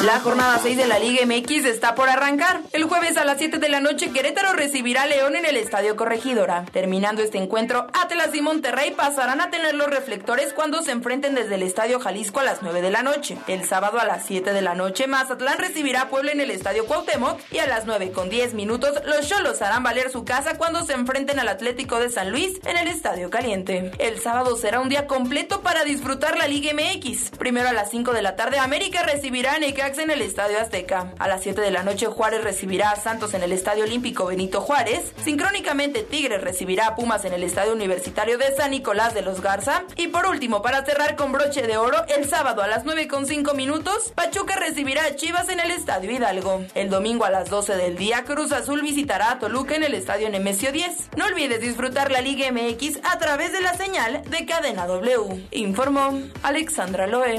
La 0.03 0.21
jornada 0.21 0.59
6 0.63 0.77
de 0.77 0.87
la 0.87 0.99
Liga 0.99 1.25
MX 1.25 1.65
está 1.65 1.95
por 1.95 2.09
arrancar. 2.09 2.61
El 2.73 2.85
jueves 2.85 3.17
a 3.17 3.25
las 3.25 3.39
7 3.39 3.59
de 3.59 3.69
la 3.69 3.81
noche 3.81 4.11
Querétaro 4.11 4.53
recibirá 4.53 5.03
a 5.03 5.07
León 5.07 5.35
en 5.37 5.47
el 5.47 5.57
Estadio 5.57 5.97
Corregidora. 5.97 6.67
Terminando 6.73 7.23
este 7.23 7.39
encuentro, 7.39 7.87
Atlas 7.95 8.35
y 8.35 8.43
Monterrey 8.43 8.91
pasarán 8.91 9.41
a 9.41 9.51
tener 9.51 9.75
los 9.75 9.89
reflectores 9.89 10.53
cuando 10.53 10.83
se 10.83 10.91
enfrenten 10.91 11.35
desde 11.35 11.55
el 11.55 11.63
Estadio 11.63 12.01
Jalisco 12.01 12.41
a 12.41 12.45
las 12.45 12.63
9 12.63 12.83
de 12.83 12.91
la 12.91 13.03
noche. 13.03 13.39
El 13.47 13.65
sábado 13.65 13.99
a 13.99 14.05
las 14.05 14.27
7 14.27 14.53
de 14.53 14.63
la 14.63 14.75
noche 14.75 15.07
Mazatlán 15.07 15.59
recibirá 15.59 16.03
a 16.03 16.09
Puebla 16.09 16.33
en 16.33 16.41
el 16.41 16.51
Estadio 16.51 16.85
Cuauhtémoc 16.87 17.41
y 17.51 17.59
a 17.59 17.67
las 17.67 17.87
9 17.87 18.13
con 18.13 18.29
10 18.29 18.55
minutos 18.55 18.93
los 19.07 19.27
Cholos 19.27 19.63
harán 19.63 19.83
valer 19.85 20.11
su 20.11 20.25
casa 20.25 20.59
cuando 20.59 20.85
se 20.85 20.93
enfrenten 20.93 21.39
al 21.39 21.49
Atlético 21.49 21.99
de 21.99 22.11
San 22.11 22.31
Luis 22.31 22.61
en 22.67 22.77
el 22.77 22.89
Estadio 22.89 23.31
Caliente. 23.31 23.93
El 23.99 24.21
sábado 24.21 24.57
será 24.57 24.81
un 24.81 24.89
día 24.91 25.07
completo 25.07 25.63
para 25.63 25.85
disfrutar 25.85 26.37
la 26.37 26.49
Liga 26.49 26.73
MX. 26.75 27.31
Primero 27.39 27.69
a 27.69 27.73
las 27.73 27.91
5 27.91 28.13
de 28.13 28.23
la 28.23 28.37
tarde 28.37 28.59
América 28.59 29.03
recibirá 29.03 29.55
a 29.55 29.59
En 29.85 30.11
el 30.11 30.23
Estadio 30.23 30.59
Azteca. 30.59 31.13
A 31.19 31.29
las 31.29 31.43
7 31.43 31.61
de 31.61 31.71
la 31.71 31.83
noche 31.83 32.07
Juárez 32.07 32.43
recibirá 32.43 32.89
a 32.89 32.97
Santos 32.97 33.35
en 33.35 33.43
el 33.43 33.53
Estadio 33.53 33.85
Olímpico 33.85 34.25
Benito 34.25 34.63
Juárez. 34.63 35.13
Sincrónicamente 35.23 36.03
Tigres 36.03 36.41
recibirá 36.41 36.87
a 36.87 36.97
Pumas 36.97 37.27
en 37.27 37.35
el 37.35 37.43
Estadio 37.43 37.75
Universitario 37.75 38.39
de 38.39 38.57
San 38.57 38.71
Nicolás 38.71 39.13
de 39.13 39.21
los 39.21 39.43
Garza. 39.43 39.85
Y 39.97 40.09
por 40.09 40.25
último, 40.25 40.63
para 40.63 40.87
cerrar 40.87 41.17
con 41.17 41.33
broche 41.33 41.67
de 41.67 41.77
oro, 41.77 41.99
el 42.09 42.27
sábado 42.27 42.63
a 42.63 42.67
las 42.67 42.87
9 42.87 43.09
con 43.09 43.27
5 43.27 43.53
minutos, 43.53 44.11
Pachuca 44.15 44.57
recibirá 44.57 45.05
a 45.05 45.17
Chivas 45.17 45.51
en 45.51 45.61
el 45.61 45.71
Estadio 45.71 46.11
Hidalgo. 46.11 46.65
El 46.75 46.89
domingo 46.89 47.27
a 47.27 47.31
las 47.31 47.51
12 47.51 47.77
del 47.77 47.99
día, 47.99 48.25
Cruz 48.25 48.53
Azul 48.53 48.81
visitará 48.81 49.33
a 49.33 49.39
Toluca 49.39 49.77
en 49.77 49.85
el 49.85 49.93
Estadio 49.93 50.31
Nemesio 50.31 50.73
10. 50.73 51.11
No 51.19 51.27
olvides 51.27 51.61
disfrutar 51.61 52.11
la 52.11 52.23
Liga 52.23 52.51
MX 52.51 53.01
a 53.03 53.19
través 53.19 53.53
de 53.53 53.61
la 53.61 53.75
señal 53.75 54.23
de 54.31 54.47
Cadena 54.47 54.87
W. 54.87 55.47
Informó 55.51 56.23
Alexandra 56.43 57.07
Loe. 57.07 57.37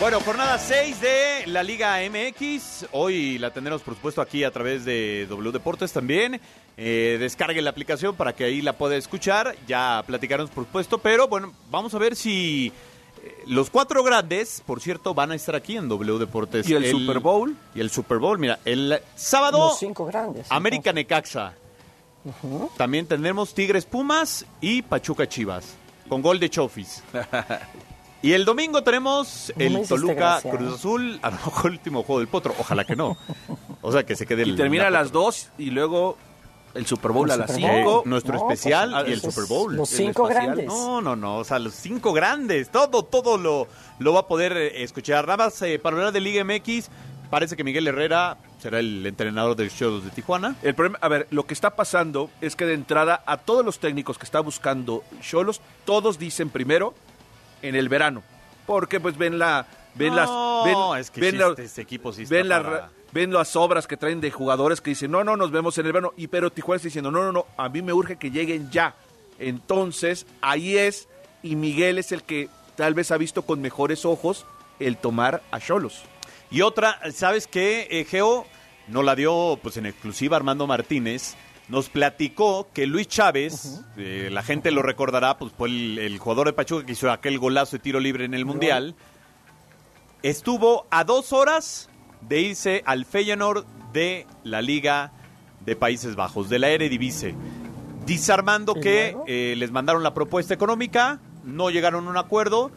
Bueno, 0.00 0.20
jornada 0.20 0.58
6 0.58 1.00
de 1.00 1.46
la 1.46 1.62
Liga 1.62 1.98
MX. 2.10 2.86
Hoy 2.90 3.38
la 3.38 3.52
tendremos, 3.52 3.82
por 3.82 3.94
supuesto, 3.94 4.20
aquí 4.20 4.42
a 4.42 4.50
través 4.50 4.84
de 4.84 5.26
W 5.28 5.52
Deportes 5.52 5.92
también. 5.92 6.40
Eh, 6.76 7.18
descargue 7.20 7.62
la 7.62 7.70
aplicación 7.70 8.16
para 8.16 8.32
que 8.34 8.44
ahí 8.44 8.62
la 8.62 8.72
pueda 8.72 8.96
escuchar. 8.96 9.54
Ya 9.68 10.02
platicaremos, 10.06 10.50
por 10.50 10.64
supuesto. 10.64 10.98
Pero 10.98 11.28
bueno, 11.28 11.52
vamos 11.70 11.94
a 11.94 11.98
ver 11.98 12.16
si 12.16 12.72
eh, 13.22 13.44
los 13.46 13.70
cuatro 13.70 14.02
grandes, 14.02 14.62
por 14.66 14.80
cierto, 14.80 15.14
van 15.14 15.30
a 15.30 15.36
estar 15.36 15.54
aquí 15.54 15.76
en 15.76 15.88
W 15.88 16.18
Deportes. 16.18 16.68
¿Y 16.68 16.74
el 16.74 16.90
Super 16.90 17.20
Bowl? 17.20 17.56
Y 17.74 17.80
el 17.80 17.90
Super 17.90 18.18
Bowl, 18.18 18.38
mira, 18.40 18.58
el 18.64 19.00
sábado, 19.14 19.68
Los 19.68 19.78
cinco 19.78 20.04
grandes. 20.06 20.46
América 20.50 20.92
Necaxa. 20.92 21.54
También 22.76 23.06
tendremos 23.06 23.54
Tigres 23.54 23.84
Pumas 23.84 24.44
y 24.60 24.82
Pachuca 24.82 25.28
Chivas. 25.28 25.76
Con 26.08 26.22
gol 26.22 26.40
de 26.40 26.50
Chofis. 26.50 27.02
Y 28.22 28.32
el 28.34 28.44
domingo 28.44 28.82
tenemos 28.84 29.52
No 29.56 29.64
el 29.64 29.88
Toluca 29.88 30.14
gracia. 30.14 30.50
Cruz 30.52 30.74
Azul, 30.74 31.18
a 31.22 31.30
lo 31.30 31.36
mejor 31.36 31.66
el 31.66 31.72
último 31.78 32.02
juego 32.04 32.20
del 32.20 32.28
Potro, 32.28 32.54
ojalá 32.58 32.84
que 32.84 32.94
no. 32.96 33.16
O 33.80 33.90
sea, 33.92 34.04
que 34.04 34.14
se 34.14 34.26
quede 34.26 34.42
el 34.42 34.50
Y 34.50 34.56
termina 34.56 34.86
a 34.86 34.90
la- 34.90 35.00
las 35.00 35.10
2 35.12 35.50
y 35.58 35.70
luego 35.70 36.16
el 36.74 36.86
Super 36.86 37.10
Bowl 37.10 37.26
El 37.28 37.32
a 37.32 37.36
las 37.38 37.50
Super 37.50 37.70
5. 37.70 37.84
Bowl. 37.90 38.02
nuestro 38.06 38.34
No, 38.34 38.40
especial 38.50 38.90
pues, 38.92 39.08
y 39.08 39.12
el 39.12 39.20
Super 39.20 39.44
Bowl. 39.48 39.74
los 39.76 39.88
cinco 39.88 40.24
grandes. 40.26 40.66
No, 40.66 41.00
no, 41.00 41.16
no, 41.16 41.38
o 41.38 41.44
sea, 41.44 41.58
los 41.58 41.74
cinco 41.74 42.12
grandes, 42.12 42.70
todo, 42.70 43.02
todo 43.02 43.36
lo, 43.38 43.66
lo 43.98 44.12
va 44.14 44.20
a 44.20 44.26
poder 44.28 44.56
eh, 44.56 44.82
escuchar. 44.84 45.26
Nada 45.26 45.44
más, 45.44 45.60
eh, 45.62 45.78
para 45.80 45.96
hablar 45.96 46.12
de 46.12 46.20
Liga 46.20 46.44
MX, 46.44 46.88
parece 47.28 47.56
que 47.56 47.64
Miguel 47.64 47.88
Herrera 47.88 48.36
será 48.60 48.78
el 48.78 49.04
entrenador 49.04 49.56
de 49.56 49.68
Cholos 49.68 50.04
de 50.04 50.10
Tijuana. 50.10 50.54
El 50.62 50.74
problema, 50.76 50.98
a 51.02 51.08
ver, 51.08 51.26
lo 51.30 51.44
que 51.44 51.54
está 51.54 51.74
pasando 51.74 52.30
es 52.40 52.54
que 52.54 52.64
de 52.66 52.74
entrada 52.74 53.20
a 53.26 53.36
todos 53.38 53.64
los 53.64 53.80
técnicos 53.80 54.16
que 54.16 54.24
está 54.24 54.38
buscando 54.40 55.02
Cholos, 55.20 55.60
todos 55.84 56.18
dicen 56.20 56.48
primero 56.50 56.94
en 57.62 57.74
el 57.74 57.88
verano, 57.88 58.22
porque 58.66 59.00
pues 59.00 59.16
ven 59.16 59.38
la 59.38 59.66
ven 59.94 60.14
No, 60.14 60.16
las 60.16 60.64
ven, 60.92 61.00
es 61.00 61.10
que 61.10 61.20
ven 61.20 61.38
la- 61.38 61.48
este- 61.48 61.64
este 61.64 61.82
equipo 61.82 62.12
sí 62.12 62.22
está 62.22 62.34
ven, 62.36 62.48
la- 62.48 62.62
para- 62.62 62.90
ven 63.12 63.32
las 63.32 63.56
obras 63.56 63.86
que 63.86 63.96
traen 63.96 64.20
de 64.20 64.30
jugadores 64.30 64.80
que 64.80 64.90
dicen, 64.90 65.10
"No, 65.10 65.22
no, 65.22 65.36
nos 65.36 65.50
vemos 65.50 65.76
en 65.78 65.86
el 65.86 65.92
verano." 65.92 66.12
Y 66.16 66.28
pero 66.28 66.50
Tijuana 66.50 66.76
está 66.76 66.86
diciendo, 66.88 67.10
"No, 67.10 67.22
no, 67.22 67.32
no, 67.32 67.46
a 67.56 67.68
mí 67.68 67.82
me 67.82 67.92
urge 67.92 68.16
que 68.16 68.30
lleguen 68.30 68.70
ya." 68.70 68.94
Entonces, 69.38 70.26
ahí 70.40 70.76
es 70.78 71.08
y 71.42 71.56
Miguel 71.56 71.98
es 71.98 72.12
el 72.12 72.22
que 72.22 72.48
tal 72.76 72.94
vez 72.94 73.10
ha 73.10 73.16
visto 73.18 73.42
con 73.42 73.60
mejores 73.60 74.04
ojos 74.04 74.46
el 74.78 74.96
tomar 74.96 75.42
a 75.50 75.60
Cholos. 75.60 76.02
Y 76.50 76.62
otra, 76.62 76.98
¿sabes 77.12 77.46
qué, 77.46 77.86
eh, 77.90 78.04
Geo? 78.04 78.46
Nos 78.88 79.04
la 79.04 79.14
dio 79.14 79.58
pues 79.62 79.76
en 79.76 79.86
exclusiva 79.86 80.36
Armando 80.36 80.66
Martínez. 80.66 81.34
Nos 81.72 81.88
platicó 81.88 82.68
que 82.74 82.86
Luis 82.86 83.08
Chávez, 83.08 83.80
eh, 83.96 84.28
la 84.30 84.42
gente 84.42 84.70
lo 84.70 84.82
recordará, 84.82 85.38
pues 85.38 85.54
fue 85.56 85.70
el, 85.70 85.98
el 85.98 86.18
jugador 86.18 86.46
de 86.48 86.52
Pachuca 86.52 86.84
que 86.84 86.92
hizo 86.92 87.10
aquel 87.10 87.38
golazo 87.38 87.76
de 87.76 87.82
tiro 87.82 87.98
libre 87.98 88.26
en 88.26 88.34
el 88.34 88.44
Mundial. 88.44 88.94
Estuvo 90.22 90.86
a 90.90 91.04
dos 91.04 91.32
horas 91.32 91.88
de 92.20 92.40
irse 92.42 92.82
al 92.84 93.06
Feyenoord 93.06 93.64
de 93.94 94.26
la 94.44 94.60
Liga 94.60 95.12
de 95.64 95.74
Países 95.74 96.14
Bajos, 96.14 96.50
de 96.50 96.58
la 96.58 96.68
Eredivisie. 96.68 97.34
Dice 98.04 98.32
Armando 98.34 98.74
¿Y 98.76 98.80
que 98.80 99.16
eh, 99.26 99.54
les 99.56 99.70
mandaron 99.70 100.02
la 100.02 100.12
propuesta 100.12 100.52
económica, 100.52 101.20
no 101.42 101.70
llegaron 101.70 102.06
a 102.06 102.10
un 102.10 102.18
acuerdo. 102.18 102.70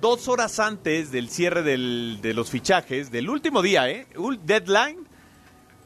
Dos 0.00 0.26
horas 0.26 0.58
antes 0.58 1.12
del 1.12 1.28
cierre 1.30 1.62
del- 1.62 2.18
de 2.20 2.34
los 2.34 2.50
fichajes, 2.50 3.12
del 3.12 3.30
último 3.30 3.62
día, 3.62 3.88
¿eh? 3.88 4.08
Deadline, 4.44 5.06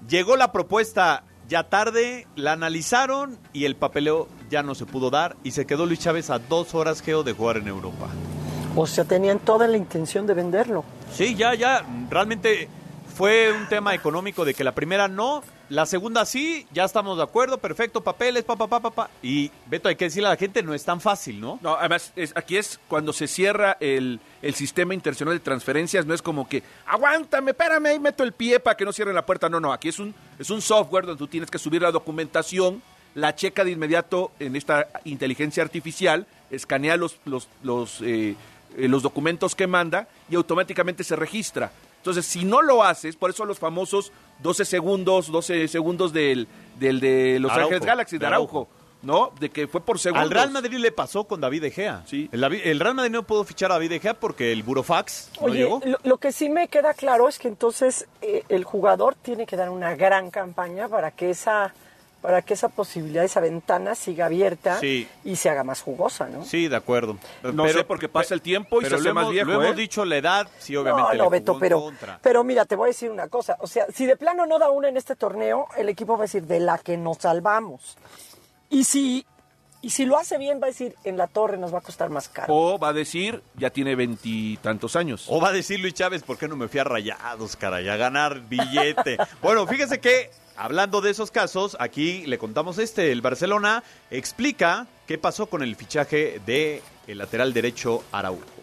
llegó 0.09 0.37
la 0.37 0.51
propuesta 0.51 1.25
ya 1.49 1.65
tarde, 1.65 2.27
la 2.37 2.53
analizaron 2.53 3.39
y 3.53 3.65
el 3.65 3.77
papeleo 3.77 4.29
ya 4.51 4.63
no 4.63 4.75
se 4.75 4.87
pudo 4.87 5.11
dar 5.11 5.37
y 5.45 5.51
se 5.51 5.67
quedó 5.67 5.87
Luis 5.87 6.01
Chávez 6.01 6.31
a 6.31 6.39
dos 6.39 6.75
horas, 6.75 7.03
Geo, 7.03 7.23
de 7.23 7.33
jugar 7.33 7.59
en 7.59 7.69
Europa. 7.69 8.09
O 8.77 8.87
sea, 8.87 9.05
tenían 9.05 9.39
toda 9.39 9.69
la 9.69 9.77
intención 9.77 10.27
de 10.27 10.35
venderlo. 10.35 10.85
Sí, 11.13 11.35
ya, 11.35 11.55
ya, 11.55 11.85
realmente 12.11 12.69
fue 13.15 13.53
un 13.53 13.69
tema 13.69 13.95
económico 13.95 14.45
de 14.45 14.55
que 14.55 14.65
la 14.65 14.75
primera 14.75 15.07
no, 15.07 15.43
la 15.71 15.87
segunda 15.87 16.25
sí, 16.27 16.67
ya 16.73 16.85
estamos 16.85 17.17
de 17.17 17.23
acuerdo, 17.23 17.59
perfecto, 17.59 18.03
papeles, 18.03 18.45
pa, 18.45 18.55
pa, 18.57 18.67
pa, 18.67 18.81
pa, 18.81 18.91
pa. 18.91 19.11
Y 19.23 19.51
Beto, 19.67 19.89
hay 19.89 19.97
que 19.97 20.05
decirle 20.07 20.27
a 20.29 20.33
la 20.33 20.37
gente, 20.37 20.63
no 20.63 20.75
es 20.75 20.85
tan 20.85 21.01
fácil, 21.01 21.41
¿no? 21.41 21.59
No, 21.63 21.75
además, 21.75 22.13
es- 22.17 22.33
aquí 22.37 22.57
es 22.57 22.79
cuando 22.89 23.13
se 23.13 23.27
cierra 23.27 23.77
el, 23.81 24.21
el 24.43 24.55
sistema 24.55 24.95
internacional 24.95 25.35
de 25.35 25.41
transferencias, 25.41 26.05
no 26.07 26.15
es 26.15 26.23
como 26.23 26.49
que, 26.49 26.63
aguántame, 26.87 27.53
espérame, 27.53 27.87
ahí 27.87 27.99
meto 27.99 28.23
el 28.25 28.33
pie 28.33 28.61
para 28.61 28.77
que 28.77 28.85
no 28.85 28.93
cierren 28.93 29.15
la 29.15 29.25
puerta. 29.27 29.49
No, 29.49 29.59
no, 29.61 29.73
aquí 29.73 29.89
es 29.89 29.99
un, 29.99 30.15
es 30.39 30.51
un 30.51 30.61
software 30.63 31.07
donde 31.07 31.19
tú 31.19 31.27
tienes 31.29 31.51
que 31.51 31.59
subir 31.59 31.81
la 31.83 31.91
documentación, 31.93 32.83
la 33.15 33.35
checa 33.35 33.65
de 33.65 33.71
inmediato 33.71 34.33
en 34.41 34.57
esta 34.57 34.89
inteligencia 35.05 35.63
artificial, 35.63 36.27
escanea 36.51 36.97
los, 36.97 37.19
los, 37.25 37.49
los, 37.63 38.01
eh, 38.03 38.35
eh, 38.77 38.89
los 38.89 39.03
documentos 39.03 39.55
que 39.55 39.67
manda 39.67 40.09
y 40.29 40.35
automáticamente 40.35 41.05
se 41.05 41.17
registra. 41.17 41.71
Entonces, 42.05 42.27
si 42.27 42.45
no 42.45 42.61
lo 42.61 42.85
haces, 42.85 43.17
por 43.17 43.31
eso 43.31 43.47
los 43.47 43.59
famosos 43.59 44.13
12 44.43 44.67
segundos, 44.67 45.33
12 45.33 45.69
segundos 45.69 46.13
del, 46.13 46.47
del 46.79 47.01
de 47.01 47.39
Los 47.41 47.51
Ángeles 47.51 47.81
Galaxy, 47.81 48.19
de 48.19 48.27
Araujo, 48.27 48.69
¿no? 49.01 49.33
De 49.41 49.49
que 49.49 49.67
fue 49.69 49.81
por 49.81 49.99
segundos. 49.99 50.25
Al 50.25 50.31
Real 50.31 50.51
Madrid 50.51 50.77
le 50.77 50.93
pasó 50.93 51.25
con 51.25 51.41
David 51.41 51.63
De 51.63 51.71
Gea. 51.71 52.03
Sí. 52.05 52.29
El, 52.31 52.79
Real 52.79 52.95
Madrid 52.95 53.11
no 53.11 53.23
pudo 53.23 53.43
fichar 53.45 53.71
a 53.71 53.77
David 53.77 53.89
De 53.89 54.01
Gea 54.01 54.13
porque 54.13 54.53
el 54.53 54.63
burofax 54.63 55.31
no 55.41 55.47
Oye, 55.47 55.61
llegó. 55.61 55.81
lo, 55.83 55.99
lo 56.03 56.19
que 56.19 56.31
sí 56.31 56.51
me 56.51 56.69
queda 56.69 56.93
claro 56.93 57.27
es 57.27 57.39
que 57.39 57.49
entonces 57.49 58.07
eh, 58.21 58.45
el 58.51 58.65
jugador 58.65 59.15
tiene 59.15 59.47
que 59.47 59.57
dar 59.57 59.71
una 59.71 59.97
gran 59.97 60.31
campaña 60.31 60.89
para 60.89 61.11
que 61.11 61.31
esa 61.31 61.73
para 62.25 62.41
que 62.41 62.55
esa 62.55 62.71
posibilidad, 62.71 63.23
esa 63.23 63.41
ventana 63.41 63.95
siga 63.95 64.25
abierta 64.25 64.81
Sí. 64.81 65.07
y 65.25 65.37
se 65.37 65.51
haga 65.51 65.63
más 65.63 65.83
jugosa, 65.83 66.27
¿no? 66.27 66.43
Sí, 66.43 66.69
de 66.69 66.77
acuerdo. 66.77 67.19
No 67.43 67.69
sé, 67.69 67.85
porque 67.85 68.09
pasa 68.09 68.33
el 68.33 68.41
tiempo 68.41 68.81
y 68.81 68.85
pero 68.85 68.97
se 68.97 69.01
hace 69.03 69.09
lo 69.11 69.15
más 69.15 69.29
viejo, 69.29 69.51
Lo 69.51 69.61
¿eh? 69.61 69.67
hemos 69.67 69.77
dicho, 69.77 70.07
la 70.07 70.17
edad, 70.17 70.49
sí, 70.59 70.75
obviamente. 70.75 71.19
No, 71.19 71.25
no, 71.25 71.29
Beto, 71.29 71.59
pero, 71.59 71.83
contra. 71.83 72.19
pero 72.23 72.43
mira, 72.43 72.65
te 72.65 72.77
voy 72.77 72.87
a 72.87 72.93
decir 72.93 73.11
una 73.11 73.29
cosa. 73.29 73.59
O 73.61 73.67
sea, 73.67 73.85
si 73.95 74.07
de 74.07 74.17
plano 74.17 74.47
no 74.47 74.59
da 74.59 74.71
una 74.71 74.89
en 74.89 74.97
este 74.97 75.17
torneo, 75.17 75.67
el 75.77 75.91
equipo 75.91 76.15
va 76.17 76.21
a 76.21 76.23
decir 76.23 76.45
de 76.47 76.61
la 76.61 76.79
que 76.79 76.97
nos 76.97 77.19
salvamos. 77.19 77.99
Y 78.71 78.85
si, 78.85 79.27
y 79.83 79.91
si 79.91 80.07
lo 80.07 80.17
hace 80.17 80.39
bien, 80.39 80.61
va 80.63 80.69
a 80.69 80.71
decir 80.71 80.95
en 81.05 81.19
la 81.19 81.27
torre 81.27 81.59
nos 81.59 81.75
va 81.75 81.81
a 81.81 81.83
costar 81.83 82.09
más 82.09 82.31
caro. 82.31 82.55
O 82.55 82.79
va 82.79 82.89
a 82.89 82.93
decir, 82.95 83.43
ya 83.59 83.69
tiene 83.69 83.97
veintitantos 83.97 84.97
años. 84.97 85.27
O 85.29 85.43
va 85.43 85.49
a 85.49 85.53
decir 85.53 85.79
Luis 85.79 85.93
Chávez, 85.93 86.23
¿por 86.23 86.39
qué 86.39 86.49
no 86.49 86.57
me 86.57 86.69
fui 86.69 86.81
a 86.81 86.85
rayados, 86.85 87.55
caray? 87.57 87.87
A 87.91 87.97
ganar 87.97 88.41
billete. 88.49 89.19
bueno, 89.43 89.67
fíjese 89.67 90.01
que, 90.01 90.31
hablando 90.57 91.01
de 91.01 91.11
esos 91.11 91.31
casos, 91.31 91.77
aquí 91.81 92.27
le 92.27 92.39
contamos 92.39 92.79
este. 92.79 93.13
El 93.13 93.21
Barcelona 93.21 93.83
explica 94.11 94.87
qué 95.07 95.19
pasó 95.19 95.47
con 95.47 95.63
el 95.63 95.77
fichaje 95.77 96.41
de 96.47 96.83
lateral 97.07 97.53
derecho 97.53 98.03
Araujo. 98.13 98.54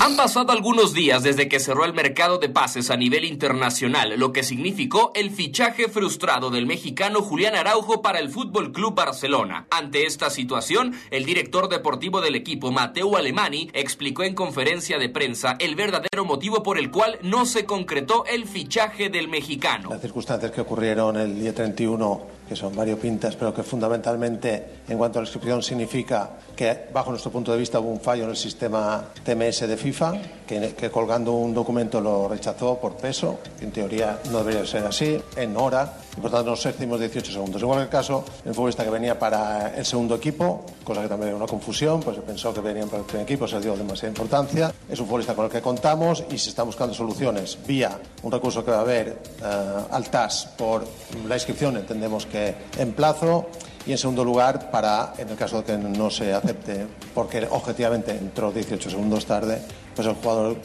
Han 0.00 0.16
pasado 0.16 0.52
algunos 0.52 0.94
días 0.94 1.22
desde 1.22 1.48
que 1.48 1.60
cerró 1.60 1.84
el 1.84 1.92
mercado 1.92 2.38
de 2.38 2.48
pases 2.48 2.90
a 2.90 2.96
nivel 2.96 3.24
internacional, 3.24 4.18
lo 4.18 4.32
que 4.32 4.42
significó 4.42 5.12
el 5.14 5.30
fichaje 5.30 5.88
frustrado 5.88 6.48
del 6.50 6.66
mexicano 6.66 7.20
Julián 7.20 7.54
Araujo 7.54 8.00
para 8.00 8.18
el 8.18 8.30
Fútbol 8.30 8.72
Club 8.72 8.94
Barcelona. 8.94 9.66
Ante 9.70 10.06
esta 10.06 10.30
situación, 10.30 10.94
el 11.10 11.26
director 11.26 11.68
deportivo 11.68 12.22
del 12.22 12.34
equipo, 12.34 12.72
Mateo 12.72 13.16
Alemani, 13.16 13.70
explicó 13.74 14.22
en 14.22 14.34
conferencia 14.34 14.98
de 14.98 15.10
prensa 15.10 15.56
el 15.58 15.74
verdadero 15.74 16.24
motivo 16.24 16.62
por 16.62 16.78
el 16.78 16.90
cual 16.90 17.18
no 17.22 17.44
se 17.44 17.66
concretó 17.66 18.24
el 18.24 18.46
fichaje 18.46 19.10
del 19.10 19.28
mexicano. 19.28 19.90
Las 19.90 20.00
circunstancias 20.00 20.50
que 20.50 20.62
ocurrieron 20.62 21.18
el 21.18 21.38
día 21.38 21.54
31, 21.54 22.39
que 22.50 22.56
son 22.56 22.74
variopintas, 22.74 23.36
pero 23.36 23.54
que 23.54 23.62
fundamentalmente 23.62 24.82
en 24.88 24.98
cuanto 24.98 25.20
a 25.20 25.22
la 25.22 25.28
inscripción 25.28 25.62
significa 25.62 26.30
que 26.56 26.90
bajo 26.92 27.10
nuestro 27.10 27.30
punto 27.30 27.52
de 27.52 27.58
vista 27.58 27.78
hubo 27.78 27.90
un 27.90 28.00
fallo 28.00 28.24
en 28.24 28.30
el 28.30 28.36
sistema 28.36 29.04
TMS 29.22 29.68
de 29.68 29.76
FIFA, 29.76 30.14
que, 30.50 30.74
que 30.74 30.90
colgando 30.90 31.32
un 31.32 31.54
documento 31.54 32.00
lo 32.00 32.26
rechazó 32.28 32.76
por 32.80 32.96
peso, 32.96 33.38
que 33.56 33.64
en 33.64 33.70
teoría 33.70 34.18
no 34.32 34.38
debería 34.38 34.66
ser 34.66 34.84
así, 34.84 35.22
en 35.36 35.56
hora, 35.56 35.92
y 36.16 36.20
por 36.20 36.28
tanto 36.28 36.50
nos 36.50 36.66
excedimos 36.66 36.98
18 36.98 37.30
segundos. 37.30 37.62
En 37.62 37.68
cualquier 37.68 37.88
caso, 37.88 38.24
el 38.44 38.52
futbolista 38.52 38.82
que 38.82 38.90
venía 38.90 39.16
para 39.16 39.76
el 39.76 39.86
segundo 39.86 40.16
equipo, 40.16 40.64
cosa 40.82 41.02
que 41.02 41.08
también 41.08 41.28
era 41.28 41.36
una 41.36 41.46
confusión, 41.46 42.00
pues 42.00 42.16
se 42.16 42.22
pensó 42.22 42.52
que 42.52 42.60
venían 42.60 42.88
para 42.88 43.02
el 43.02 43.06
primer 43.06 43.22
equipo, 43.22 43.46
se 43.46 43.56
le 43.56 43.62
dio 43.62 43.76
demasiada 43.76 44.08
importancia. 44.08 44.72
Es 44.88 44.98
un 44.98 45.06
futbolista 45.06 45.34
con 45.34 45.44
el 45.44 45.52
que 45.52 45.62
contamos 45.62 46.24
y 46.32 46.36
se 46.36 46.48
están 46.48 46.66
buscando 46.66 46.94
soluciones 46.94 47.56
vía 47.64 47.96
un 48.24 48.32
recurso 48.32 48.64
que 48.64 48.72
va 48.72 48.78
a 48.78 48.80
haber 48.80 49.08
eh, 49.08 49.76
al 49.90 50.10
TAS 50.10 50.48
por 50.58 50.84
la 51.28 51.36
inscripción, 51.36 51.76
entendemos 51.76 52.26
que 52.26 52.56
en 52.76 52.92
plazo. 52.92 53.46
Y 53.86 53.92
en 53.92 53.98
segundo 53.98 54.22
lugar, 54.22 54.70
para, 54.70 55.14
en 55.16 55.30
el 55.30 55.36
caso 55.36 55.62
de 55.62 55.64
que 55.64 55.78
no 55.78 56.10
se 56.10 56.34
acepte, 56.34 56.86
porque 57.14 57.48
objetivamente 57.50 58.10
entró 58.10 58.52
18 58.52 58.90
segundos 58.90 59.24
tarde, 59.24 59.62
pues 59.94 60.06
el 60.06 60.14
jugador 60.14 60.56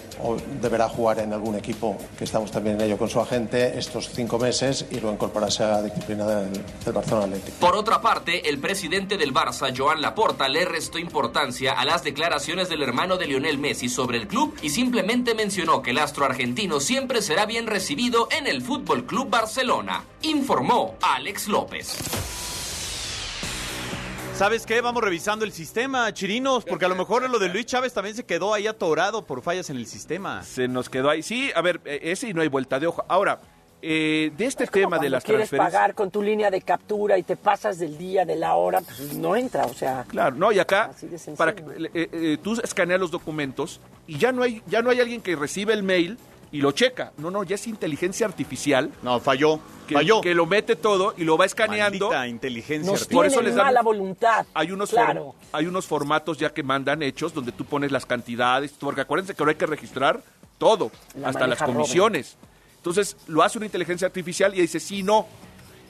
deberá 0.61 0.89
jugar 0.89 1.19
en 1.19 1.33
algún 1.33 1.55
equipo, 1.55 1.97
que 2.17 2.23
estamos 2.23 2.51
también 2.51 2.79
en 2.79 2.87
ello 2.87 2.97
con 2.97 3.09
su 3.09 3.19
agente, 3.19 3.77
estos 3.77 4.09
cinco 4.13 4.37
meses 4.39 4.85
y 4.91 4.95
luego 4.95 5.13
incorporarse 5.13 5.63
a 5.63 5.67
la 5.67 5.81
disciplina 5.83 6.25
del, 6.25 6.53
del 6.53 6.93
Barcelona 6.93 7.25
Atlético. 7.25 7.57
Por 7.59 7.75
otra 7.75 8.01
parte, 8.01 8.49
el 8.49 8.59
presidente 8.59 9.17
del 9.17 9.33
Barça, 9.33 9.73
Joan 9.75 10.01
Laporta, 10.01 10.47
le 10.47 10.65
restó 10.65 10.99
importancia 10.99 11.73
a 11.73 11.85
las 11.85 12.03
declaraciones 12.03 12.69
del 12.69 12.83
hermano 12.83 13.17
de 13.17 13.27
Lionel 13.27 13.57
Messi 13.57 13.89
sobre 13.89 14.17
el 14.17 14.27
club 14.27 14.55
y 14.61 14.69
simplemente 14.69 15.35
mencionó 15.35 15.81
que 15.81 15.91
el 15.91 15.99
astro 15.99 16.25
argentino 16.25 16.79
siempre 16.79 17.21
será 17.21 17.45
bien 17.45 17.67
recibido 17.67 18.27
en 18.31 18.47
el 18.47 18.61
Fútbol 18.61 19.05
Club 19.05 19.29
Barcelona, 19.29 20.03
informó 20.21 20.95
Alex 21.01 21.47
López. 21.47 22.44
¿Sabes 24.35 24.65
qué? 24.65 24.81
Vamos 24.81 25.01
revisando 25.01 25.45
el 25.45 25.53
sistema, 25.53 26.13
Chirinos, 26.13 26.65
porque 26.65 26.83
a 26.83 26.89
lo 26.89 26.95
mejor 26.95 27.29
lo 27.29 27.39
de 27.39 27.47
Luis 27.47 27.65
Chávez 27.65 27.93
también 27.93 28.17
se 28.17 28.25
quedó 28.25 28.53
ahí 28.53 28.67
atorado 28.67 29.25
por 29.25 29.41
fallas 29.41 29.69
en 29.69 29.77
el 29.77 29.87
sistema. 29.87 30.43
Se 30.43 30.67
nos 30.67 30.89
quedó 30.89 31.09
ahí. 31.09 31.23
Sí, 31.23 31.51
a 31.55 31.61
ver, 31.61 31.79
eh, 31.85 31.99
ese 32.03 32.27
y 32.27 32.33
no 32.33 32.41
hay 32.41 32.49
vuelta 32.49 32.77
de 32.77 32.87
hoja. 32.87 33.05
Ahora, 33.07 33.39
eh, 33.81 34.31
de 34.35 34.45
este 34.45 34.67
tema 34.67 34.99
de 34.99 35.09
las 35.09 35.23
quieres 35.23 35.47
transferencias. 35.49 35.73
pagar 35.73 35.95
con 35.95 36.11
tu 36.11 36.21
línea 36.21 36.51
de 36.51 36.61
captura 36.61 37.17
y 37.17 37.23
te 37.23 37.37
pasas 37.37 37.79
del 37.79 37.97
día, 37.97 38.25
de 38.25 38.35
la 38.35 38.55
hora, 38.55 38.81
pues 38.81 39.13
no 39.13 39.37
entra, 39.37 39.65
o 39.65 39.73
sea. 39.73 40.03
Claro, 40.07 40.35
no, 40.35 40.51
y 40.51 40.59
acá 40.59 40.85
Así 40.93 41.07
de 41.07 41.17
sencillo. 41.17 41.37
para 41.37 41.55
que, 41.55 41.61
eh, 41.93 42.09
eh, 42.11 42.37
tú 42.41 42.59
escaneas 42.61 42.99
los 42.99 43.11
documentos 43.11 43.79
y 44.05 44.17
ya 44.17 44.33
no 44.33 44.43
hay 44.43 44.61
ya 44.67 44.81
no 44.81 44.89
hay 44.89 44.99
alguien 44.99 45.21
que 45.21 45.35
recibe 45.37 45.73
el 45.73 45.83
mail 45.83 46.17
y 46.55 46.61
lo 46.61 46.71
checa. 46.71 47.11
No, 47.17 47.29
no, 47.31 47.43
ya 47.43 47.55
es 47.55 47.67
inteligencia 47.67 48.25
artificial. 48.25 48.91
No, 49.03 49.19
falló. 49.19 49.59
Que, 49.87 49.93
falló. 49.95 50.21
que 50.21 50.33
lo 50.33 50.45
mete 50.45 50.75
todo 50.75 51.13
y 51.17 51.23
lo 51.25 51.37
va 51.37 51.45
escaneando. 51.45 52.07
Maldita 52.09 52.27
inteligencia 52.27 52.91
Nos 52.91 53.01
artificial. 53.03 53.29
tienen 53.29 53.45
les 53.45 53.55
dan- 53.55 53.65
mala 53.65 53.81
voluntad. 53.81 54.45
Hay 54.53 54.71
unos, 54.71 54.89
Claro. 54.89 55.33
form- 55.33 55.35
hay 55.51 55.65
unos 55.67 55.85
formatos 55.85 56.37
ya 56.37 56.53
que 56.53 56.63
mandan 56.63 57.03
hechos 57.03 57.33
donde 57.33 57.51
tú 57.51 57.65
pones 57.65 57.91
las 57.91 58.05
cantidades, 58.05 58.71
porque 58.79 59.01
acuérdense 59.01 59.35
que 59.35 59.43
ahora 59.43 59.51
hay 59.51 59.57
que 59.57 59.65
registrar 59.67 60.21
todo, 60.57 60.91
La 61.19 61.29
hasta 61.29 61.45
las 61.47 61.59
Robin. 61.59 61.75
comisiones. 61.75 62.37
Entonces 62.77 63.17
lo 63.27 63.43
hace 63.43 63.57
una 63.57 63.65
inteligencia 63.65 64.07
artificial 64.07 64.53
y 64.55 64.61
dice 64.61 64.79
sí, 64.79 65.03
no. 65.03 65.27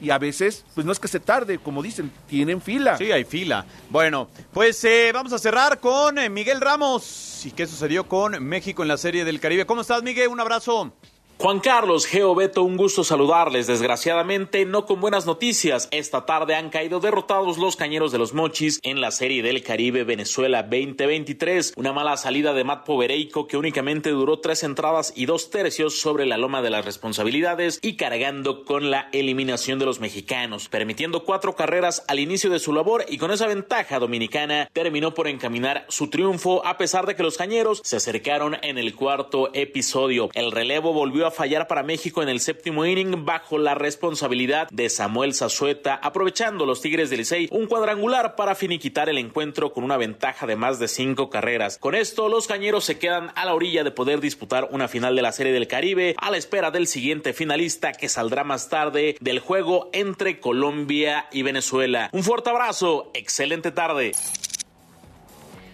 Y 0.02 0.10
a 0.10 0.18
veces, 0.18 0.66
pues 0.74 0.86
no 0.86 0.92
es 0.92 1.00
que 1.00 1.08
se 1.08 1.20
tarde, 1.20 1.58
como 1.58 1.82
dicen, 1.82 2.12
tienen 2.28 2.62
fila. 2.62 2.98
Sí, 2.98 3.12
hay 3.12 3.24
fila. 3.24 3.66
Bueno, 3.90 4.30
pues 4.54 4.84
eh, 4.84 5.12
vamos 5.14 5.34
a 5.34 5.40
cerrar 5.40 5.80
con 5.80 6.18
eh, 6.18 6.30
Miguel 6.30 6.62
Ramos. 6.62 7.46
¿Y 7.46 7.52
qué 7.52 7.66
sucedió 7.66 8.08
con 8.08 8.44
México 8.44 8.82
en 8.82 8.88
la 8.90 8.98
Serie 8.98 9.24
del 9.26 9.40
Caribe? 9.40 9.66
¿Cómo 9.66 9.82
estás, 9.82 10.04
Miguel? 10.04 10.28
Un 10.30 10.40
abrazo. 10.40 10.94
Juan 11.38 11.60
Carlos, 11.60 12.06
Geo 12.06 12.34
Beto, 12.34 12.64
un 12.64 12.78
gusto 12.78 13.04
saludarles. 13.04 13.68
Desgraciadamente, 13.68 14.66
no 14.66 14.86
con 14.86 15.02
buenas 15.02 15.26
noticias. 15.26 15.90
Esta 15.92 16.26
tarde 16.26 16.56
han 16.56 16.70
caído 16.70 17.02
derrotados 17.02 17.58
los 17.58 17.76
cañeros 17.76 18.14
de 18.14 18.18
los 18.18 18.34
Mochis 18.34 18.80
en 18.84 19.02
la 19.02 19.12
Serie 19.12 19.44
del 19.44 19.62
Caribe 19.62 20.06
Venezuela 20.06 20.64
2023. 20.64 21.74
Una 21.76 21.92
mala 21.92 22.16
salida 22.16 22.54
de 22.54 22.64
Matt 22.64 22.86
Povereico 22.86 23.48
que 23.48 23.58
únicamente 23.58 24.12
duró 24.12 24.40
tres 24.40 24.64
entradas 24.64 25.12
y 25.14 25.26
dos 25.26 25.50
tercios 25.50 26.00
sobre 26.00 26.26
la 26.26 26.38
loma 26.38 26.62
de 26.62 26.70
las 26.70 26.86
responsabilidades 26.86 27.80
y 27.82 27.98
cargando 27.98 28.64
con 28.64 28.90
la 28.90 29.10
eliminación 29.12 29.78
de 29.78 29.86
los 29.86 30.00
mexicanos, 30.00 30.70
permitiendo 30.70 31.26
cuatro 31.26 31.54
carreras 31.54 32.06
al 32.08 32.20
inicio 32.20 32.50
de 32.50 32.60
su 32.60 32.72
labor 32.72 33.06
y 33.10 33.18
con 33.18 33.32
esa 33.32 33.46
ventaja 33.46 34.00
dominicana 34.00 34.70
terminó 34.72 35.14
por 35.14 35.28
encaminar 35.28 35.86
su 35.90 36.10
triunfo 36.10 36.66
a 36.66 36.78
pesar 36.78 37.06
de 37.06 37.16
que 37.18 37.24
los 37.24 37.38
cañeros 37.38 37.82
se 37.84 37.98
acercaron 37.98 38.58
en 38.62 38.78
el 38.78 38.96
cuarto 38.96 39.50
episodio. 39.54 40.30
El 40.34 40.54
relevo 40.54 40.94
volvió 40.94 41.25
a 41.28 41.32
fallar 41.32 41.68
para 41.68 41.84
México 41.84 42.22
en 42.22 42.30
el 42.30 42.40
séptimo 42.40 42.86
inning 42.86 43.26
bajo 43.26 43.58
la 43.58 43.76
responsabilidad 43.76 44.68
de 44.72 44.90
Samuel 44.90 45.34
Zazueta, 45.34 45.96
aprovechando 45.96 46.66
los 46.66 46.82
Tigres 46.82 47.10
del 47.10 47.20
Licey 47.20 47.48
un 47.52 47.68
cuadrangular 47.68 48.36
para 48.36 48.56
finiquitar 48.56 49.10
el 49.10 49.18
encuentro 49.18 49.74
con 49.74 49.84
una 49.84 49.98
ventaja 49.98 50.48
de 50.48 50.56
más 50.56 50.80
de 50.80 50.88
cinco 50.88 51.30
carreras. 51.30 51.78
Con 51.78 51.96
esto, 51.96 52.30
los 52.30 52.48
cañeros 52.48 52.86
se 52.86 53.00
quedan 53.00 53.32
a 53.36 53.46
la 53.46 53.54
orilla 53.54 53.84
de 53.84 53.92
poder 53.92 54.22
disputar 54.22 54.70
una 54.72 54.88
final 54.88 55.16
de 55.16 55.22
la 55.22 55.32
Serie 55.32 55.54
del 55.54 55.68
Caribe 55.68 56.16
a 56.18 56.32
la 56.32 56.38
espera 56.38 56.72
del 56.72 56.88
siguiente 56.88 57.34
finalista 57.34 57.94
que 57.94 58.10
saldrá 58.10 58.44
más 58.44 58.70
tarde 58.70 59.18
del 59.20 59.40
juego 59.40 59.90
entre 59.94 60.40
Colombia 60.40 61.28
y 61.32 61.44
Venezuela. 61.44 62.10
Un 62.12 62.24
fuerte 62.24 62.50
abrazo, 62.50 63.12
excelente 63.14 63.72
tarde. 63.72 64.14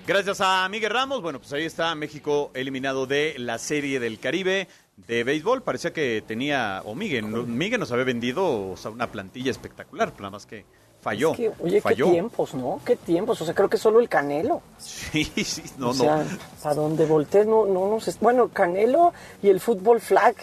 Gracias 0.07 0.41
a 0.41 0.67
Miguel 0.67 0.91
Ramos. 0.91 1.21
Bueno, 1.21 1.39
pues 1.39 1.53
ahí 1.53 1.63
está 1.63 1.93
México 1.93 2.51
eliminado 2.55 3.05
de 3.05 3.35
la 3.37 3.59
Serie 3.59 3.99
del 3.99 4.19
Caribe 4.19 4.67
de 5.07 5.23
béisbol. 5.23 5.61
Parecía 5.63 5.91
que 5.93 6.23
tenía, 6.25 6.81
o 6.85 6.95
Miguel, 6.95 7.25
Miguel 7.25 7.79
nos 7.79 7.91
había 7.91 8.05
vendido 8.05 8.71
o 8.71 8.77
sea, 8.77 8.91
una 8.91 9.07
plantilla 9.11 9.51
espectacular, 9.51 10.13
nada 10.17 10.29
más 10.31 10.45
que 10.45 10.65
falló. 11.01 11.31
Es 11.31 11.37
que, 11.37 11.51
oye, 11.59 11.81
falló. 11.81 12.05
qué 12.07 12.11
tiempos, 12.11 12.53
¿no? 12.53 12.79
Qué 12.85 12.95
tiempos. 12.95 13.41
O 13.41 13.45
sea, 13.45 13.53
creo 13.53 13.69
que 13.69 13.77
solo 13.77 13.99
el 13.99 14.07
Canelo. 14.09 14.61
Sí, 14.77 15.23
sí, 15.43 15.63
no, 15.77 15.89
o 15.89 15.93
sea, 15.93 16.17
no. 16.23 16.69
a 16.69 16.73
donde 16.73 17.05
voltees 17.05 17.47
no, 17.47 17.65
no 17.65 17.89
nos... 17.89 18.19
Bueno, 18.19 18.49
Canelo 18.49 19.13
y 19.41 19.49
el 19.49 19.59
fútbol 19.59 19.99
flag. 19.99 20.35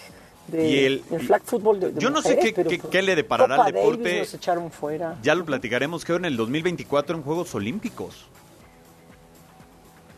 De, 0.49 0.67
Y 0.69 0.85
el- 0.87 1.01
flag 1.27 1.43
fútbol 1.45 1.79
de, 1.79 1.93
de 1.93 2.01
Yo 2.01 2.09
no 2.09 2.23
sé 2.23 2.39
qué- 2.39 2.55
pues, 2.55 2.81
qué 2.91 3.03
le 3.03 3.15
deparará 3.15 3.55
al 3.57 3.61
Copa 3.67 3.73
deporte. 3.73 4.03
Davis 4.03 4.19
nos 4.21 4.35
echaron 4.35 4.71
fuera. 4.71 5.17
Ya 5.23 5.35
lo 5.35 5.45
platicaremos, 5.45 6.05
creo, 6.07 6.17
en 6.17 6.25
el 6.25 6.37
2024 6.39 7.17
en 7.19 7.23
Juegos 7.23 7.55
Olímpicos. 7.55 8.27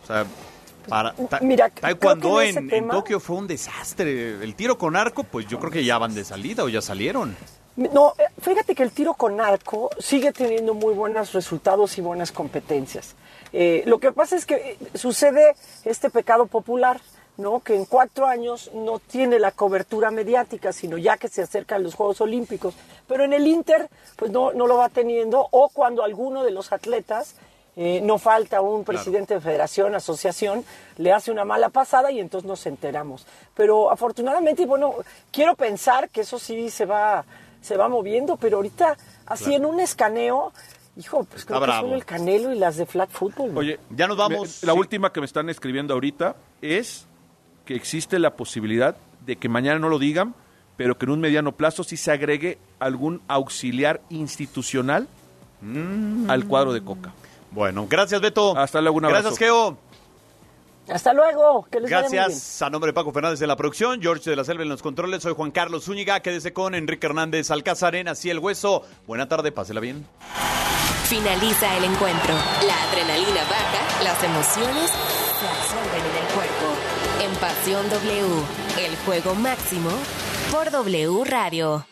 O 0.02 0.06
sea, 0.06 0.24
para, 0.90 1.14
ta- 1.14 1.40
mira, 1.40 1.70
taekwondo 1.70 2.42
en 2.42 2.48
en, 2.50 2.58
en 2.64 2.68
tema- 2.68 2.92
Tokio 2.94 3.18
fue 3.20 3.36
un 3.36 3.46
desastre. 3.46 4.42
El 4.42 4.54
tiro 4.54 4.76
con 4.76 4.96
arco, 4.96 5.24
pues 5.24 5.46
yo 5.46 5.58
creo 5.58 5.70
que 5.70 5.84
ya 5.84 5.96
van 5.96 6.14
de 6.14 6.24
salida 6.24 6.64
o 6.64 6.68
ya 6.68 6.82
salieron. 6.82 7.34
No, 7.76 8.12
eh, 8.18 8.24
fíjate 8.42 8.74
que 8.74 8.82
el 8.82 8.90
tiro 8.90 9.14
con 9.14 9.40
arco 9.40 9.88
sigue 9.98 10.32
teniendo 10.32 10.74
muy 10.74 10.92
buenos 10.92 11.32
resultados 11.32 11.96
y 11.96 12.02
buenas 12.02 12.30
competencias. 12.32 13.14
Eh, 13.52 13.84
lo 13.86 13.98
que 13.98 14.12
pasa 14.12 14.36
es 14.36 14.44
que 14.44 14.54
eh, 14.54 14.78
sucede 14.98 15.54
este 15.84 16.10
pecado 16.10 16.46
popular, 16.46 17.00
¿no? 17.38 17.60
Que 17.60 17.74
en 17.76 17.86
cuatro 17.86 18.26
años 18.26 18.70
no 18.74 18.98
tiene 18.98 19.38
la 19.38 19.52
cobertura 19.52 20.10
mediática, 20.10 20.72
sino 20.74 20.98
ya 20.98 21.16
que 21.16 21.28
se 21.28 21.40
acercan 21.42 21.82
los 21.82 21.94
Juegos 21.94 22.20
Olímpicos. 22.20 22.74
Pero 23.08 23.24
en 23.24 23.32
el 23.32 23.46
Inter, 23.46 23.88
pues 24.16 24.30
no, 24.30 24.52
no 24.52 24.66
lo 24.66 24.76
va 24.76 24.88
teniendo, 24.90 25.46
o 25.50 25.70
cuando 25.70 26.02
alguno 26.04 26.44
de 26.44 26.50
los 26.50 26.72
atletas, 26.72 27.34
eh, 27.76 28.00
no 28.02 28.18
falta 28.18 28.60
un 28.60 28.84
presidente 28.84 29.34
de 29.34 29.40
federación, 29.40 29.94
asociación, 29.94 30.64
le 30.98 31.12
hace 31.12 31.30
una 31.30 31.44
mala 31.44 31.68
pasada 31.68 32.10
y 32.10 32.20
entonces 32.20 32.46
nos 32.48 32.66
enteramos. 32.66 33.26
Pero 33.54 33.90
afortunadamente, 33.90 34.62
y 34.62 34.66
bueno, 34.66 34.94
quiero 35.30 35.54
pensar 35.54 36.08
que 36.10 36.22
eso 36.22 36.38
sí 36.38 36.70
se 36.70 36.84
va 36.86 37.24
se 37.62 37.76
va 37.76 37.88
moviendo, 37.88 38.36
pero 38.38 38.56
ahorita 38.56 38.96
así 39.26 39.44
Claro. 39.44 39.56
en 39.58 39.66
un 39.74 39.80
escaneo, 39.80 40.50
hijo, 40.96 41.24
pues 41.24 41.44
creo 41.44 41.58
Está 41.58 41.66
que 41.66 41.70
bravo. 41.72 41.86
solo 41.88 41.94
el 41.96 42.04
Canelo 42.06 42.52
y 42.54 42.58
las 42.58 42.76
de 42.78 42.86
flag 42.86 43.10
football. 43.10 43.52
¿no? 43.52 43.60
Oye, 43.60 43.78
ya 43.90 44.06
nos 44.08 44.16
vamos. 44.16 44.60
me- 44.62 44.66
la 44.66 44.72
última 44.72 45.12
que 45.12 45.20
me 45.20 45.26
están 45.26 45.50
escribiendo 45.50 45.92
ahorita 45.92 46.36
es 46.62 47.06
que 47.66 47.74
existe 47.74 48.18
la 48.18 48.34
posibilidad 48.34 48.96
de 49.26 49.36
que 49.36 49.50
mañana 49.50 49.78
no 49.78 49.90
lo 49.90 49.98
digan, 49.98 50.34
pero 50.78 50.96
que 50.96 51.04
en 51.04 51.10
un 51.12 51.20
mediano 51.20 51.52
plazo 51.52 51.84
sí 51.84 51.98
se 51.98 52.10
agregue 52.12 52.56
algún 52.78 53.20
auxiliar 53.28 54.00
institucional 54.08 55.06
al 56.28 56.46
cuadro 56.46 56.72
de 56.72 56.82
Coca. 56.82 57.12
Bueno, 57.50 57.86
gracias 57.88 58.20
Beto. 58.20 58.56
Hasta 58.56 58.80
luego, 58.80 58.98
un 58.98 59.04
abrazo. 59.06 59.28
Gracias 59.30 59.38
Geo. 59.38 59.78
Hasta 60.88 61.12
luego, 61.12 61.66
que 61.70 61.78
les 61.80 61.90
vaya 61.90 62.02
muy 62.02 62.10
bien. 62.10 62.24
Gracias 62.24 62.62
a 62.62 62.70
nombre 62.70 62.88
de 62.88 62.92
Paco 62.92 63.12
Fernández 63.12 63.38
de 63.38 63.46
la 63.46 63.56
producción, 63.56 64.00
George 64.02 64.28
de 64.28 64.34
la 64.34 64.44
Selva 64.44 64.64
en 64.64 64.68
los 64.68 64.82
controles, 64.82 65.22
soy 65.22 65.34
Juan 65.34 65.52
Carlos 65.52 65.84
Zúñiga, 65.84 66.20
quédese 66.20 66.52
con 66.52 66.74
Enrique 66.74 67.06
Hernández 67.06 67.50
Alcázar 67.50 67.94
en 67.94 68.08
Así 68.08 68.28
el 68.28 68.40
Hueso. 68.40 68.82
Buena 69.06 69.28
tarde, 69.28 69.52
pásela 69.52 69.78
bien. 69.80 70.06
Finaliza 71.04 71.76
el 71.76 71.84
encuentro. 71.84 72.34
La 72.66 72.82
adrenalina 72.88 73.42
baja, 73.44 74.02
las 74.04 74.22
emociones 74.22 74.90
se 74.90 75.48
absorben 75.48 76.02
en 76.10 76.16
el 76.16 76.34
cuerpo. 76.34 76.66
En 77.22 77.32
Pasión 77.40 77.88
W, 77.88 78.84
el 78.84 78.96
juego 79.04 79.34
máximo 79.34 79.90
por 80.50 80.70
W 80.70 81.24
Radio. 81.24 81.84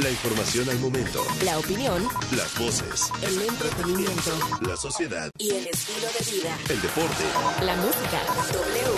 La 0.00 0.10
información 0.10 0.68
al 0.70 0.78
momento. 0.78 1.24
La 1.44 1.58
opinión, 1.58 2.06
Las 2.36 2.56
voces. 2.58 3.10
el 3.22 3.42
entretenimiento 3.42 4.30
La 4.62 4.76
sociedad. 4.76 5.30
y 5.38 5.50
el 5.50 5.66
estilo 5.66 6.06
de 6.06 6.36
vida. 6.36 6.56
El 6.68 6.80
deporte. 6.80 7.24
La 7.64 7.74
música. 7.76 8.20
W. 8.52 8.92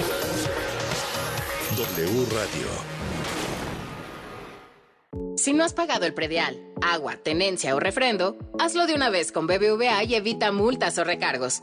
W 1.77 2.27
Radio. 2.35 2.67
Si 5.39 5.55
no 5.55 5.65
has 5.65 5.73
pagado 5.73 6.05
el 6.05 6.13
predial, 6.13 6.61
agua, 6.83 7.17
tenencia 7.17 7.75
o 7.75 7.81
refrendo, 7.81 8.37
hazlo 8.59 8.87
de 8.87 8.95
una 8.95 9.09
vez 9.09 9.33
con 9.33 9.47
BBVA 9.47 10.05
y 10.05 10.15
evita 10.15 10.53
multas 10.53 10.99
o 10.99 11.05
recargos. 11.05 11.63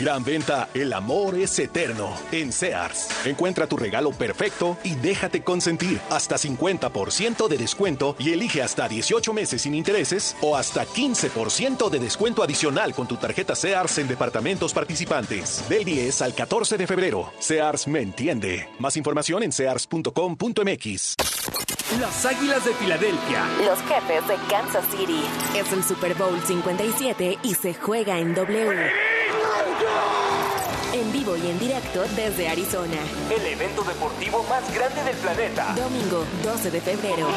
Gran 0.00 0.24
venta, 0.24 0.68
el 0.74 0.92
amor 0.92 1.36
es 1.36 1.58
eterno. 1.58 2.12
En 2.32 2.52
Sears. 2.52 3.08
Encuentra 3.24 3.66
tu 3.66 3.76
regalo 3.76 4.10
perfecto 4.12 4.76
y 4.84 4.94
déjate 4.94 5.42
consentir. 5.42 6.00
Hasta 6.10 6.36
50% 6.36 7.48
de 7.48 7.58
descuento 7.58 8.16
y 8.18 8.32
elige 8.32 8.62
hasta 8.62 8.88
18 8.88 9.32
meses 9.32 9.62
sin 9.62 9.74
intereses 9.74 10.36
o 10.40 10.56
hasta 10.56 10.86
15% 10.86 11.90
de 11.90 11.98
descuento 11.98 12.42
adicional 12.42 12.94
con 12.94 13.06
tu 13.06 13.16
tarjeta 13.16 13.54
Sears 13.54 13.98
en 13.98 14.08
departamentos 14.08 14.72
participantes. 14.72 15.64
Del 15.68 15.84
10 15.84 16.22
al 16.22 16.34
14 16.34 16.76
de 16.76 16.86
febrero. 16.86 17.32
Sears 17.38 17.86
me 17.88 18.00
entiende. 18.00 18.68
Más 18.78 18.96
información 18.96 19.42
en 19.42 19.52
sears.com.mx. 19.52 21.16
Las 21.98 22.24
Águilas 22.24 22.64
de 22.64 22.72
Filadelfia. 22.74 23.44
Los 23.66 23.78
jefes 23.80 24.28
de 24.28 24.36
Kansas 24.48 24.84
City. 24.96 25.22
Es 25.56 25.72
el 25.72 25.82
Super 25.82 26.14
Bowl 26.14 26.40
57 26.40 27.38
y 27.42 27.54
se 27.54 27.74
juega 27.74 28.18
en 28.18 28.34
W. 28.34 28.90
En 30.92 31.12
vivo 31.12 31.36
y 31.36 31.46
en 31.48 31.58
directo 31.58 32.02
desde 32.16 32.48
Arizona. 32.48 32.96
El 33.30 33.46
evento 33.46 33.82
deportivo 33.84 34.44
más 34.48 34.74
grande 34.74 35.04
del 35.04 35.16
planeta. 35.16 35.72
Domingo 35.76 36.24
12 36.42 36.70
de 36.70 36.80
febrero. 36.80 37.28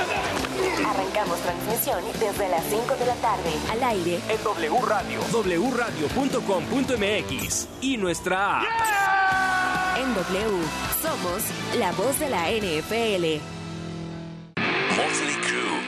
Arrancamos 0.89 1.39
transmisión 1.39 1.99
desde 2.19 2.49
las 2.49 2.63
5 2.65 2.95
de 2.95 3.05
la 3.05 3.13
tarde. 3.15 3.51
Al 3.71 3.83
aire 3.83 4.19
En 4.29 4.43
W 4.43 4.79
Radio. 4.87 5.19
wradio.com.mx 5.71 7.67
y 7.81 7.97
nuestra 7.97 8.61
app. 8.61 8.65
en 9.97 10.13
W. 10.15 10.63
Somos 11.01 11.43
la 11.77 11.91
voz 11.91 12.17
de 12.19 12.29
la 12.29 12.49
NFL. 12.49 13.39
Motley 14.95 15.35
Crue. 15.41 15.83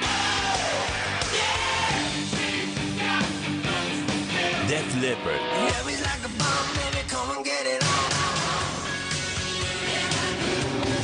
Def 4.68 4.96
Leppard. 5.02 5.42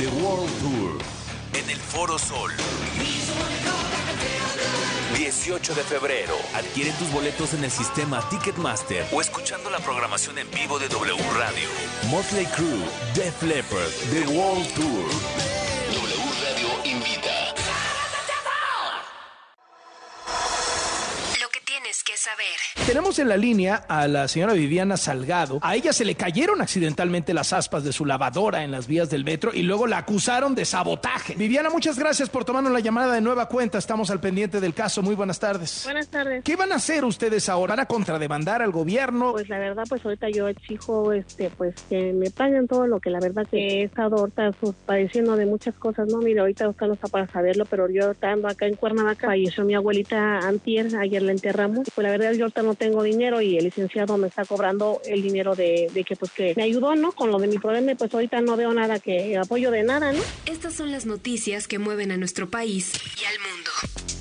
The 0.02 0.08
World 0.08 0.50
Tour. 0.58 0.98
En 1.54 1.70
el 1.70 1.76
Foro 1.76 2.18
Sol. 2.18 2.50
18 5.16 5.74
de 5.76 5.82
febrero. 5.84 6.34
Adquiere 6.56 6.90
tus 6.94 7.12
boletos 7.12 7.54
en 7.54 7.62
el 7.62 7.70
sistema 7.70 8.20
Ticketmaster 8.28 9.06
O 9.12 9.20
escuchando 9.20 9.70
la 9.70 9.78
programación 9.78 10.38
en 10.38 10.50
vivo 10.50 10.80
de 10.80 10.88
W 10.88 11.22
Radio. 11.38 11.68
Motley 12.10 12.46
Crue, 12.46 12.84
Def 13.14 13.40
Leppard, 13.44 13.92
The 14.10 14.26
World 14.26 14.74
Tour. 14.74 15.51
Tenemos 23.12 23.18
en 23.18 23.28
la 23.28 23.36
línea 23.36 23.74
a 23.88 24.08
la 24.08 24.26
señora 24.26 24.54
Viviana 24.54 24.96
Salgado. 24.96 25.58
A 25.60 25.76
ella 25.76 25.92
se 25.92 26.04
le 26.04 26.14
cayeron 26.14 26.62
accidentalmente 26.62 27.34
las 27.34 27.52
aspas 27.52 27.84
de 27.84 27.92
su 27.92 28.06
lavadora 28.06 28.64
en 28.64 28.70
las 28.70 28.86
vías 28.86 29.10
del 29.10 29.22
metro 29.22 29.50
y 29.52 29.64
luego 29.64 29.86
la 29.86 29.98
acusaron 29.98 30.54
de 30.54 30.64
sabotaje. 30.64 31.34
Viviana, 31.34 31.68
muchas 31.68 31.98
gracias 31.98 32.30
por 32.30 32.46
tomarnos 32.46 32.72
la 32.72 32.80
llamada 32.80 33.12
de 33.12 33.20
nueva 33.20 33.48
cuenta. 33.48 33.76
Estamos 33.76 34.10
al 34.10 34.20
pendiente 34.20 34.60
del 34.60 34.72
caso. 34.72 35.02
Muy 35.02 35.14
buenas 35.14 35.38
tardes. 35.38 35.82
Buenas 35.84 36.08
tardes. 36.08 36.42
¿Qué 36.42 36.56
van 36.56 36.72
a 36.72 36.76
hacer 36.76 37.04
ustedes 37.04 37.50
ahora? 37.50 37.72
¿Van 37.72 37.80
a 37.80 37.86
contrademandar 37.86 38.62
al 38.62 38.70
gobierno? 38.70 39.32
Pues 39.32 39.48
la 39.50 39.58
verdad, 39.58 39.84
pues 39.88 40.02
ahorita 40.04 40.30
yo 40.30 40.48
exijo, 40.48 41.12
este, 41.12 41.50
pues 41.50 41.74
que 41.90 42.14
me 42.14 42.30
paguen 42.30 42.66
todo 42.66 42.86
lo 42.86 42.98
que 42.98 43.10
la 43.10 43.20
verdad 43.20 43.46
que 43.50 43.80
he 43.80 43.82
estado 43.82 44.16
ahorita 44.16 44.52
pues, 44.52 44.74
padeciendo 44.86 45.36
de 45.36 45.44
muchas 45.44 45.74
cosas, 45.74 46.08
¿no? 46.08 46.18
Mira, 46.18 46.42
ahorita 46.42 46.66
usted 46.68 46.86
no 46.86 46.94
está 46.94 47.08
para 47.08 47.26
saberlo, 47.26 47.66
pero 47.66 47.90
yo 47.90 48.12
estando 48.12 48.48
acá 48.48 48.66
en 48.66 48.76
Cuernavaca, 48.76 49.26
falleció 49.26 49.64
mi 49.64 49.74
abuelita 49.74 50.38
antier, 50.38 50.96
ayer 50.96 51.20
la 51.20 51.32
enterramos. 51.32 51.88
Pues 51.94 52.04
la 52.04 52.10
verdad 52.10 52.32
yo 52.32 52.44
ahorita 52.44 52.62
no 52.62 52.74
tengo 52.74 53.01
dinero 53.02 53.40
y 53.40 53.56
el 53.56 53.64
licenciado 53.64 54.16
me 54.16 54.28
está 54.28 54.44
cobrando 54.44 55.00
el 55.04 55.22
dinero 55.22 55.54
de, 55.54 55.90
de 55.92 56.04
que 56.04 56.16
pues 56.16 56.30
que 56.32 56.54
me 56.56 56.62
ayudó, 56.64 56.94
¿no? 56.94 57.12
Con 57.12 57.30
lo 57.30 57.38
de 57.38 57.48
mi 57.48 57.58
problema, 57.58 57.92
y 57.92 57.94
pues 57.94 58.12
ahorita 58.12 58.40
no 58.40 58.56
veo 58.56 58.72
nada 58.72 58.98
que 58.98 59.36
apoyo 59.36 59.70
de 59.70 59.82
nada, 59.82 60.12
¿no? 60.12 60.22
Estas 60.46 60.74
son 60.74 60.92
las 60.92 61.06
noticias 61.06 61.68
que 61.68 61.78
mueven 61.78 62.12
a 62.12 62.16
nuestro 62.16 62.48
país 62.48 62.92
y 63.20 63.24
al 63.24 63.38
mundo. 63.40 63.70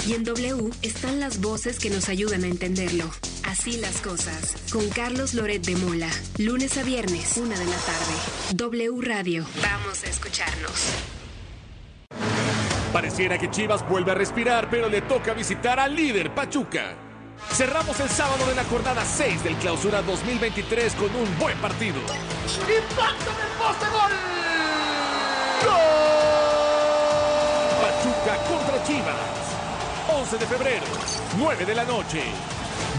Y 0.07 0.13
en 0.13 0.23
W 0.23 0.71
están 0.81 1.19
las 1.19 1.41
voces 1.41 1.79
que 1.79 1.91
nos 1.91 2.09
ayudan 2.09 2.43
a 2.43 2.47
entenderlo. 2.47 3.05
Así 3.43 3.77
las 3.77 4.01
cosas. 4.01 4.55
Con 4.71 4.89
Carlos 4.89 5.35
Loret 5.35 5.63
de 5.63 5.75
Mola. 5.75 6.09
Lunes 6.39 6.77
a 6.77 6.83
viernes, 6.83 7.37
una 7.37 7.57
de 7.57 7.65
la 7.65 7.77
tarde. 7.77 8.55
W 8.55 9.01
Radio. 9.01 9.45
Vamos 9.61 10.03
a 10.03 10.09
escucharnos. 10.09 10.93
Pareciera 12.91 13.37
que 13.37 13.49
Chivas 13.51 13.87
vuelve 13.87 14.11
a 14.11 14.15
respirar, 14.15 14.69
pero 14.69 14.89
le 14.89 15.01
toca 15.01 15.33
visitar 15.33 15.79
al 15.79 15.95
líder 15.95 16.33
Pachuca. 16.33 17.10
Cerramos 17.49 17.99
el 17.99 18.09
sábado 18.09 18.45
de 18.45 18.55
la 18.55 18.63
jornada 18.63 19.03
6 19.05 19.43
del 19.43 19.55
Clausura 19.57 20.01
2023 20.01 20.95
con 20.95 21.13
un 21.15 21.37
buen 21.37 21.57
partido. 21.59 21.99
¡Impacto 21.99 23.31
en 23.31 23.39
el 23.39 23.51
poste 23.57 23.85
gol! 23.91 24.11
Pachuca 27.81 28.37
contra 28.47 28.83
Chivas. 28.83 29.51
11 30.09 30.37
de 30.37 30.45
febrero, 30.45 30.85
9 31.37 31.65
de 31.65 31.75
la 31.75 31.85
noche. 31.85 32.23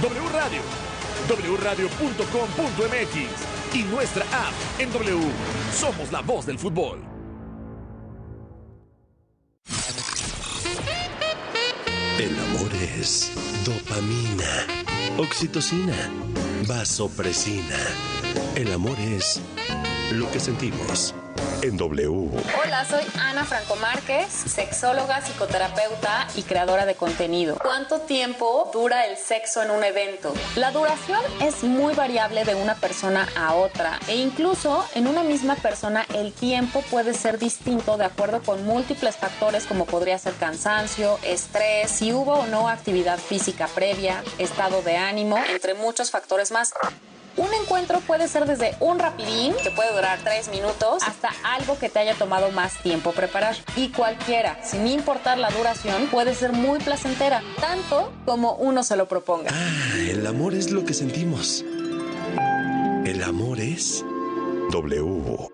W 0.00 0.28
Radio, 0.32 0.62
wradio.com.mx 1.56 3.16
y 3.74 3.82
nuestra 3.84 4.24
app 4.24 4.52
en 4.78 4.92
W. 4.92 5.20
Somos 5.74 6.12
la 6.12 6.20
voz 6.20 6.46
del 6.46 6.58
fútbol. 6.58 7.11
El 12.22 12.38
amor 12.38 12.72
es 13.00 13.32
dopamina, 13.64 14.64
oxitocina, 15.18 16.08
vasopresina. 16.68 17.76
El 18.54 18.72
amor 18.72 18.96
es 19.00 19.40
lo 20.12 20.30
que 20.30 20.38
sentimos 20.38 21.16
Hola, 22.60 22.84
soy 22.84 23.04
Ana 23.20 23.44
Franco 23.44 23.76
Márquez, 23.76 24.32
sexóloga, 24.32 25.20
psicoterapeuta 25.20 26.26
y 26.34 26.42
creadora 26.42 26.86
de 26.86 26.96
contenido. 26.96 27.56
¿Cuánto 27.62 28.00
tiempo 28.00 28.68
dura 28.72 29.06
el 29.06 29.16
sexo 29.16 29.62
en 29.62 29.70
un 29.70 29.84
evento? 29.84 30.34
La 30.56 30.72
duración 30.72 31.20
es 31.40 31.62
muy 31.62 31.94
variable 31.94 32.44
de 32.44 32.56
una 32.56 32.74
persona 32.74 33.28
a 33.36 33.54
otra 33.54 34.00
e 34.08 34.16
incluso 34.16 34.84
en 34.96 35.06
una 35.06 35.22
misma 35.22 35.54
persona 35.54 36.04
el 36.16 36.32
tiempo 36.32 36.82
puede 36.90 37.14
ser 37.14 37.38
distinto 37.38 37.96
de 37.96 38.06
acuerdo 38.06 38.42
con 38.42 38.64
múltiples 38.64 39.14
factores 39.14 39.64
como 39.64 39.86
podría 39.86 40.18
ser 40.18 40.34
cansancio, 40.34 41.20
estrés, 41.22 41.92
si 41.92 42.12
hubo 42.12 42.40
o 42.40 42.46
no 42.46 42.68
actividad 42.68 43.20
física 43.20 43.68
previa, 43.68 44.24
estado 44.38 44.82
de 44.82 44.96
ánimo, 44.96 45.38
entre 45.48 45.74
muchos 45.74 46.10
factores 46.10 46.50
más. 46.50 46.74
Un 47.36 47.48
encuentro 47.54 48.00
puede 48.00 48.28
ser 48.28 48.46
desde 48.46 48.76
un 48.80 48.98
rapidín, 48.98 49.54
que 49.62 49.70
puede 49.70 49.92
durar 49.94 50.18
tres 50.22 50.48
minutos, 50.48 51.02
hasta 51.02 51.30
algo 51.44 51.78
que 51.78 51.88
te 51.88 51.98
haya 51.98 52.14
tomado 52.14 52.50
más 52.50 52.82
tiempo 52.82 53.12
preparar. 53.12 53.56
Y 53.76 53.88
cualquiera, 53.88 54.58
sin 54.62 54.86
importar 54.86 55.38
la 55.38 55.50
duración, 55.50 56.08
puede 56.08 56.34
ser 56.34 56.52
muy 56.52 56.78
placentera, 56.80 57.42
tanto 57.60 58.12
como 58.26 58.54
uno 58.56 58.82
se 58.82 58.96
lo 58.96 59.08
proponga. 59.08 59.50
Ah, 59.52 59.98
el 59.98 60.26
amor 60.26 60.54
es 60.54 60.70
lo 60.70 60.84
que 60.84 60.94
sentimos. 60.94 61.64
El 63.04 63.22
amor 63.22 63.60
es 63.60 64.04
W. 64.70 65.48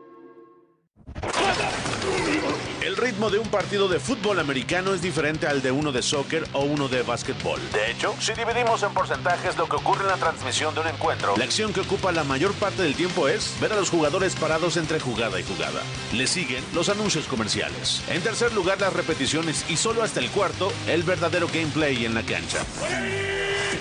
El 2.99 3.05
ritmo 3.05 3.31
de 3.31 3.39
un 3.39 3.47
partido 3.47 3.87
de 3.87 4.01
fútbol 4.01 4.41
americano 4.41 4.93
es 4.93 5.01
diferente 5.01 5.47
al 5.47 5.63
de 5.63 5.71
uno 5.71 5.93
de 5.93 6.03
soccer 6.03 6.45
o 6.53 6.65
uno 6.65 6.89
de 6.89 7.03
básquetbol. 7.03 7.61
De 7.73 7.93
hecho, 7.93 8.13
si 8.19 8.33
dividimos 8.33 8.83
en 8.83 8.93
porcentajes 8.93 9.57
lo 9.57 9.69
que 9.69 9.77
ocurre 9.77 10.01
en 10.01 10.09
la 10.09 10.17
transmisión 10.17 10.75
de 10.75 10.81
un 10.81 10.89
encuentro, 10.89 11.37
la 11.37 11.45
acción 11.45 11.73
que 11.73 11.79
ocupa 11.79 12.11
la 12.11 12.25
mayor 12.25 12.53
parte 12.55 12.83
del 12.83 12.97
tiempo 12.97 13.29
es 13.29 13.55
ver 13.61 13.73
a 13.73 13.77
los 13.77 13.91
jugadores 13.91 14.35
parados 14.35 14.77
entre 14.77 14.99
jugada 14.99 15.39
y 15.39 15.45
jugada. 15.45 15.81
Le 16.13 16.27
siguen 16.27 16.65
los 16.75 16.89
anuncios 16.89 17.29
comerciales. 17.29 18.03
En 18.09 18.21
tercer 18.21 18.53
lugar, 18.53 18.81
las 18.81 18.93
repeticiones 18.93 19.65
y 19.71 19.77
solo 19.77 20.03
hasta 20.03 20.19
el 20.19 20.31
cuarto, 20.31 20.73
el 20.89 21.05
verdadero 21.05 21.47
gameplay 21.47 22.05
en 22.05 22.15
la 22.15 22.25
cancha. 22.25 22.65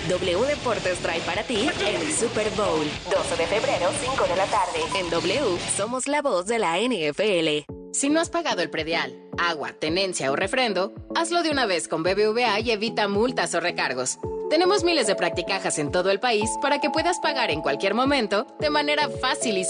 W 0.08 0.46
Deportes 0.46 0.98
trae 1.00 1.20
para 1.20 1.42
ti 1.42 1.68
el 1.86 2.12
Super 2.14 2.48
Bowl. 2.56 2.86
12 3.14 3.36
de 3.36 3.46
febrero, 3.46 3.90
5 4.00 4.24
de 4.26 4.36
la 4.36 4.46
tarde. 4.46 4.80
En 4.98 5.10
W 5.10 5.58
somos 5.76 6.08
la 6.08 6.22
voz 6.22 6.46
de 6.46 6.58
la 6.58 6.78
NFL. 6.78 7.70
Si 7.92 8.08
no 8.08 8.18
has 8.18 8.30
pagado 8.30 8.62
el 8.62 8.70
predial, 8.70 9.14
agua, 9.36 9.74
tenencia 9.78 10.32
o 10.32 10.36
refrendo, 10.36 10.94
hazlo 11.14 11.42
de 11.42 11.50
una 11.50 11.66
vez 11.66 11.88
con 11.88 12.02
BBVA 12.02 12.58
y 12.60 12.70
evita 12.70 13.06
multas 13.06 13.54
o 13.54 13.60
recargos. 13.60 14.18
Tenemos 14.48 14.82
miles 14.82 15.06
de 15.06 15.14
practicajas 15.14 15.78
en 15.78 15.90
todo 15.90 16.10
el 16.10 16.20
país 16.20 16.48
para 16.62 16.80
que 16.80 16.88
puedas 16.88 17.20
pagar 17.20 17.50
en 17.50 17.60
cualquier 17.60 17.92
momento 17.92 18.46
de 18.60 18.70
manera 18.70 19.10
fácil 19.10 19.58
y 19.58 19.64
segura. 19.64 19.66